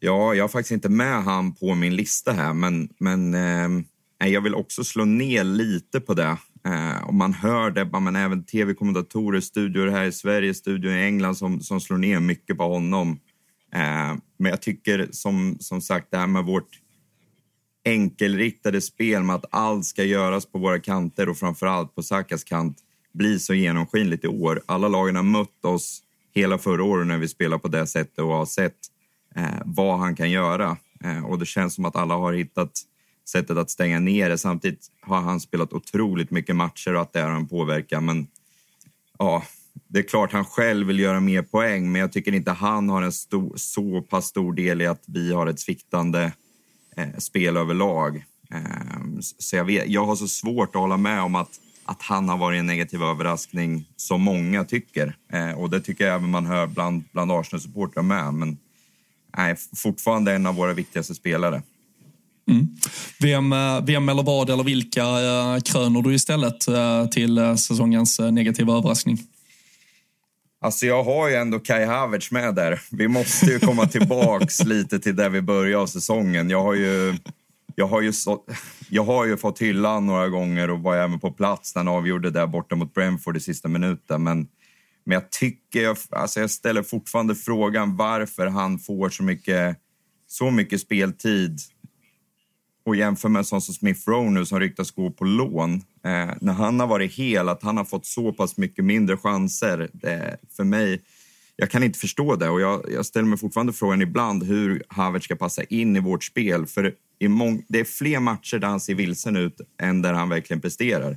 [0.00, 4.40] Ja, jag har faktiskt inte med han på min lista här, men, men eh, jag
[4.40, 6.36] vill också slå ner lite på det.
[6.66, 11.34] Eh, och man hör det, men även tv-kommentatorer, studior här i Sverige, studior i England
[11.34, 13.20] som, som slår ner mycket på honom.
[13.74, 16.80] Eh, men jag tycker som, som sagt det här med vårt
[17.84, 22.78] enkelriktade spel med att allt ska göras på våra kanter och framförallt på Sakas kant
[23.12, 24.62] blir så genomskinligt i år.
[24.66, 26.02] Alla lagen har mött oss
[26.34, 28.76] hela förra året när vi spelar på det sättet och har sett
[29.36, 30.76] eh, vad han kan göra.
[31.04, 32.72] Eh, och det känns som att alla har hittat
[33.28, 34.38] sättet att stänga ner det.
[34.38, 38.04] Samtidigt har han spelat otroligt mycket matcher och att det har en påverkan.
[38.04, 38.26] Men
[39.18, 39.42] ja,
[39.88, 43.02] det är klart han själv vill göra mer poäng, men jag tycker inte han har
[43.02, 46.32] en stor, så pass stor del i att vi har ett sviktande
[46.96, 48.24] eh, spel överlag.
[48.52, 52.28] Eh, så jag, vet, jag har så svårt att hålla med om att, att han
[52.28, 55.16] har varit en negativ överraskning som många tycker.
[55.32, 58.34] Eh, och det tycker jag även man hör bland, bland Arsenal-supportrar med.
[58.34, 58.58] Men
[59.36, 61.62] nej, fortfarande en av våra viktigaste spelare.
[62.50, 62.68] Mm.
[63.20, 68.78] Vem, eh, vem eller vad eller vilka äh, kröner du istället äh, till säsongens negativa
[68.78, 69.18] överraskning?
[70.60, 72.80] Alltså jag har ju ändå Kai Havertz med där.
[72.90, 76.50] Vi måste ju komma tillbaks lite till där vi började av säsongen.
[76.50, 77.16] Jag har ju,
[77.74, 78.44] jag har ju, så,
[78.90, 82.30] jag har ju fått hylla några gånger och var även på plats när han avgjorde
[82.30, 84.22] där borta mot Brentford i sista minuten.
[84.22, 84.48] Men,
[85.04, 89.76] men jag tycker, jag, alltså jag ställer fortfarande frågan varför han får så mycket,
[90.28, 91.60] så mycket speltid
[92.86, 95.74] och jämför med en sån som Smith Rowe nu som ryktas gå på lån.
[96.04, 99.90] Eh, när han har varit hel, att han har fått så pass mycket mindre chanser.
[99.92, 101.00] Det, för mig,
[101.56, 105.24] jag kan inte förstå det och jag, jag ställer mig fortfarande frågan ibland hur Havertz
[105.24, 106.66] ska passa in i vårt spel.
[106.66, 110.28] För i mång, det är fler matcher där han ser vilsen ut än där han
[110.28, 111.16] verkligen presterar.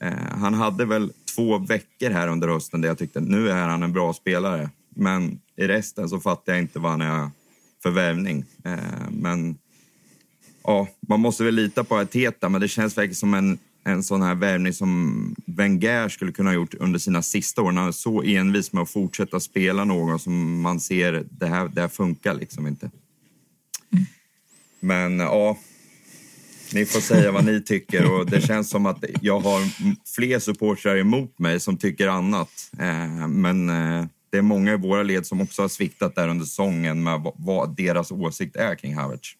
[0.00, 3.82] Eh, han hade väl två veckor här under hösten där jag tyckte nu är han
[3.82, 4.70] en bra spelare.
[4.96, 7.30] Men i resten så fattar jag inte vad han är
[7.82, 8.44] för värvning.
[8.64, 9.58] Eh, men
[10.64, 14.22] ja, man måste väl lita på Arteta, men det känns verkligen som en, en sån
[14.22, 17.72] här värvning som Wenger skulle kunna ha gjort under sina sista år.
[17.72, 21.80] Han är så envis med att fortsätta spela någon som man ser, det här, det
[21.80, 22.90] här funkar liksom inte.
[24.80, 25.58] Men ja,
[26.74, 29.60] ni får säga vad ni tycker och det känns som att jag har
[30.16, 32.70] fler supportrar emot mig som tycker annat.
[32.78, 36.44] Eh, men eh, det är många i våra led som också har sviktat där under
[36.44, 39.36] säsongen med vad deras åsikt är kring Havertz.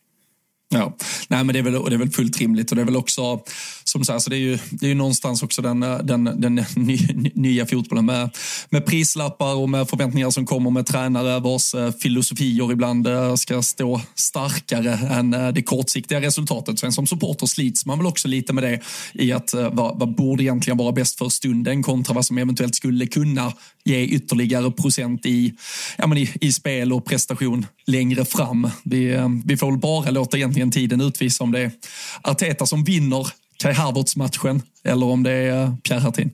[0.69, 0.97] Ja,
[1.29, 3.41] nej men det är, väl, det är väl fullt rimligt och det är väl också,
[3.85, 6.55] som sagt, så det är ju, det är ju någonstans också den, den, den
[7.35, 8.31] nya fotbollen med,
[8.71, 13.63] med prislappar och med förväntningar som kommer med tränare vars eh, filosofier ibland eh, ska
[13.63, 16.79] stå starkare än eh, det kortsiktiga resultatet.
[16.79, 18.81] Sen som supporter slits man väl också lite med det
[19.15, 23.07] i att vad, vad borde egentligen vara bäst för stunden kontra vad som eventuellt skulle
[23.07, 23.53] kunna
[23.85, 25.55] ge ytterligare procent i,
[25.99, 28.71] ja, men i, i spel och prestation längre fram.
[28.85, 31.71] Vi, vi får väl bara låta egentligen tiden utvisa om det är
[32.23, 36.31] Arteta som vinner Kai Havertz-matchen eller om det är eh, Pierre Hartin.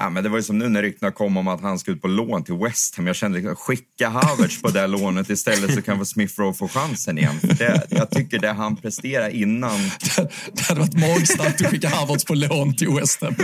[0.00, 2.02] Ja, men det var ju som nu när ryktena kom om att han ska ut
[2.02, 3.06] på lån till West Ham.
[3.06, 7.18] Jag kände liksom, skicka Havertz på det lånet istället så kan Smith Rowe få chansen
[7.18, 7.34] igen.
[7.42, 9.78] Det, jag tycker det han presterar innan...
[10.16, 13.34] Det, det hade varit magstarkt att skicka Havertz på lån till West Ham.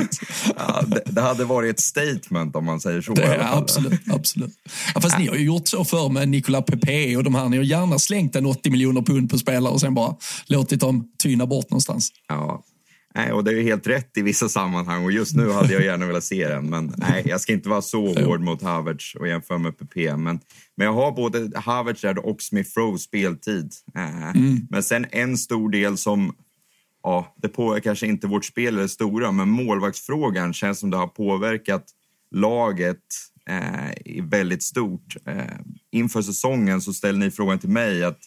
[0.56, 3.14] Ja, det, det, hade varit ett statement om man säger så.
[3.14, 4.00] Det, absolut.
[4.10, 4.54] absolut.
[4.94, 5.18] Ja, fast ja.
[5.18, 7.48] ni har ju gjort så för med Nicola Pepe och de här.
[7.48, 10.16] Ni har gärna slängt en 80 miljoner pund på spelare och sen bara
[10.46, 12.12] låtit dem tyna bort någonstans.
[12.28, 12.64] Ja,
[13.16, 16.06] Nej, och det är helt rätt i vissa sammanhang och just nu hade jag gärna
[16.06, 16.70] velat se den.
[16.70, 20.16] Men nej, jag ska inte vara så hård mot Havertz och jämföra med PP.
[20.16, 20.40] Men,
[20.74, 23.72] men jag har både Havertz och Smith Rowe speltid.
[23.94, 24.66] Eh, mm.
[24.70, 26.34] Men sen en stor del som,
[27.02, 31.06] ja, det påverkar kanske inte vårt spel eller stora, men målvaktsfrågan känns som det har
[31.06, 31.84] påverkat
[32.30, 33.04] laget
[33.48, 35.16] eh, väldigt stort.
[35.26, 35.58] Eh,
[35.90, 38.20] inför säsongen så ställde ni frågan till mig att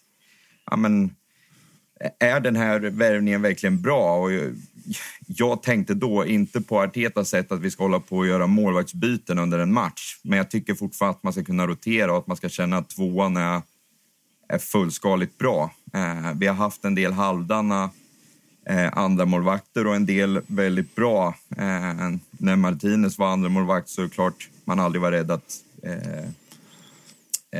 [0.71, 1.11] ja, men,
[2.19, 4.15] är den här värvningen verkligen bra?
[4.15, 4.31] Och
[5.27, 9.39] jag tänkte då inte på Artetas sätt att vi ska hålla på och göra målvaktsbyten
[9.39, 10.19] under en match.
[10.23, 12.89] Men jag tycker fortfarande att man ska kunna rotera och att man ska känna att
[12.89, 13.61] tvåan är,
[14.49, 15.73] är fullskaligt bra.
[15.93, 17.89] Eh, vi har haft en del halvdana
[18.69, 21.35] eh, andra målvakter och en del väldigt bra.
[21.57, 25.57] Eh, när Martinez var andra målvakt så är det klart man aldrig var rädd att...
[25.83, 26.23] Eh,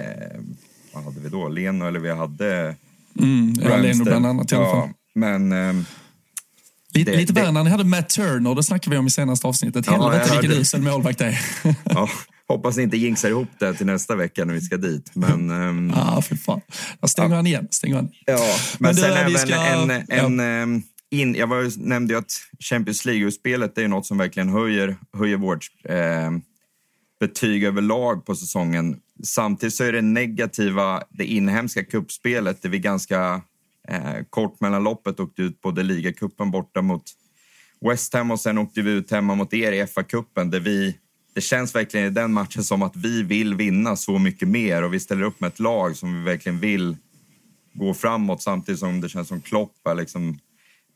[0.02, 0.40] eh,
[0.94, 1.50] vad hade vi då?
[1.50, 2.76] Leno eller vi hade...
[3.20, 4.88] Mm, Leno bland annat i alla fall.
[4.88, 5.86] Ja, men ehm,
[6.94, 9.48] Lite, det, lite värre när ni hade Matt Turner, det snackade vi om i senaste
[9.48, 9.88] avsnittet.
[9.88, 11.40] Helvete ja, vilken usel målvakt det är.
[11.84, 12.10] ja,
[12.48, 15.12] hoppas ni inte jinxar ihop det till nästa vecka när vi ska dit.
[15.14, 16.62] Men, um, ah, för fan.
[17.02, 17.36] Jag stänger ja.
[17.36, 17.68] han igen.
[17.72, 18.10] Stänger han.
[18.26, 19.56] Ja, men, men sen även ska...
[19.56, 20.16] en, en, ja.
[20.16, 25.38] en in, jag var, nämnde ju att Champions League-spelet är något som verkligen höjer, höjer
[25.38, 26.32] vårt eh,
[27.20, 29.00] betyg överlag på säsongen.
[29.24, 33.42] Samtidigt så är det negativa, det inhemska kuppspelet, där vi ganska
[33.90, 37.04] Eh, kort mellan loppet åkte ut både ligacupen borta mot
[37.82, 40.96] West Ham och sen åkte vi ut hemma mot er i FA-cupen där vi
[41.34, 44.94] det känns verkligen i den matchen som att vi vill vinna så mycket mer och
[44.94, 46.98] vi ställer upp med ett lag som vi verkligen vill
[47.74, 50.40] gå framåt samtidigt som det känns som Klopp är liksom,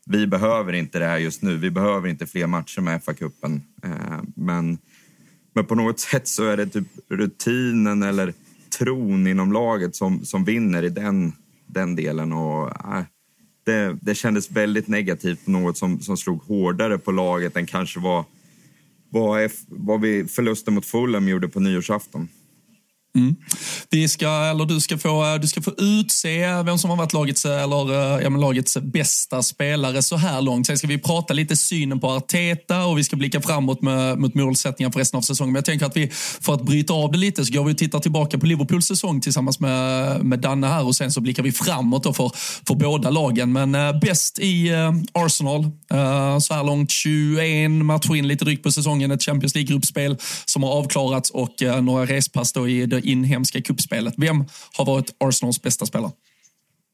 [0.06, 1.56] vi behöver inte det här just nu.
[1.56, 3.60] Vi behöver inte fler matcher med FA-cupen.
[3.84, 4.78] Eh, men,
[5.54, 8.32] men på något sätt så är det typ rutinen eller
[8.78, 11.32] tron inom laget som, som vinner i den
[11.66, 12.32] den delen.
[12.32, 13.04] Och, äh,
[13.64, 18.24] det, det kändes väldigt negativt, något som, som slog hårdare på laget än kanske vad,
[19.10, 22.28] vad, vad vi förlusten mot Fulham gjorde på nyårsafton.
[23.16, 23.36] Mm.
[23.90, 27.12] Vi ska, eller du, ska få, eh, du ska få utse vem som har varit
[27.12, 30.66] lagets, eh, eller, eh, ja, lagets bästa spelare så här långt.
[30.66, 34.34] Sen ska vi prata lite synen på Arteta och vi ska blicka framåt med, mot
[34.34, 35.52] målsättningar för resten av säsongen.
[35.52, 36.10] Men jag tänker att vi,
[36.40, 39.20] för att bryta av det lite, så går vi och tittar tillbaka på Liverpools säsong
[39.20, 42.30] tillsammans med, med Danne här och sen så blickar vi framåt då för,
[42.66, 43.52] för båda lagen.
[43.52, 48.62] Men äh, bäst i äh, Arsenal äh, så här långt, 21 matcher in lite drygt
[48.62, 54.14] på säsongen, ett Champions League-gruppspel som har avklarats och några respass då i inhemska kuppspelet.
[54.16, 56.12] Vem har varit Arsenals bästa spelare?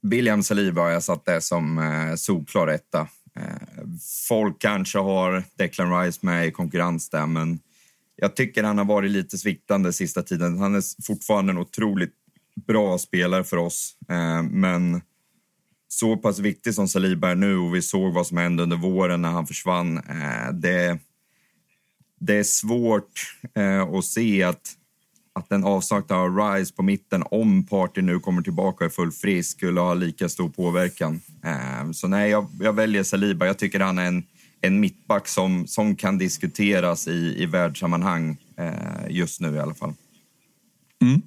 [0.02, 3.00] William Saliba har jag satt det som eh, solklar etta.
[3.36, 3.86] Eh,
[4.28, 7.58] folk kanske har Declan Rice med i konkurrens där, men
[8.16, 10.58] jag tycker han har varit lite sviktande sista tiden.
[10.58, 12.14] Han är fortfarande en otroligt
[12.66, 15.00] bra spelare för oss, eh, men
[15.88, 19.22] så pass viktig som Saliba är nu och vi såg vad som hände under våren
[19.22, 19.98] när han försvann.
[19.98, 20.98] Eh, det,
[22.20, 24.76] det är svårt eh, att se att
[25.32, 29.57] att en avsaknad av Rice på mitten, om Party nu kommer tillbaka i full frisk,
[29.57, 31.20] skulle ha lika stor påverkan.
[31.44, 33.47] Ehm, så nej, jag, jag, väljer Saliba.
[33.47, 34.23] Jag tycker han är en,
[34.61, 39.94] en mittback som, som kan diskuteras i, i världssammanhang eh, just nu i alla fall.
[41.02, 41.22] Mm.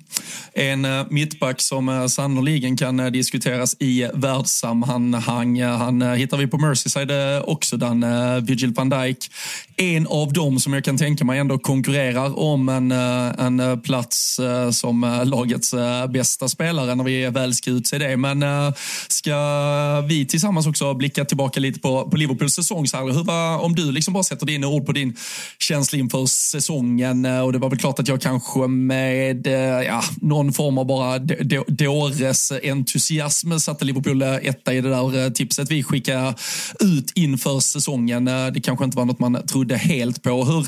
[0.54, 5.62] En uh, mittback som uh, sannoliken kan uh, diskuteras i världssammanhang.
[5.62, 8.06] Uh, han uh, hittar vi på Merseyside uh, också, den
[8.46, 9.32] Vigil van Dijk.
[9.78, 14.40] En av dem som jag kan tänka mig ändå konkurrerar om en, en plats
[14.72, 15.74] som lagets
[16.10, 18.18] bästa spelare när vi väl ska utse det.
[18.18, 18.44] Men
[19.08, 19.36] ska
[20.02, 22.88] vi tillsammans också blicka tillbaka lite på, på Liverpools säsong?
[22.88, 25.16] Så här, hur var, om du liksom bara sätter dina ord på din
[25.60, 30.54] känsla inför säsongen och det var väl klart att jag kanske med Eh, ja, någon
[30.54, 31.20] form av bara
[31.68, 36.36] dåres entusiasm satte Liverpool eh, etta i det där eh, tipset vi skickade
[36.80, 38.26] ut inför säsongen.
[38.26, 40.46] Det kanske inte var något man trodde helt på.
[40.46, 40.68] Hur,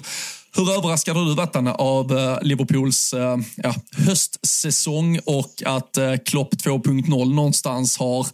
[0.55, 3.13] hur överraskad har du varit av Liverpools
[3.55, 8.27] ja, höstsäsong och att Klopp 2.0 någonstans har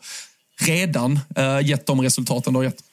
[0.61, 1.19] redan
[1.63, 2.90] gett de resultaten det har gett?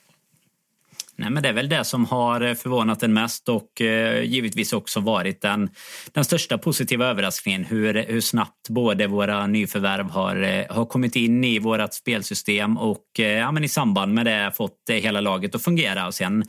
[1.20, 4.73] Nej, men det är väl det som har eh, förvånat en mest och eh, givetvis
[4.73, 5.70] också varit den,
[6.12, 7.65] den största positiva överraskningen.
[7.65, 13.05] Hur, hur snabbt både våra nyförvärv har, eh, har kommit in i vårt spelsystem och
[13.19, 16.07] eh, ja, men i samband med det fått eh, hela laget att fungera.
[16.07, 16.45] Och sen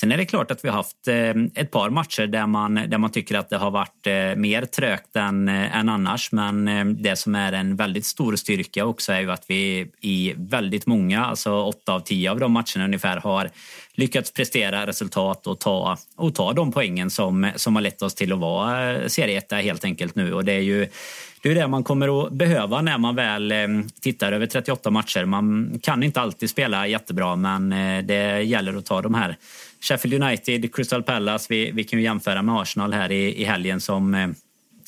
[0.00, 2.98] Sen är det klart att vi har haft eh, ett par matcher där man, där
[2.98, 6.32] man tycker att det har varit eh, mer trögt än, eh, än annars.
[6.32, 10.86] Men det som är en väldigt stor styrka också är ju att vi i väldigt
[10.86, 13.50] många, alltså åtta av tio av de matcherna ungefär, har
[13.94, 18.32] lyckats prestera resultat och ta, och ta de poängen som, som har lett oss till
[18.32, 20.32] att vara serieetta helt enkelt nu.
[20.32, 20.88] Och det är ju
[21.42, 23.54] det är det man kommer att behöva när man väl
[24.00, 25.24] tittar över 38 matcher.
[25.24, 27.70] Man kan inte alltid spela jättebra, men
[28.06, 29.36] det gäller att ta de här
[29.86, 31.46] Sheffield United, Crystal Palace.
[31.50, 34.28] Vi, vi kan ju jämföra med Arsenal här i, i helgen som eh,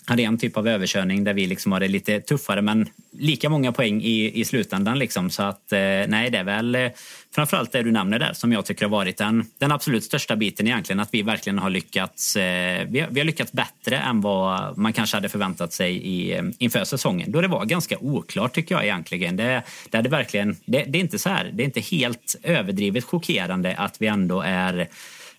[0.09, 3.73] hade en typ av överkörning där vi liksom har det lite tuffare men lika många
[3.73, 4.99] poäng i, i slutändan.
[4.99, 5.31] Liksom.
[5.31, 5.79] Så att, eh,
[6.09, 6.89] nej, det är väl eh,
[7.35, 10.67] framförallt det du nämner där som jag tycker har varit den, den absolut största biten
[10.67, 11.01] egentligen.
[11.01, 12.37] Att vi verkligen har lyckats.
[12.37, 16.37] Eh, vi, har, vi har lyckats bättre än vad man kanske hade förväntat sig i,
[16.37, 17.33] eh, inför säsongen.
[17.33, 19.37] Då det var ganska oklart tycker jag egentligen.
[19.37, 23.05] Det, det, hade verkligen, det, det är inte så här, det är inte helt överdrivet
[23.05, 24.89] chockerande att vi ändå är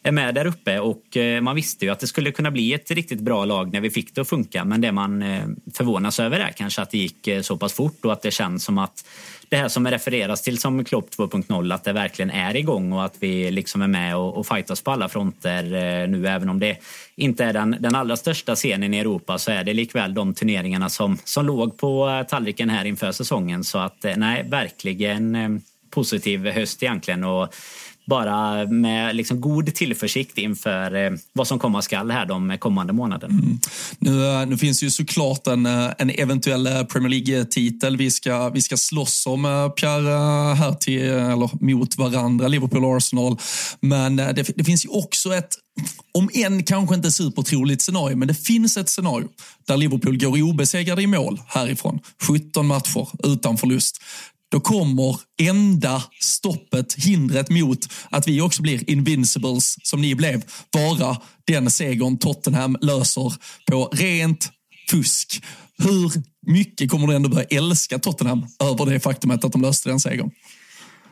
[0.04, 2.92] är med där uppe och eh, man visste ju att det skulle kunna bli ett
[2.92, 4.66] riktigt bra lag när vi fick det att funka.
[4.66, 5.44] Men det man eh,
[5.74, 8.64] förvånas över är kanske att det gick eh, så pass fort och att det känns
[8.64, 9.06] som att
[9.50, 13.16] det här som refereras till som Klopp 2.0, att det verkligen är igång och att
[13.20, 15.64] vi liksom är med och, och fightas på alla fronter
[16.08, 16.28] nu.
[16.28, 16.78] Även om det
[17.16, 20.90] inte är den, den allra största scenen i Europa så är det likväl de turneringarna
[20.90, 23.64] som, som låg på tallriken här inför säsongen.
[23.64, 27.24] Så att nej, verkligen positiv höst egentligen.
[27.24, 27.56] Och
[28.10, 33.34] bara med liksom god tillförsikt inför eh, vad som komma skall här de kommande månaderna.
[33.34, 33.60] Mm.
[34.00, 38.62] Nu, eh, nu finns ju såklart en, eh, en eventuell Premier League-titel vi ska, vi
[38.62, 43.38] ska slåss om, Pierre, här till, eller mot varandra, Liverpool och Arsenal.
[43.80, 45.56] Men det, det finns ju också ett
[46.12, 49.28] om än kanske inte supertroligt scenario, men det finns ett scenario
[49.68, 52.00] där Liverpool går obesegrade i mål härifrån.
[52.28, 54.02] 17 matcher utan förlust
[54.52, 61.18] då kommer enda stoppet, hindret mot att vi också blir invincibles, som ni blev, vara
[61.48, 63.34] den segern Tottenham löser
[63.72, 64.52] på rent
[64.90, 65.44] fusk.
[65.78, 66.12] Hur
[66.48, 70.32] mycket kommer du ändå börja älska Tottenham över det faktumet att de löste den segern?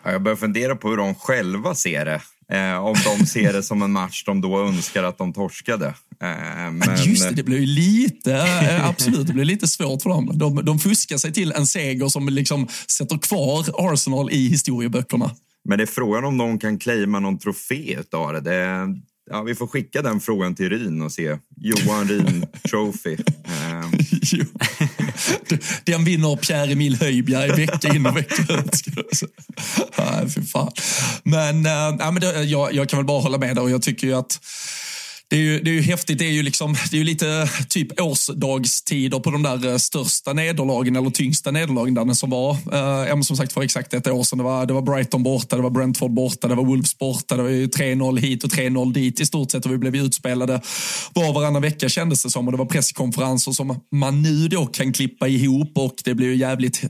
[0.03, 2.21] Jag börjar fundera på hur de själva ser det.
[2.51, 5.85] Eh, om de ser det som en match de då önskar att de torskade.
[6.21, 7.03] Eh, men...
[7.05, 10.31] Just det, det blir ju lite, eh, absolut, det blir lite svårt för dem.
[10.33, 15.31] De, de fuskar sig till en seger som liksom sätter kvar Arsenal i historieböckerna.
[15.65, 18.41] Men det är frågan om de kan claima någon trofé av det.
[18.41, 18.87] det
[19.29, 21.37] ja, vi får skicka den frågan till Ryn och se.
[21.55, 23.17] Johan Ryn Trophy.
[23.17, 24.86] Um.
[25.83, 28.83] den vinner Pierre-Emil Höjbjerg vecka in och vecka ut.
[29.97, 30.71] Nej, fy fan.
[31.23, 34.07] Men, äh, men det, jag, jag kan väl bara hålla med där och jag tycker
[34.07, 34.39] ju att
[35.29, 36.19] det är ju, det är ju häftigt.
[36.19, 39.77] Det är ju, liksom, det är ju lite eh, typ årsdagstider på de där eh,
[39.77, 42.51] största nederlagen eller tyngsta nederlagen där som var.
[43.09, 44.37] Eh, som sagt för exakt ett år sedan.
[44.37, 47.37] Det var, det var Brighton borta, det var Brentford borta, det var Wolves borta.
[47.37, 50.61] Det var 3-0 hit och 3-0 dit i stort sett och vi blev utspelade
[51.13, 52.47] var och varannan vecka kändes det som.
[52.47, 56.35] Och det var presskonferenser som man nu då kan klippa ihop och det blir ju
[56.35, 56.81] jävligt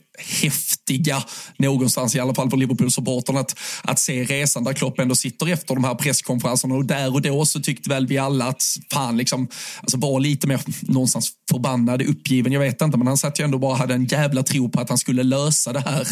[0.41, 1.23] häftiga
[1.57, 5.75] någonstans i alla fall för Liverpool-supportrarna, att, att se resan där Klopp ändå sitter efter
[5.75, 8.63] de här presskonferenserna och där och då så tyckte väl vi alla att
[8.93, 9.47] fan liksom,
[9.79, 13.57] alltså var lite mer någonstans förbannad, uppgiven, jag vet inte, men han satt ju ändå
[13.57, 16.07] bara hade en jävla tro på att han skulle lösa det här.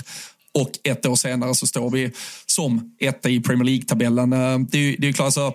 [0.53, 2.11] Och ett år senare så står vi
[2.45, 4.33] som etta i Premier League-tabellen.
[4.33, 5.53] Eh, det, är ju klart, alltså,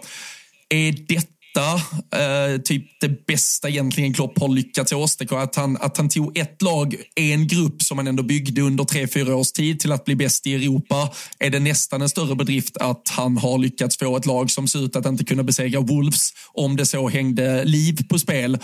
[0.68, 1.74] är detta detta
[2.22, 5.42] eh, typ det bästa egentligen Klopp har lyckats åstadkomma.
[5.42, 9.08] Att han, att han tog ett lag, en grupp som han ändå byggde under tre,
[9.08, 11.10] fyra års tid till att bli bäst i Europa.
[11.38, 14.84] Är det nästan en större bedrift att han har lyckats få ett lag som ser
[14.84, 18.58] ut att inte kunna besegra Wolves om det så hängde liv på spel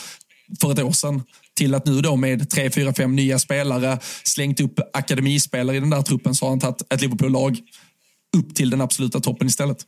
[0.60, 1.22] för ett år sedan
[1.56, 5.90] till att nu då med tre, fyra, fem nya spelare slängt upp akademispelare i den
[5.90, 7.58] där truppen så har han tagit ett Liverpool-lag
[8.36, 9.78] upp till den absoluta toppen istället.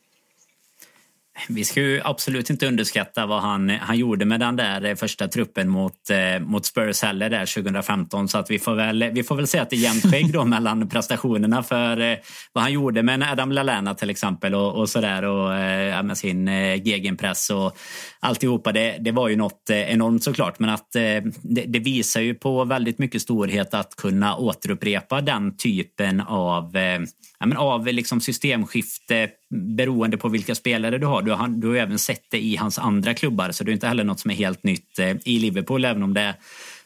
[1.48, 5.68] Vi ska ju absolut inte underskatta vad han, han gjorde med den där första truppen
[5.68, 8.28] mot, eh, mot Spurs heller där 2015.
[8.28, 10.44] Så att vi får väl, vi får väl säga att det är jämnt skägg då
[10.44, 12.16] mellan prestationerna för eh,
[12.52, 16.48] vad han gjorde med Adam Lallana till exempel och, och sådär och eh, med sin
[16.48, 17.76] eh, gegenpress och
[18.20, 18.72] alltihopa.
[18.72, 21.02] Det, det var ju något eh, enormt såklart men att eh,
[21.42, 27.00] det, det, visar ju på väldigt mycket storhet att kunna återupprepa den typen av eh,
[27.38, 31.22] ja, men av liksom systemskifte beroende på vilka spelare du har.
[31.22, 33.86] Du har, du har även sett det i hans andra klubbar så det är inte
[33.86, 36.36] heller något som är helt nytt eh, i Liverpool även om det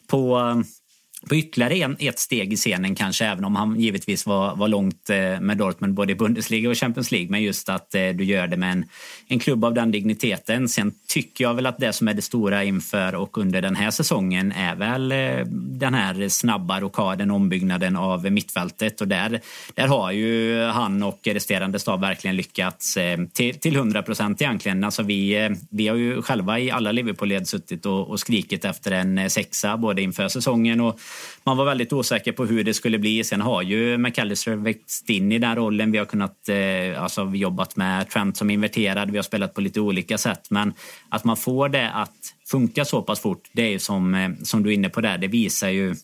[0.06, 0.60] på eh,
[1.28, 5.10] på ytterligare en, ett steg i scenen kanske, även om han givetvis var, var långt
[5.10, 7.30] eh, med Dortmund både i Bundesliga och Champions League.
[7.30, 8.84] Men just att eh, du gör det med en,
[9.28, 10.68] en klubb av den digniteten.
[10.68, 13.90] Sen tycker jag väl att det som är det stora inför och under den här
[13.90, 19.00] säsongen är väl eh, den här snabba rokaden, ombyggnaden av mittfältet.
[19.00, 19.40] Och där,
[19.74, 24.84] där har ju han och resterande stab verkligen lyckats eh, till, till 100 procent egentligen.
[24.84, 28.92] Alltså vi, eh, vi har ju själva i alla Liverpool-led suttit och, och skrikit efter
[28.92, 31.00] en sexa både inför säsongen och
[31.44, 33.24] man var väldigt osäker på hur det skulle bli.
[33.24, 35.92] Sen har ju McAllister växt in i den rollen.
[35.92, 39.10] Vi har kunnat eh, alltså, vi jobbat med Trent som inverterad.
[39.10, 40.50] Vi har spelat på lite olika sätt.
[40.50, 40.74] Men
[41.08, 42.16] att man får det att
[42.50, 45.18] funka så pass fort, det är ju som, eh, som du är inne på där.
[45.18, 45.94] Det visar ju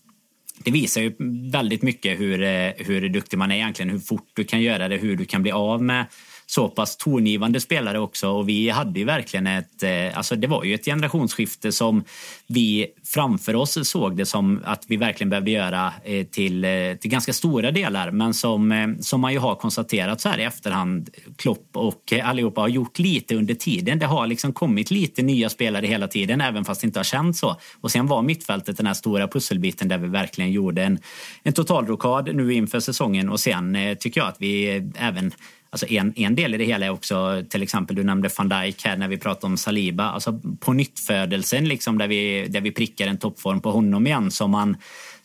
[0.64, 1.14] det visar ju
[1.50, 4.96] väldigt mycket hur, eh, hur duktig man är egentligen, hur fort du kan göra det,
[4.96, 6.06] hur du kan bli av med
[6.46, 8.28] så pass tongivande spelare också.
[8.28, 9.82] Och vi hade ju verkligen ett...
[9.82, 12.04] Eh, alltså det var ju ett generationsskifte som
[12.46, 16.70] vi framför oss såg det som att vi verkligen behövde göra eh, till, eh,
[17.00, 18.10] till ganska stora delar.
[18.10, 22.60] Men som, eh, som man ju har konstaterat så här i efterhand, Klopp och allihopa
[22.60, 23.98] har gjort lite under tiden.
[23.98, 27.40] Det har liksom kommit lite nya spelare hela tiden, även fast det inte har känts
[27.40, 27.56] så.
[27.80, 30.98] Och sen var mittfältet den här stora pusselbiten där vi verkligen gjorde en,
[31.42, 33.28] en totalrokad nu inför säsongen.
[33.28, 35.32] Och sen tycker jag att vi även
[35.70, 38.84] Alltså en, en del i det hela är också, till exempel du nämnde van Dijk
[38.84, 43.10] här när vi pratade om Saliba, alltså på nyttfödelsen liksom där vi, där vi prickar
[43.10, 44.76] en toppform på honom igen som man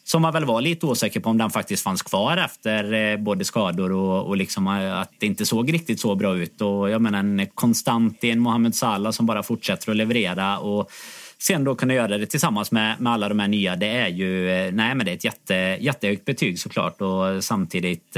[0.06, 3.46] som man väl var lite osäker på om den faktiskt fanns kvar efter eh, både
[3.46, 6.62] skador och, och liksom eh, att det inte såg riktigt så bra ut.
[6.62, 10.92] Och jag menar en konstant i en Mohamed Salah som bara fortsätter att leverera och
[11.38, 14.50] sen då kunna göra det tillsammans med, med alla de här nya, det är ju
[14.50, 18.18] eh, nej, men det är ett jätte, jättehögt betyg såklart och samtidigt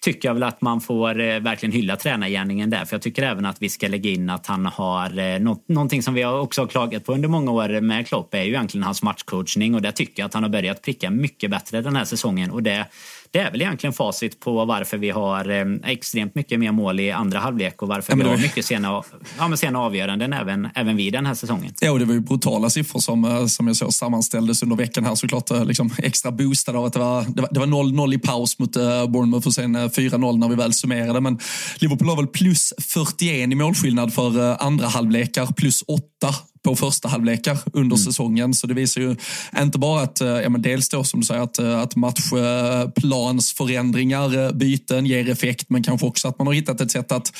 [0.00, 2.84] tycker jag väl att man får eh, verkligen hylla tränargärningen där.
[2.84, 6.02] För jag tycker även att vi ska lägga in att han har eh, något, någonting
[6.02, 9.02] som vi också har klagat på under många år med Klopp är ju egentligen hans
[9.02, 12.50] matchcoachning och där tycker jag att han har börjat pricka mycket bättre den här säsongen
[12.50, 12.86] och det
[13.32, 17.10] det är väl egentligen facit på varför vi har eh, extremt mycket mer mål i
[17.10, 19.02] andra halvlek och varför ja, vi har mycket sena,
[19.38, 21.74] ja, men sena avgöranden även, även vi den här säsongen.
[21.80, 25.04] Ja, och det var ju brutala siffror som, eh, som jag såg sammanställdes under veckan
[25.04, 25.50] här såklart.
[25.50, 28.72] Eh, liksom extra boostade av att det var, det var 0-0 i paus mot
[29.08, 31.20] Bournemouth och sen 4-0 när vi väl summerade.
[31.20, 31.38] Men
[31.78, 36.00] Liverpool har väl plus 41 i målskillnad för andra halvlekar, plus 8
[36.64, 37.98] på första halvlekar under mm.
[37.98, 38.54] säsongen.
[38.54, 39.16] Så det visar ju
[39.58, 45.28] inte bara att, ja, men dels då som du säger, att, att matchplansförändringar, byten ger
[45.28, 47.32] effekt, men kanske också att man har hittat ett sätt att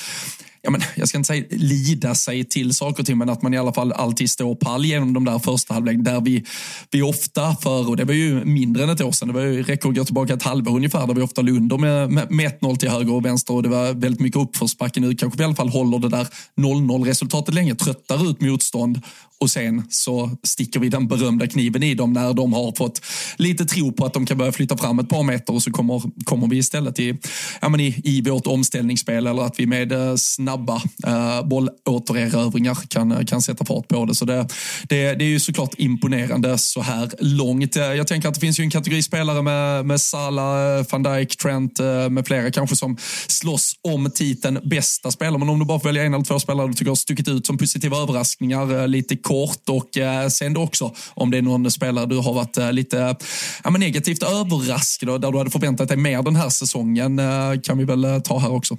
[0.61, 3.53] ja, men, jag ska inte säga lida sig till saker och ting, men att man
[3.53, 6.45] i alla fall alltid står pall genom de där första halvlek där vi,
[6.91, 9.63] vi ofta för, och det var ju mindre än ett år sedan, det var ju
[9.63, 12.59] räcker att gå tillbaka ett halvår ungefär, där vi ofta låg under med, med, med
[12.61, 14.99] 1-0 till höger och vänster och det var väldigt mycket uppförsbacke.
[14.99, 16.27] Nu kanske vi i alla fall håller det där
[16.57, 19.01] 0-0 resultatet länge, tröttar ut motstånd
[19.41, 23.01] och sen så sticker vi den berömda kniven i dem när de har fått
[23.37, 26.01] lite tro på att de kan börja flytta fram ett par meter och så kommer,
[26.23, 27.17] kommer vi istället i,
[27.61, 33.11] ja, men i, i vårt omställningsspel eller att vi med eh, snabba eh, bollåtererövringar kan,
[33.11, 34.15] eh, kan sätta fart på det.
[34.15, 34.47] Så det,
[34.83, 37.75] det, det är ju såklart imponerande så här långt.
[37.75, 41.37] Eh, jag tänker att det finns ju en kategori spelare med, med Salah, van Dijk,
[41.37, 42.97] Trent med flera kanske som
[43.27, 45.39] slåss om titeln bästa spelare.
[45.39, 47.45] Men om du bara får välja en eller två spelare du tycker har stuckit ut
[47.45, 52.17] som positiva överraskningar, lite kort och eh, sen också om det är någon spelare du
[52.17, 53.15] har varit eh, lite
[53.63, 57.61] ja, men negativt överraskad och där du hade förväntat dig mer den här säsongen eh,
[57.63, 58.77] kan vi väl eh, ta här också.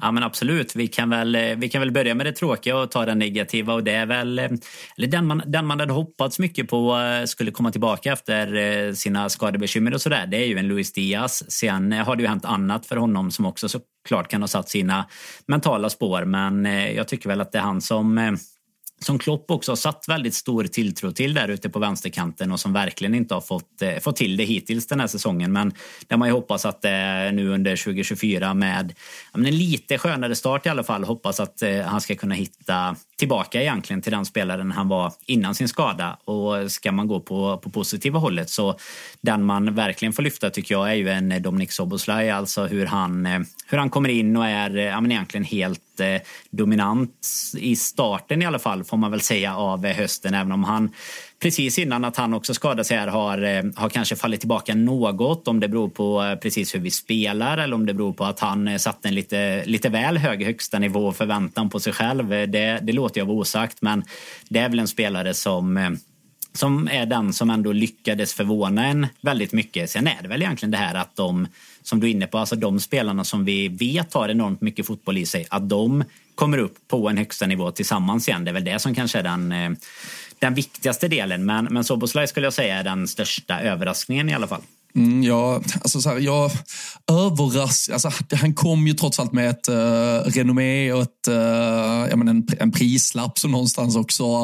[0.00, 2.90] Ja men absolut, vi kan, väl, eh, vi kan väl börja med det tråkiga och
[2.90, 4.44] ta den negativa och det är väl eh,
[4.96, 9.94] eller den, man, den man hade hoppats mycket på skulle komma tillbaka efter sina skadebekymmer
[9.94, 10.26] och sådär.
[10.26, 11.50] Det är ju en Luis Diaz.
[11.50, 15.06] Sen har det ju hänt annat för honom som också såklart kan ha satt sina
[15.46, 16.64] mentala spår men
[16.94, 18.38] jag tycker väl att det är han som
[19.00, 22.72] som Klopp också har satt väldigt stor tilltro till där ute på vänsterkanten och som
[22.72, 25.52] verkligen inte har fått, eh, fått till det hittills den här säsongen.
[25.52, 25.72] Men
[26.06, 26.90] där man ju hoppas att eh,
[27.32, 28.94] nu under 2024 med
[29.32, 32.96] ja, en lite skönare start i alla fall hoppas att eh, han ska kunna hitta
[33.16, 36.18] tillbaka egentligen till den spelaren han var innan sin skada.
[36.24, 38.78] Och ska man gå på, på positiva hållet så
[39.20, 43.26] den man verkligen får lyfta tycker jag är ju en Dominic Soboslaj, alltså hur han,
[43.26, 47.10] eh, hur han kommer in och är eh, ja, men egentligen helt jättedominant dominant
[47.58, 50.90] i starten i alla fall får man väl säga av eh, hösten även om han
[51.42, 55.48] precis innan att han också skadade sig här har, eh, har kanske fallit tillbaka något.
[55.48, 58.40] Om det beror på eh, precis hur vi spelar eller om det beror på att
[58.40, 62.28] han satte en lite, lite väl hög högsta nivå och förväntan på sig själv.
[62.28, 64.04] Det, det låter jag vara osagt, men
[64.48, 65.96] det är väl en spelare som
[66.56, 69.90] som är den som ändå lyckades förvåna en väldigt mycket.
[69.90, 71.48] Sen är det väl egentligen det här att de,
[71.82, 75.18] som du är inne på, alltså de spelarna som vi vet har enormt mycket fotboll
[75.18, 76.04] i sig, att de
[76.34, 78.44] kommer upp på en högsta nivå tillsammans igen.
[78.44, 79.70] Det är väl det som kanske är den eh,
[80.38, 81.46] den viktigaste delen.
[81.46, 84.62] Men, men Soboslaj skulle jag säga är den största överraskningen i alla fall.
[84.96, 86.50] Mm, ja, alltså så här, jag
[87.10, 87.92] överraskar...
[87.92, 92.18] Alltså, han kom ju trots allt med ett uh, renommé och ett, eh, uh, jag
[92.18, 94.42] menar, en, en prislapp som någonstans också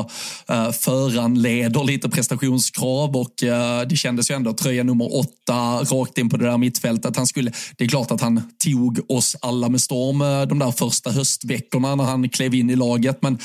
[0.51, 6.31] uh, föranleder lite prestationskrav och uh, det kändes ju ändå tröja nummer åtta rakt in
[6.31, 7.17] på det där mittfältet.
[7.17, 11.11] Han skulle, det är klart att han tog oss alla med storm de där första
[11.11, 13.39] höstveckorna när han klev in i laget, men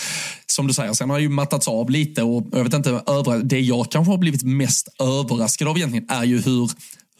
[0.46, 3.44] som du säger, sen har han ju mattats av lite och jag vet inte, över,
[3.44, 6.72] det jag kanske har blivit mest överraskad av egentligen är ju hur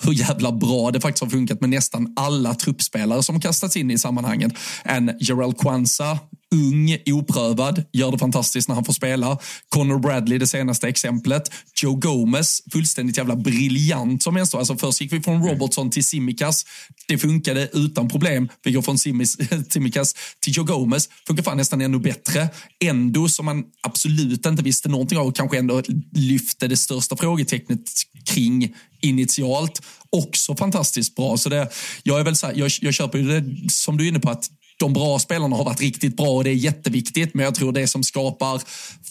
[0.04, 3.98] hur jävla bra det faktiskt har funkat med nästan alla truppspelare som kastats in i
[3.98, 4.54] sammanhanget.
[4.84, 6.20] En Jarell Kwanza
[6.56, 9.38] ung, oprövad, gör det fantastiskt när han får spela.
[9.70, 11.52] Connor Bradley, det senaste exemplet.
[11.82, 14.56] Joe Gomez, fullständigt jävla briljant som helst.
[14.56, 15.48] Alltså först gick vi från mm.
[15.48, 16.66] Robertson till Simikas.
[17.08, 18.50] Det funkade utan problem.
[18.64, 18.98] Vi går från
[19.70, 21.10] Simikas till Joe Gomez.
[21.28, 22.50] Funkar fan nästan ännu bättre.
[22.80, 25.82] Endo, som man absolut inte visste någonting av, kanske ändå
[26.16, 27.82] lyfte det största frågetecknet
[28.26, 29.82] kring initialt.
[30.10, 31.38] Också fantastiskt bra.
[31.38, 31.70] Så det,
[32.04, 34.50] jag, är väl så här, jag, jag köper det som du är inne på, att
[34.80, 37.34] de bra spelarna har varit riktigt bra och det är jätteviktigt.
[37.34, 38.62] Men jag tror det som skapar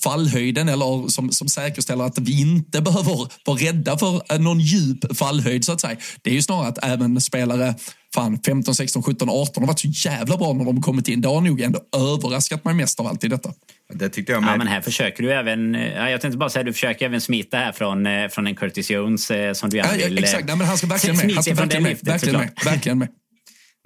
[0.02, 5.64] fallhöjden eller som, som säkerställer att vi inte behöver vara rädda för någon djup fallhöjd
[5.64, 5.96] så att säga.
[6.22, 7.74] Det är ju snarare att även spelare
[8.14, 11.20] fan 15, 16, 17, 18 har varit så jävla bra när de kommit in.
[11.20, 13.52] Det har nog ändå överraskat mig mest av allt i detta.
[13.94, 14.52] Det tyckte jag med.
[14.52, 15.74] Ja, men här försöker du även,
[16.10, 19.30] jag tänkte bara säga du försöker även smita här från, eh, från en Curtis Jones
[19.30, 20.16] eh, som du gärna vill...
[20.16, 21.34] Ja, exakt, Nej, men han ska verkligen med.
[21.34, 21.98] Han ska verkligen med.
[22.02, 22.50] Verkligen med.
[22.64, 23.08] Verkligen med.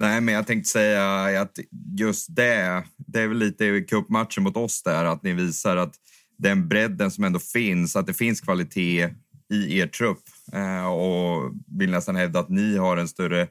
[0.01, 1.59] Nej, men jag tänkte säga att
[1.97, 5.95] just det, det är väl lite i cupmatchen mot oss där, att ni visar att
[6.37, 9.09] den bredden som ändå finns, att det finns kvalitet
[9.53, 10.23] i er trupp.
[10.53, 13.47] Eh, och vill nästan hävda att ni har en större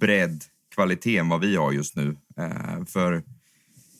[0.00, 0.44] bredd,
[0.74, 2.16] kvalitet än vad vi har just nu.
[2.38, 3.22] Eh, för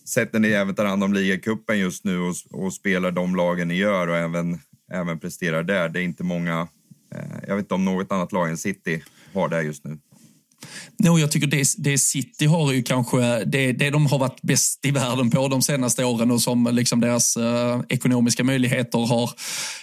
[0.08, 3.74] sätter ni även tar hand om ligacupen just nu och, och, spelar de lagen ni
[3.74, 4.58] gör och även,
[4.92, 6.68] även presterar där, det är inte många,
[7.14, 9.04] eh, jag vet inte om något annat lag än City
[9.34, 9.98] har det just nu.
[10.98, 14.84] No, jag tycker det, det City har ju kanske det, det de har varit bäst
[14.84, 19.30] i världen på de senaste åren och som liksom deras eh, ekonomiska möjligheter har,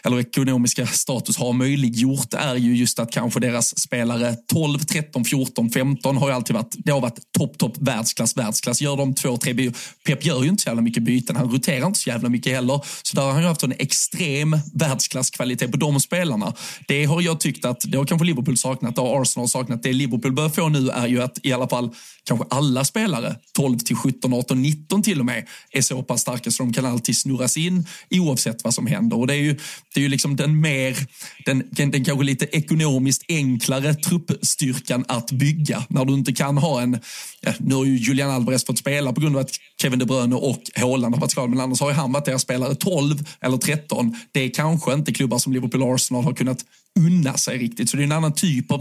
[0.04, 5.70] eller ekonomiska status har möjliggjort är ju just att kanske deras spelare 12, 13, 14,
[5.70, 8.82] 15 har ju alltid varit, det har varit topp, topp, världsklass, världsklass.
[8.82, 9.74] Gör de två, tre byten.
[10.06, 12.82] Pep gör ju inte så jävla mycket byten, han roterar inte så jävla mycket heller.
[13.04, 16.54] Så där har han ju haft en extrem världsklasskvalitet på de spelarna.
[16.88, 19.84] Det har jag tyckt att, det har kanske Liverpool saknat, det har Arsenal saknat.
[19.84, 21.90] Det Liverpool bör få nu är ju att i alla fall
[22.24, 26.52] kanske alla spelare, 12 till 17, 18, 19 till och med, är så pass starka
[26.52, 29.20] så de kan alltid snurras in oavsett vad som händer.
[29.20, 29.54] Och det är ju,
[29.94, 30.98] det är ju liksom den mer,
[31.46, 37.00] den, den kanske lite ekonomiskt enklare truppstyrkan att bygga när du inte kan ha en,
[37.42, 39.52] ja, nu har ju Julian Alvarez fått spela på grund av att
[39.82, 42.42] Kevin De Bruyne och Haaland har varit skadade, men annars har ju han varit deras
[42.42, 44.16] spelare 12 eller 13.
[44.32, 46.66] Det är kanske inte klubbar som Liverpool och Arsenal har kunnat
[47.00, 48.80] unna sig riktigt, så det är en annan typ av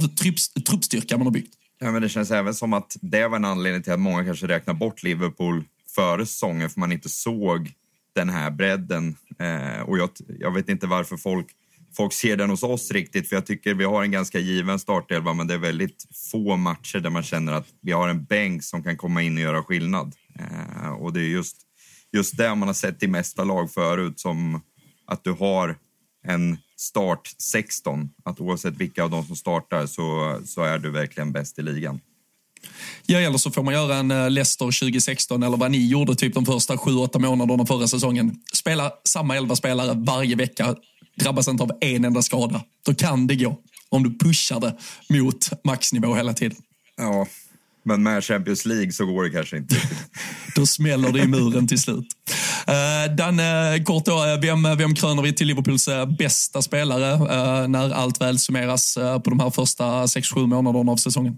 [0.66, 1.54] truppstyrka man har byggt.
[1.80, 4.46] Ja, men det känns även som att det var en anledning till att många kanske
[4.46, 5.64] räknar bort Liverpool
[5.94, 7.72] före säsongen för man inte såg
[8.14, 9.16] den här bredden.
[9.38, 11.46] Eh, och jag, jag, vet inte varför folk,
[11.96, 15.32] folk ser den hos oss riktigt, för jag tycker vi har en ganska given startelva,
[15.32, 18.82] men det är väldigt få matcher där man känner att vi har en bänk som
[18.82, 20.14] kan komma in och göra skillnad.
[20.38, 21.56] Eh, och det är just,
[22.12, 24.60] just det man har sett i mesta lag förut, som
[25.06, 25.76] att du har
[26.26, 28.10] en start 16.
[28.24, 32.00] Att oavsett vilka av dem som startar så, så är du verkligen bäst i ligan.
[33.06, 36.34] Ja, eller så får man göra en eh, Leicester 2016 eller vad ni gjorde typ
[36.34, 38.36] de första 7-8 månaderna förra säsongen.
[38.52, 40.76] Spela samma elva spelare varje vecka,
[41.16, 42.64] drabbas inte av en enda skada.
[42.86, 44.76] Då kan det gå om du pushar det
[45.08, 46.58] mot maxnivå hela tiden.
[46.96, 47.26] Ja,
[47.84, 49.76] men med Champions League så går det kanske inte.
[50.56, 52.06] då smäller det i muren till slut.
[52.68, 55.88] Uh, Danne, kort då, eh, vem, eh, vem kröner vi till Liverpools
[56.18, 60.96] bästa spelare uh, när allt väl summeras uh, på de här första 6-7 månaderna av
[60.96, 61.36] säsongen?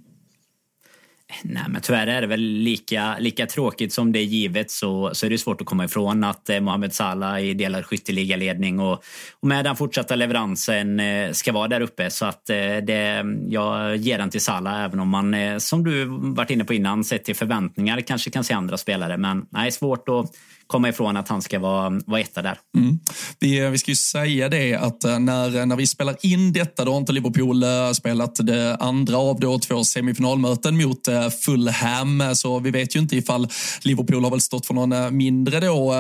[1.42, 5.26] Nej, men tyvärr är det väl lika, lika tråkigt som det är givet så, så
[5.26, 9.02] är det svårt att komma ifrån att eh, Mohamed Salah i delad skytteligaledning och,
[9.40, 12.10] och med den fortsatta leveransen eh, ska vara där uppe.
[12.10, 16.04] Så att eh, det, jag ger den till Salah även om man, eh, som du
[16.34, 19.16] varit inne på innan, sett till förväntningar kanske kan se andra spelare.
[19.16, 20.30] Men nej, svårt att
[20.72, 22.58] komma ifrån att han ska vara, vara etta där.
[22.76, 22.98] Mm.
[23.38, 26.52] Vi, eh, vi ska ju säga det att eh, när, eh, när vi spelar in
[26.52, 27.64] detta, då har inte Liverpool
[27.94, 33.48] spelat det andra av då två semifinalmöten mot Fulham, så vi vet ju inte ifall
[33.82, 35.98] Liverpool har väl stått för någon eh, mindre då, eh,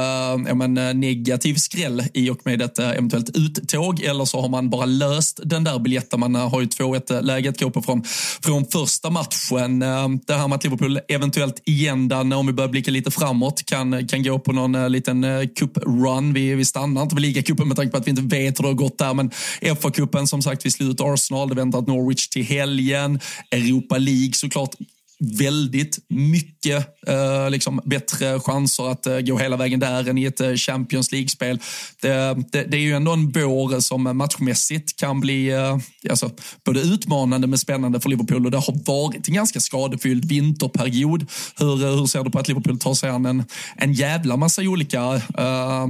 [0.48, 4.70] ja, men, eh, negativ skräll i och med ett eventuellt uttåg, eller så har man
[4.70, 6.20] bara löst den där biljetten.
[6.20, 8.04] Man har ju 2-1 läge att gå på från,
[8.42, 9.78] från första matchen.
[10.26, 14.08] Det här med att Liverpool eventuellt igen, Dan, om vi börjar blicka lite framåt, kan,
[14.08, 16.34] kan gå på någon liten cup-run.
[16.34, 18.68] Vi, vi stannar inte vid ligacupen med tanke på att vi inte vet hur det
[18.68, 19.14] har gått där.
[19.14, 19.30] Men
[19.60, 21.48] FA-cupen som sagt, vi slut Arsenal.
[21.48, 23.20] Det väntar ett Norwich till helgen.
[23.50, 24.74] Europa League såklart
[25.22, 30.40] väldigt mycket eh, liksom bättre chanser att eh, gå hela vägen där än i ett
[30.40, 31.58] eh, Champions League-spel.
[32.00, 35.78] Det, det, det, är ju ändå en vår som matchmässigt kan bli eh,
[36.10, 36.30] alltså,
[36.64, 41.26] både utmanande men spännande för Liverpool och det har varit en ganska skadefylld vinterperiod.
[41.58, 43.44] Hur, eh, hur ser du på att Liverpool tar sig an en,
[43.76, 45.86] en jävla massa olika eh,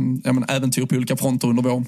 [0.48, 1.86] äventyr på olika fronter under våren?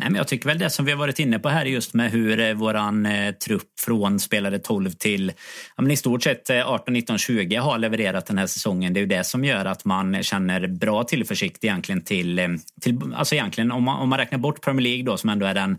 [0.00, 2.10] Nej, men jag tycker väl det som vi har varit inne på här just med
[2.10, 5.32] hur eh, våran eh, trupp från spelare 12 till
[5.76, 8.94] ja, men i stort sett 18, 19, 20 har levererat den här säsongen.
[8.94, 12.48] Det är ju det som gör att man känner bra tillförsikt egentligen till, eh,
[12.80, 15.54] till alltså egentligen om man, om man räknar bort Premier League då som ändå är
[15.54, 15.78] den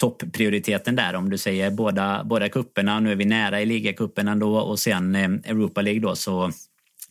[0.00, 3.00] topprioriteten där om du säger båda, båda kupperna.
[3.00, 6.52] Nu är vi nära i ligacupen ändå och sen eh, Europa League då så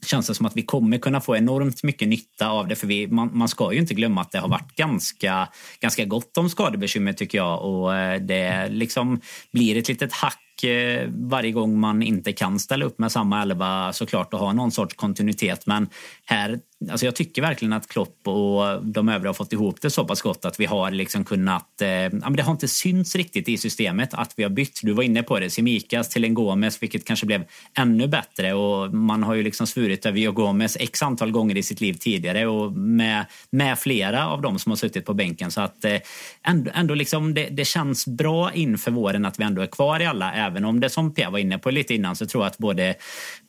[0.06, 2.76] känns det som att vi kommer kunna få enormt mycket nytta av det.
[2.76, 5.48] För vi, man, man ska ju inte glömma att det har varit ganska,
[5.80, 7.62] ganska gott om skadebekymmer tycker jag.
[7.62, 9.22] Och eh, det liksom
[9.52, 13.94] blir ett litet hack eh, varje gång man inte kan ställa upp med samma elva
[13.94, 15.66] såklart och ha någon sorts kontinuitet.
[15.66, 15.90] Men
[16.26, 16.60] här,
[16.92, 20.22] alltså jag tycker verkligen att Klopp och de övriga har fått ihop det så pass
[20.22, 21.82] gott att vi har liksom kunnat...
[21.82, 24.80] Eh, ja, men det har inte synts riktigt i systemet att vi har bytt.
[24.84, 27.44] Du var inne på det, Simikas till en Gomes, vilket kanske blev
[27.78, 28.54] ännu bättre.
[28.54, 32.48] Och man har ju liksom svurit över Gomes x antal gånger i sitt liv tidigare
[32.48, 35.52] och med, med flera av dem som har suttit på bänken.
[35.52, 35.98] Så att eh,
[36.44, 40.06] ändå, ändå liksom det, det känns bra inför våren att vi ändå är kvar i
[40.06, 42.58] alla Även om det som Pia var inne på lite innan så tror jag att
[42.58, 42.96] både,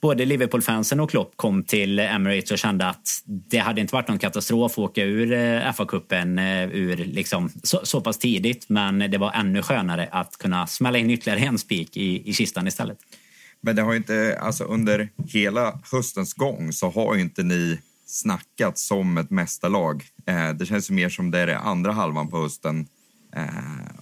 [0.01, 4.19] både Liverpool-fansen och Klopp kom till Emirates och kände att det hade inte varit någon
[4.19, 8.69] katastrof att åka ur eh, FA-cupen eh, ur liksom, så, så, pass tidigt.
[8.69, 12.67] Men det var ännu skönare att kunna smälla in ytterligare en spik i, i kistan
[12.67, 12.99] istället.
[13.61, 18.79] Men det har inte, alltså under hela höstens gång så har ju inte ni snackat
[18.79, 20.05] som ett mästarlag.
[20.27, 22.87] Eh, det känns mer som det är det andra halvan på hösten.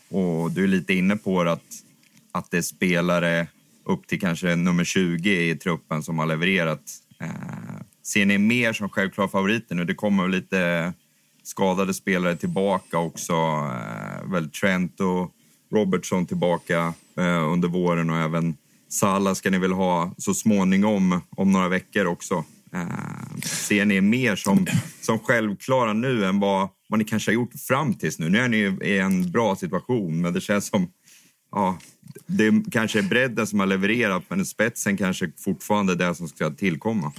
[0.08, 1.62] och du är lite inne på att
[2.34, 3.46] att det är spelare
[3.84, 6.82] upp till kanske nummer 20 i truppen som har levererat.
[8.02, 9.84] Ser ni mer som självklara favoriter nu?
[9.84, 10.92] Det kommer lite
[11.42, 13.32] skadade spelare tillbaka också.
[13.32, 15.30] Eh, väl Trent och
[15.72, 18.56] Robertson tillbaka eh, under våren och även
[18.88, 22.44] Salah ska ni väl ha så småningom om några veckor också.
[22.72, 24.66] Eh, ser ni mer som,
[25.00, 28.28] som självklara nu än vad, vad ni kanske har gjort fram tills nu?
[28.28, 30.88] Nu är ni i en bra situation, men det känns som
[31.52, 31.78] ja,
[32.26, 36.50] det kanske är bredden som har levererat men spetsen kanske fortfarande är det som ska
[36.50, 37.12] tillkomma.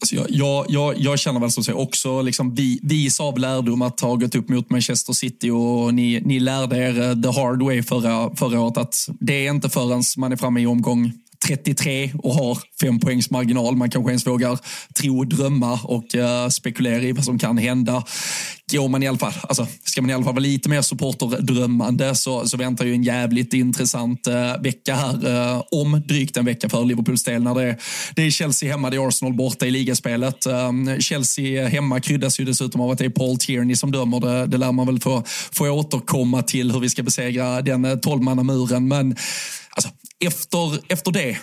[0.00, 3.82] Alltså jag, jag, jag, jag, känner väl som så också liksom vi, vis av lärdom
[3.82, 7.62] att ha gått upp mot Manchester City och ni, ni lärde er eh, the hard
[7.62, 11.12] way förra, förra året att det är inte förrän man är framme i omgång
[11.46, 13.76] 33 och har fem poängs marginal.
[13.76, 14.58] Man kanske ens vågar
[15.00, 18.04] tro, drömma och eh, spekulera i vad som kan hända.
[18.72, 22.14] Går man i alla fall, alltså, ska man i alla fall vara lite mer supporterdrömmande
[22.14, 26.68] så, så väntar ju en jävligt intressant uh, vecka här uh, om drygt en vecka
[26.68, 27.42] för Liverpools del.
[27.42, 27.76] När det, är,
[28.16, 30.46] det är Chelsea hemma, det är Arsenal borta i ligaspelet.
[30.46, 34.20] Um, Chelsea hemma kryddas ju dessutom av att det är Paul Tierney som dömer.
[34.20, 35.22] Det, det lär man väl få,
[35.52, 38.88] få återkomma till hur vi ska besegra den tolvmannamuren.
[38.88, 39.16] Men
[39.70, 39.90] alltså,
[40.24, 41.38] efter, efter det,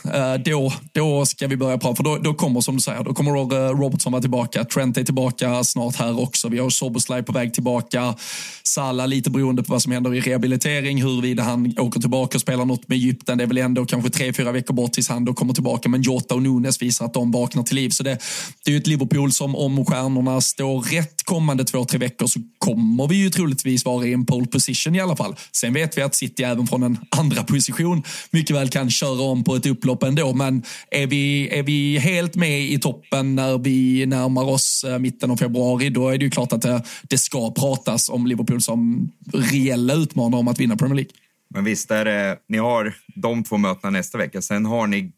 [0.46, 1.96] då, då ska vi börja prata.
[1.96, 3.32] För då, då kommer, som du säger, då kommer
[3.74, 4.64] Robertson vara tillbaka.
[4.64, 6.50] Trent är tillbaka snart här också.
[6.50, 8.16] Vi har Soboslaj på väg tillbaka.
[8.64, 12.66] Salah lite beroende på vad som händer i rehabilitering, huruvida han åker tillbaka och spelar
[12.66, 13.38] något med Egypten.
[13.38, 15.90] Det är väl ändå kanske tre, fyra veckor bort tills han då kommer tillbaka.
[15.90, 17.90] Men Jota och Nunes visar att de vaknar till liv.
[17.90, 18.18] Så det,
[18.66, 22.40] det är ju ett Liverpool som om stjärnorna står rätt kommande två, tre veckor så
[22.58, 25.36] kommer vi ju troligtvis vara i en pole position i alla fall.
[25.52, 29.44] Sen vet vi att City även från en andra position mycket väl kan köra om
[29.44, 30.34] på ett upplopp ändå.
[30.34, 35.32] Men är vi, är vi helt med i toppen när vi närmar oss eh, mitten
[35.32, 39.12] av februari, då är det ju klart att det, det ska pratas om Liverpool som
[39.34, 41.12] reella utmanare om att vinna Premier League.
[41.54, 44.42] Men visst är det, ni har de två mötena nästa vecka.
[44.42, 45.12] Sen har ni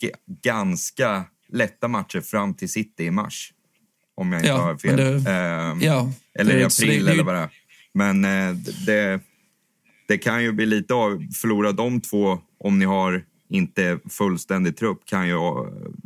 [0.44, 3.54] ganska lätta matcher fram till City i mars.
[4.16, 4.98] Om jag inte ja, har fel.
[4.98, 7.50] Det, eh, ja, eller i april det, eller vad det är.
[7.94, 8.56] Men eh,
[8.86, 9.20] det,
[10.08, 15.06] det kan ju bli lite av, förlora de två om ni har inte fullständig trupp
[15.06, 15.36] kan ju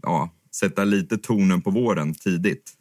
[0.02, 2.78] ja, sätta lite tonen på våren tidigt.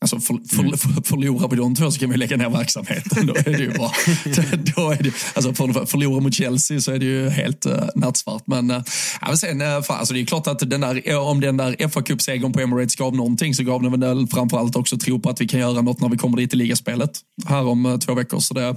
[0.00, 0.78] Alltså för, för, mm.
[0.78, 3.26] för, förlorar vi de två så kan vi lägga ner verksamheten.
[3.26, 3.92] Då är det ju bra.
[4.76, 8.42] då är det, alltså för, förlora mot Chelsea så är det ju helt uh, nattsvart.
[8.46, 8.82] Men, uh,
[9.34, 12.52] sen, uh, fan, alltså det är klart att den där, om den där fa Cup-segern
[12.52, 15.60] på Emirates gav någonting så gav den väl framförallt också tro på att vi kan
[15.60, 18.40] göra något när vi kommer dit i ligaspelet här om uh, två veckor.
[18.40, 18.76] Så det,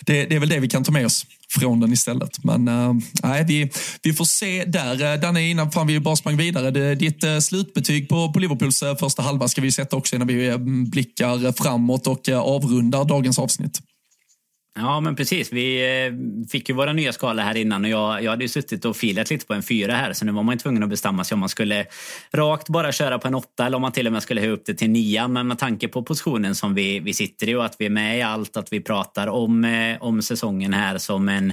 [0.00, 1.26] det, det är väl det vi kan ta med oss
[1.58, 2.44] från den istället.
[2.44, 3.70] Men äh, nej, vi,
[4.02, 5.12] vi får se där.
[5.12, 6.70] Eh, Danne, innan fan vi bara sprang vidare.
[6.70, 10.58] Det, ditt äh, slutbetyg på, på Liverpools första halva ska vi sätta också innan vi
[10.90, 13.80] blickar framåt och avrundar dagens avsnitt.
[14.74, 15.52] Ja, men precis.
[15.52, 16.12] Vi eh,
[16.50, 19.30] fick ju våra nya skalor här innan och jag, jag hade ju suttit och filat
[19.30, 21.40] lite på en fyra här så nu var man ju tvungen att bestämma sig om
[21.40, 21.86] man skulle
[22.32, 24.66] rakt bara köra på en åtta eller om man till och med skulle höja upp
[24.66, 25.28] det till nia.
[25.28, 28.18] Men med tanke på positionen som vi, vi sitter i och att vi är med
[28.18, 31.52] i allt, att vi pratar om, eh, om säsongen här som en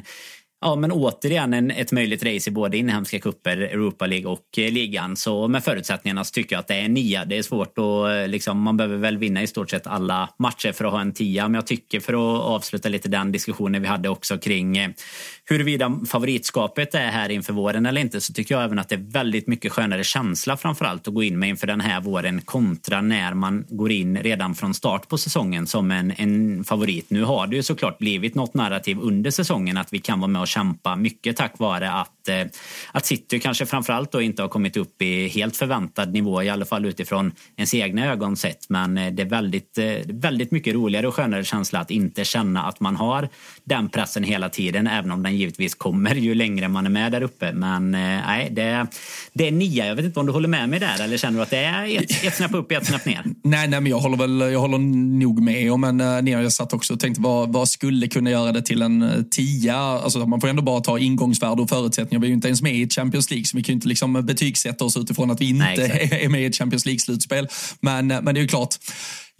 [0.62, 4.72] Ja, men återigen en, ett möjligt race i både inhemska kupper, Europa League och eh,
[4.72, 5.16] ligan.
[5.16, 7.26] Så med förutsättningarna så tycker jag att det är en nia.
[7.26, 10.72] Det är svårt att, eh, liksom, man behöver väl vinna i stort sett alla matcher
[10.72, 11.48] för att ha en tia.
[11.48, 14.90] Men jag tycker för att avsluta lite den diskussionen vi hade också kring eh,
[15.46, 19.12] huruvida favoritskapet är här inför våren eller inte så tycker jag även att det är
[19.12, 23.34] väldigt mycket skönare känsla framförallt att gå in med inför den här våren kontra när
[23.34, 27.10] man går in redan från start på säsongen som en, en favorit.
[27.10, 30.42] Nu har det ju såklart blivit något narrativ under säsongen att vi kan vara med
[30.42, 32.46] och kämpa mycket tack vare att, eh,
[32.92, 36.66] att City kanske framförallt då inte har kommit upp i helt förväntad nivå i alla
[36.66, 38.70] fall utifrån ens egna ögon sett.
[38.70, 42.64] Men eh, det är väldigt, eh, väldigt mycket roligare och skönare känsla att inte känna
[42.64, 43.30] att man har
[43.64, 47.22] den pressen hela tiden även om den givetvis kommer ju längre man är med där
[47.22, 47.54] uppe.
[47.54, 48.88] Men nej, det,
[49.34, 49.86] det är nia.
[49.88, 52.04] Jag vet inte om du håller med mig där eller känner du att det är
[52.04, 53.24] ett, ett snäpp upp, ett snäpp ner?
[53.44, 54.78] Nej, nej, men jag håller väl jag håller
[55.20, 56.42] nog med om en ner.
[56.42, 59.78] Jag satt också och tänkte vad, vad skulle kunna göra det till en tia?
[59.78, 62.22] Alltså, man får ändå bara ta ingångsvärde och förutsättningar.
[62.22, 64.26] Vi är ju inte ens med i Champions League så vi kan ju inte liksom
[64.26, 67.48] betygsätta oss utifrån att vi inte Nej, är med i ett Champions League-slutspel.
[67.80, 68.76] Men, men det är ju klart,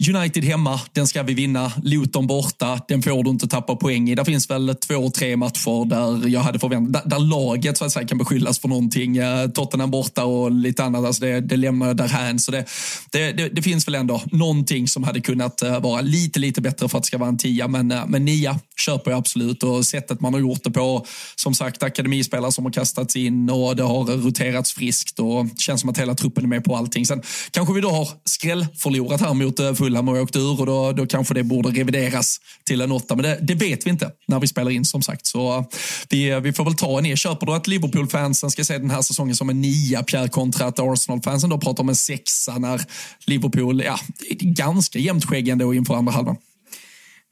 [0.08, 1.72] United hemma, den ska vi vinna.
[1.82, 4.14] Luton borta, den får du inte tappa poäng i.
[4.14, 7.92] Det finns väl två, tre matcher där jag hade förväntat där, där laget så att
[7.92, 9.16] säga kan beskyllas för någonting.
[9.16, 12.38] Eh, Tottenham borta och lite annat, alltså det, det lämnar jag därhän.
[12.38, 12.64] Så det,
[13.12, 16.88] det, det, det, finns väl ändå någonting som hade kunnat eh, vara lite, lite bättre
[16.88, 17.68] för att det ska vara en tia.
[17.68, 21.06] Men, eh, men nia köper jag absolut och sättet man har gjort det på,
[21.36, 25.90] som sagt akademispelare som har kastats in och det har roterats friskt och känns som
[25.90, 27.06] att hela truppen är med på allting.
[27.06, 31.06] Sen kanske vi då har skrällförlorat här mot Fulham och åkt ur och då, då
[31.06, 33.16] kanske det borde revideras till en åtta.
[33.16, 35.26] Men det, det, vet vi inte när vi spelar in som sagt.
[35.26, 35.64] Så eh,
[36.08, 37.16] vi, eh, vi får väl ta en ner.
[37.16, 40.78] Köper du att Liverpool-fansen ska se den här säsongen som en nia, Pierre, kontra att
[40.78, 42.82] Arsenal-fansen då pratar om en sexa när
[43.26, 43.98] Liverpool, ja,
[44.40, 46.36] ganska jämnt skägg ändå inför andra halvan.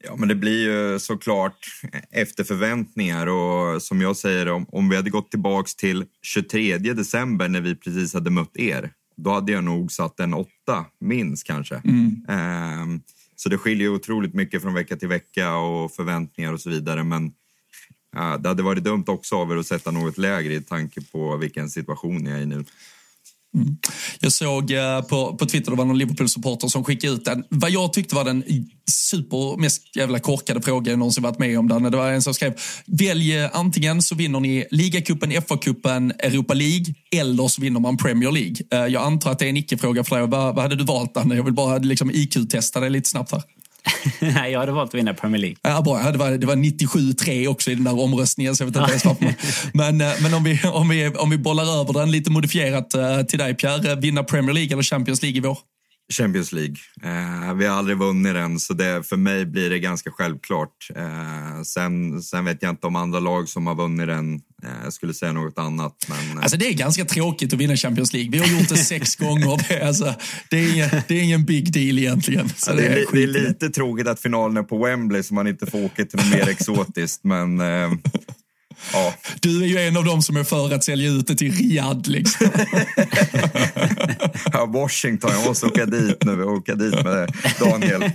[0.03, 1.67] Ja, men det blir ju såklart
[2.11, 7.47] efter förväntningar och som jag säger, om, om vi hade gått tillbaks till 23 december
[7.47, 8.91] när vi precis hade mött er,
[9.23, 11.81] då hade jag nog satt en åtta, minst kanske.
[11.85, 12.25] Mm.
[12.81, 13.01] Um,
[13.35, 17.03] så det skiljer otroligt mycket från vecka till vecka och förväntningar och så vidare.
[17.03, 17.25] Men
[18.17, 21.37] uh, det hade varit dumt också av er att sätta något lägre i tanke på
[21.37, 22.65] vilken situation ni är i nu.
[23.55, 23.77] Mm.
[24.19, 27.43] Jag såg eh, på, på Twitter, det var någon Liverpool-supporter som skickade ut den.
[27.49, 28.43] Vad jag tyckte var den
[28.89, 31.67] super, mest jävla korkade fråga jag någonsin varit med om.
[31.67, 31.83] Den.
[31.83, 32.53] Det var en som skrev,
[32.85, 38.31] välj eh, antingen så vinner ni ligacupen, FA-cupen, Europa League eller så vinner man Premier
[38.31, 38.55] League.
[38.71, 40.27] Eh, jag antar att det är en icke-fråga för dig.
[40.27, 41.35] Vad, vad hade du valt, Danne?
[41.35, 43.43] Jag vill bara liksom IQ-testa dig lite snabbt här.
[44.19, 45.57] Nej, jag hade valt att vinna Premier League.
[45.61, 46.11] Ja, bra.
[46.11, 49.05] Det var, det var 97-3 också i den där omröstningen, så jag vet inte ens
[49.05, 49.33] varför.
[49.73, 53.21] Men, eh, men om, vi, om, vi, om vi bollar över den lite modifierat eh,
[53.21, 53.91] till dig, Pierre.
[53.91, 55.57] Eh, vinna Premier League eller Champions League i vår?
[56.13, 56.75] Champions League.
[57.03, 60.89] Eh, vi har aldrig vunnit den, så det, för mig blir det ganska självklart.
[60.95, 64.33] Eh, sen, sen vet jag inte om andra lag som har vunnit den
[64.63, 66.05] eh, skulle säga något annat.
[66.09, 66.43] Men, eh.
[66.43, 68.31] alltså det är ganska tråkigt att vinna Champions League.
[68.31, 69.67] Vi har gjort det sex gånger.
[69.69, 70.15] Det är, alltså,
[70.49, 72.49] det, är ingen, det är ingen big deal egentligen.
[72.67, 75.65] Ja, det, är, det, är, lite tråkigt att finalen är på Wembley så man inte
[75.65, 77.23] får åka till något mer exotiskt.
[77.23, 77.91] Men eh,
[78.93, 79.13] Ja.
[79.39, 82.09] Du är ju en av dem som är för att sälja ut det till Riyadh.
[82.09, 82.45] Liksom.
[84.53, 86.43] ja, Washington, jag måste åka dit nu.
[86.43, 88.11] Åka dit med Daniel.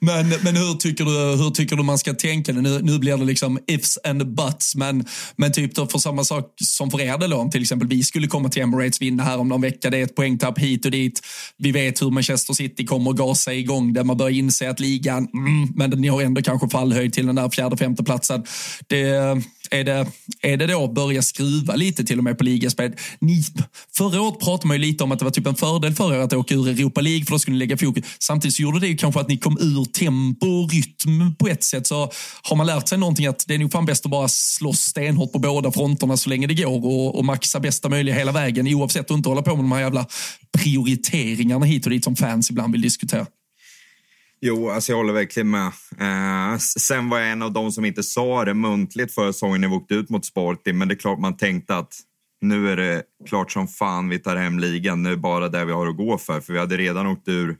[0.00, 2.52] Men, men hur, tycker du, hur tycker du man ska tänka?
[2.52, 5.04] Nu, nu blir det liksom ifs and buts, men,
[5.36, 8.26] men typ då för samma sak som för er då, om till exempel vi skulle
[8.26, 11.20] komma till Emirates, vinna här om någon vecka, det är ett poängtapp hit och dit.
[11.56, 15.28] Vi vet hur Manchester City kommer att gasa igång det, man börjar inse att ligan,
[15.34, 18.44] mm, men ni har ändå kanske fallhöjd till den där fjärde, femte platsen.
[18.86, 19.29] Det
[19.70, 20.06] är det,
[20.42, 22.92] är det då börja skruva lite till och med på ligaspel?
[23.18, 23.44] Ni,
[23.96, 26.18] förra året pratade man ju lite om att det var typ en fördel för er
[26.18, 28.04] att åka ur Europa League för då skulle ni lägga fokus.
[28.18, 31.64] Samtidigt så gjorde det ju kanske att ni kom ur tempo och rytm på ett
[31.64, 31.86] sätt.
[31.86, 32.10] Så
[32.42, 35.32] har man lärt sig någonting att det är nog fan bäst att bara slåss stenhårt
[35.32, 39.10] på båda fronterna så länge det går och, och maxa bästa möjliga hela vägen oavsett
[39.10, 40.06] att inte hålla på med de här jävla
[40.58, 43.26] prioriteringarna hit och dit som fans ibland vill diskutera.
[44.42, 45.72] Jo, alltså jag håller verkligen med.
[45.98, 49.68] Eh, sen var jag en av de som inte sa det muntligt förra säsongen när
[49.68, 50.78] vi åkte ut mot Sporting.
[50.78, 51.94] Men det är klart man tänkte att
[52.40, 55.02] nu är det klart som fan vi tar hem ligan.
[55.02, 56.40] Nu är det bara det vi har att gå för.
[56.40, 57.56] För vi hade redan åkt ur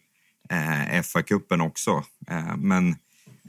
[0.51, 2.05] eh, FA-cupen också.
[2.31, 2.97] Eh, men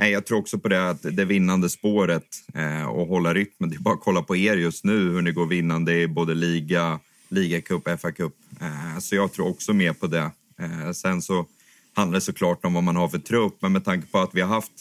[0.01, 3.69] eh, jag tror också på det, att det vinnande spåret eh, och hålla rytmen.
[3.69, 6.33] Det är bara att kolla på er just nu hur ni går vinnande i både
[6.33, 6.99] liga,
[7.29, 8.33] ligacup, FA-cup.
[8.61, 10.31] Eh, så jag tror också mer på det.
[10.59, 11.45] Eh, sen så
[11.95, 14.41] handlar det såklart om vad man har för trupp, men med tanke på att vi
[14.41, 14.72] har haft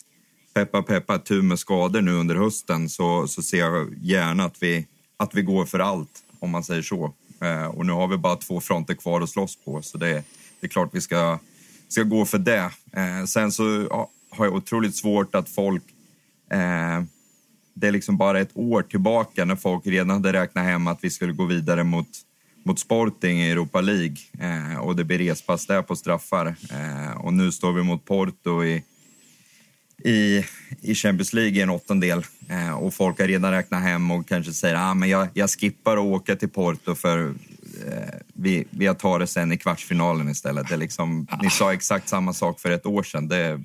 [0.55, 4.87] peppa peppa tur med skador nu under hösten så, så ser jag gärna att vi,
[5.17, 7.15] att vi går för allt, om man säger så.
[7.41, 10.25] Eh, och nu har vi bara två fronter kvar att slåss på, så det,
[10.61, 11.39] det är klart vi ska,
[11.89, 12.71] ska gå för det.
[12.93, 15.83] Eh, sen så ja, har jag otroligt svårt att folk...
[16.51, 17.03] Eh,
[17.75, 21.11] det är liksom bara ett år tillbaka när folk redan hade räknat hem att vi
[21.11, 22.09] skulle gå vidare mot
[22.63, 26.47] mot Sporting i Europa League eh, och det blir respass där på straffar.
[26.47, 28.85] Eh, och nu står vi mot Porto i,
[30.05, 30.45] i,
[30.81, 34.53] i Champions League i en åttondel eh, och folk har redan räknat hem och kanske
[34.53, 37.35] säger att ah, jag, jag skippar att åka till Porto för
[37.87, 40.69] eh, vi, vi tar det sen i kvartsfinalen istället.
[40.69, 43.29] Det liksom, ni sa exakt samma sak för ett år sedan.
[43.29, 43.61] Det,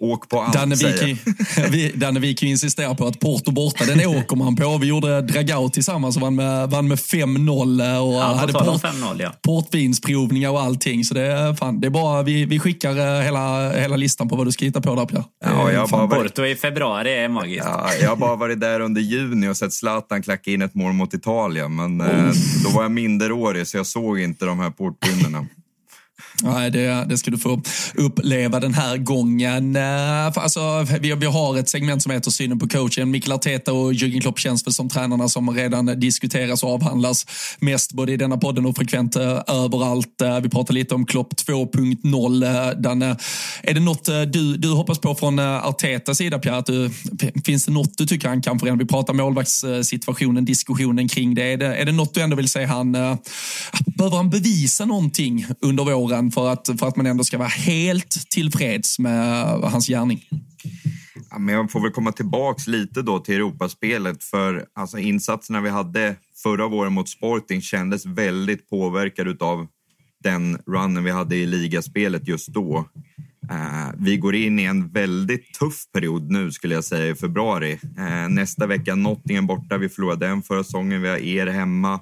[0.00, 1.18] Åk på allt, Danne Wijk,
[1.70, 4.78] vi, Danne Wijk insisterar på att Porto borta, den åker man på.
[4.78, 9.22] Vi gjorde Dragao tillsammans och vann med, vann med 5-0 och ja, hade port, 5-0,
[9.22, 9.32] ja.
[9.42, 11.04] portvinsprovningar och allting.
[11.04, 14.46] Så det, fan, det är bara, vi, vi skickar eh, hela, hela listan på vad
[14.46, 15.24] du ska hitta på där Pierre.
[15.44, 16.22] Ja, jag fan, varit...
[16.22, 17.66] Porto i februari är magiskt.
[17.66, 20.92] Ja, jag har bara varit där under juni och sett Zlatan klacka in ett mål
[20.92, 21.76] mot Italien.
[21.76, 22.32] Men oh.
[22.64, 25.46] då var jag minderårig så jag såg inte de här portvinnerna.
[26.42, 27.62] Nej, det, det ska du få
[27.94, 29.76] uppleva den här gången.
[29.76, 33.10] Eh, alltså, vi, vi har ett segment som heter Synen på coachen.
[33.10, 37.26] Mikael Arteta och Jürgen Klopp känns väl som tränarna som redan diskuteras och avhandlas
[37.58, 40.20] mest både i denna podden och frekvent eh, överallt.
[40.20, 42.74] Eh, vi pratar lite om Klopp 2.0.
[42.74, 43.16] Danne,
[43.62, 46.56] är det något du, du hoppas på från Artetas sida, Pierre?
[46.56, 46.90] Att du,
[47.44, 48.84] finns det något du tycker han kan förändra?
[48.84, 51.52] Vi pratar målvaktssituationen, diskussionen kring det.
[51.52, 51.76] Är, det.
[51.76, 52.92] är det något du ändå vill säga han...
[53.86, 56.23] Behöver han bevisa någonting under våren?
[56.24, 60.24] Våren för att, för att man ändå ska vara helt tillfreds med eh, hans gärning?
[61.30, 65.70] Ja, men jag får väl komma tillbaks lite då till Europaspelet för alltså, insatserna vi
[65.70, 69.66] hade förra våren mot Sporting kändes väldigt påverkade av
[70.22, 72.88] den runnen vi hade i ligaspelet just då.
[73.50, 77.78] Uh, vi går in i en väldigt tuff period nu skulle jag säga i februari.
[77.98, 81.02] Uh, nästa vecka Nottingham borta, vi förlorade den förra säsongen.
[81.02, 82.00] Vi har er hemma.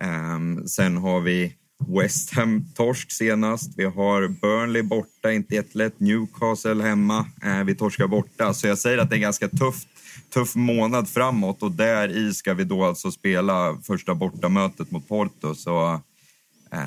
[0.00, 1.52] Um, sen har vi
[1.88, 3.72] West Ham torsk senast.
[3.76, 6.00] Vi har Burnley borta, inte jättelätt.
[6.00, 7.26] Newcastle hemma.
[7.44, 8.54] Eh, vi torskar borta.
[8.54, 9.76] Så jag säger att det är en ganska tuff,
[10.34, 15.54] tuff månad framåt och där i ska vi då alltså spela första bortamötet mot Porto.
[15.54, 16.00] Så
[16.72, 16.80] eh,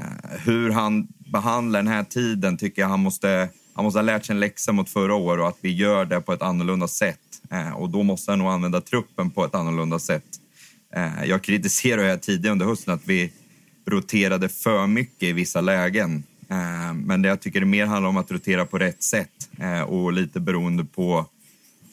[0.46, 4.34] hur han behandlar den här tiden tycker jag han måste, han måste ha lärt sig
[4.34, 7.20] en läxa mot förra året och att vi gör det på ett annorlunda sätt.
[7.52, 10.26] Eh, och då måste han nog använda truppen på ett annorlunda sätt.
[10.96, 13.32] Eh, jag kritiserade tidigare under hösten att vi
[13.86, 16.24] roterade för mycket i vissa lägen.
[16.50, 19.82] Eh, men det jag tycker det mer handlar om att rotera på rätt sätt eh,
[19.82, 21.26] och lite beroende på,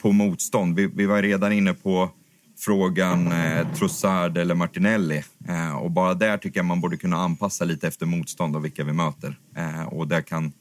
[0.03, 0.77] på motstånd.
[0.77, 2.11] Vi, vi var redan inne på
[2.59, 5.23] frågan eh, Trossard eller Martinelli.
[5.49, 8.85] Eh, och bara där tycker jag man borde kunna anpassa lite efter motstånd och vilka
[8.85, 9.39] vi möter.
[9.57, 10.53] Eh, och där kan,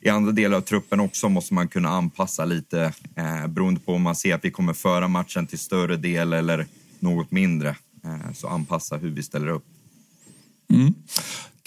[0.00, 4.02] I andra delar av truppen också måste man kunna anpassa lite eh, beroende på om
[4.02, 6.66] man ser att vi kommer föra matchen till större del eller
[6.98, 7.68] något mindre.
[8.04, 9.64] Eh, så anpassa hur vi ställer upp.
[10.72, 10.94] Mm.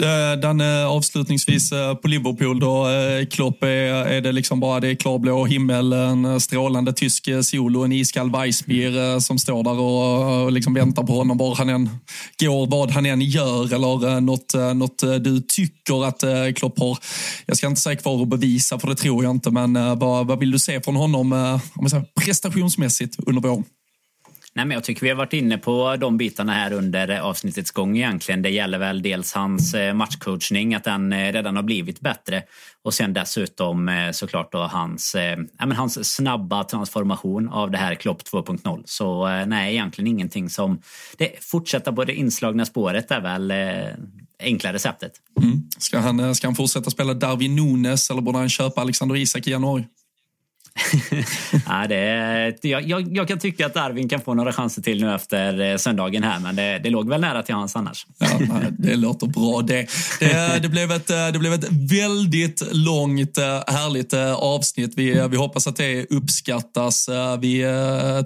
[0.01, 2.89] Eh, Danne, avslutningsvis eh, på Liverpool då.
[2.89, 7.77] Eh, Klopp, är, är det liksom bara det är klarblå himmel, en strålande tysk sol
[7.77, 11.69] och en iskall Weissbier som står där och, och liksom väntar på honom var han
[11.69, 11.89] än
[12.39, 16.23] går, vad han än gör eller något, något du tycker att
[16.55, 16.97] Klopp har,
[17.45, 20.39] jag ska inte säga kvar och bevisa för det tror jag inte, men vad, vad
[20.39, 21.33] vill du se från honom
[21.75, 23.63] om säger, prestationsmässigt under våren?
[24.53, 27.97] Nej, men jag tycker vi har varit inne på de bitarna här under avsnittets gång
[27.97, 28.41] egentligen.
[28.41, 32.43] Det gäller väl dels hans eh, matchcoachning, att den eh, redan har blivit bättre.
[32.83, 35.15] Och sen dessutom eh, såklart då hans,
[35.57, 38.83] ja, men hans snabba transformation av det här Klopp 2.0.
[38.85, 40.81] Så nej, egentligen ingenting som...
[41.17, 43.53] Det, fortsätta på det inslagna spåret är väl
[44.39, 45.11] enkla receptet.
[45.41, 45.69] Mm.
[45.77, 49.51] Ska, han, ska han fortsätta spela Darwin Nunes eller borde han köpa Alexander Isak i
[49.51, 49.85] januari?
[51.67, 55.03] ja, det är, jag, jag, jag, kan tycka att Arvin kan få några chanser till
[55.03, 58.05] nu efter eh, söndagen här, men det, det låg väl nära till hans annars.
[58.17, 58.27] Ja,
[58.69, 59.87] det låter bra det.
[60.19, 64.93] Det, det, blev ett, eh, det blev ett väldigt långt, eh, härligt avsnitt.
[64.95, 67.09] Vi, vi hoppas att det uppskattas.
[67.39, 67.65] Vi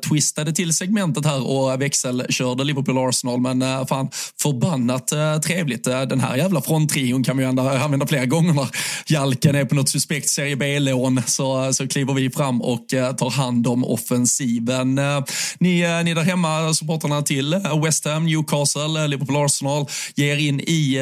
[0.10, 4.10] twistade till segmentet här och växelkörde Liverpool-Arsenal, men fan
[4.42, 5.08] förbannat
[5.44, 5.84] trevligt.
[5.84, 8.68] Den här jävla fronttrion kan vi ju använda flera gånger när
[9.08, 13.30] Jalken är på något suspekt Serie B-lån så, så kliver vi fram och eh, tar
[13.30, 14.98] hand om offensiven.
[14.98, 15.24] Eh,
[15.60, 19.86] ni, eh, ni där hemma, supportrarna till West Ham, Newcastle, Liverpool, Arsenal,
[20.16, 21.00] ger in i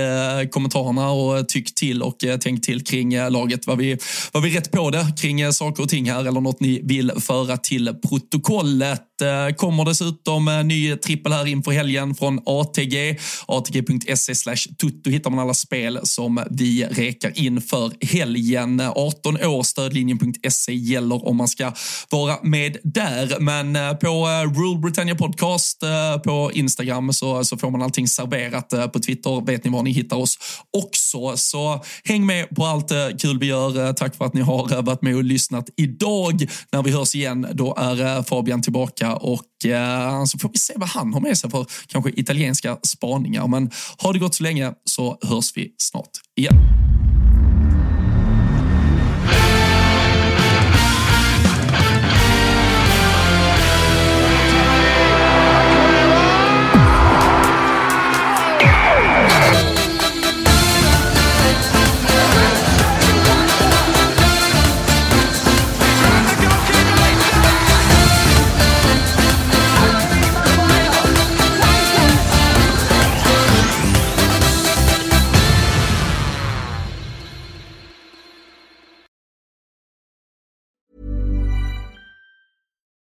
[0.52, 3.68] kommentarerna och tyck till och tänk till kring laget.
[3.68, 3.98] Var vi,
[4.32, 7.58] var vi rätt på det kring saker och ting här eller något ni vill föra
[7.58, 9.02] till protokollet?
[9.24, 13.20] Eh, kommer dessutom eh, ny trippel här inför helgen från ATG.
[13.46, 18.82] ATG.se slash tutto hittar man alla spel som vi rekar in för helgen.
[18.96, 21.72] 18 år, stödlinjen.se gäller om man ska
[22.10, 23.40] vara med där.
[23.40, 25.84] Men eh, på Rule Britannia Podcast
[26.24, 28.94] på Instagram så, så får man allting serverat.
[28.94, 30.38] På Twitter vet ni var ni hittar oss
[30.78, 31.38] också.
[31.38, 32.92] Så häng med på allt
[33.22, 33.94] kul vi gör.
[33.94, 36.46] Tack för att ni har varit med och lyssnat idag.
[36.72, 40.90] När vi hörs igen, då är Fabian tillbaka och eh, så får vi se vad
[40.90, 43.48] han har med sig för kanske italienska spaningar.
[43.48, 46.56] Men har det gått så länge så hörs vi snart igen.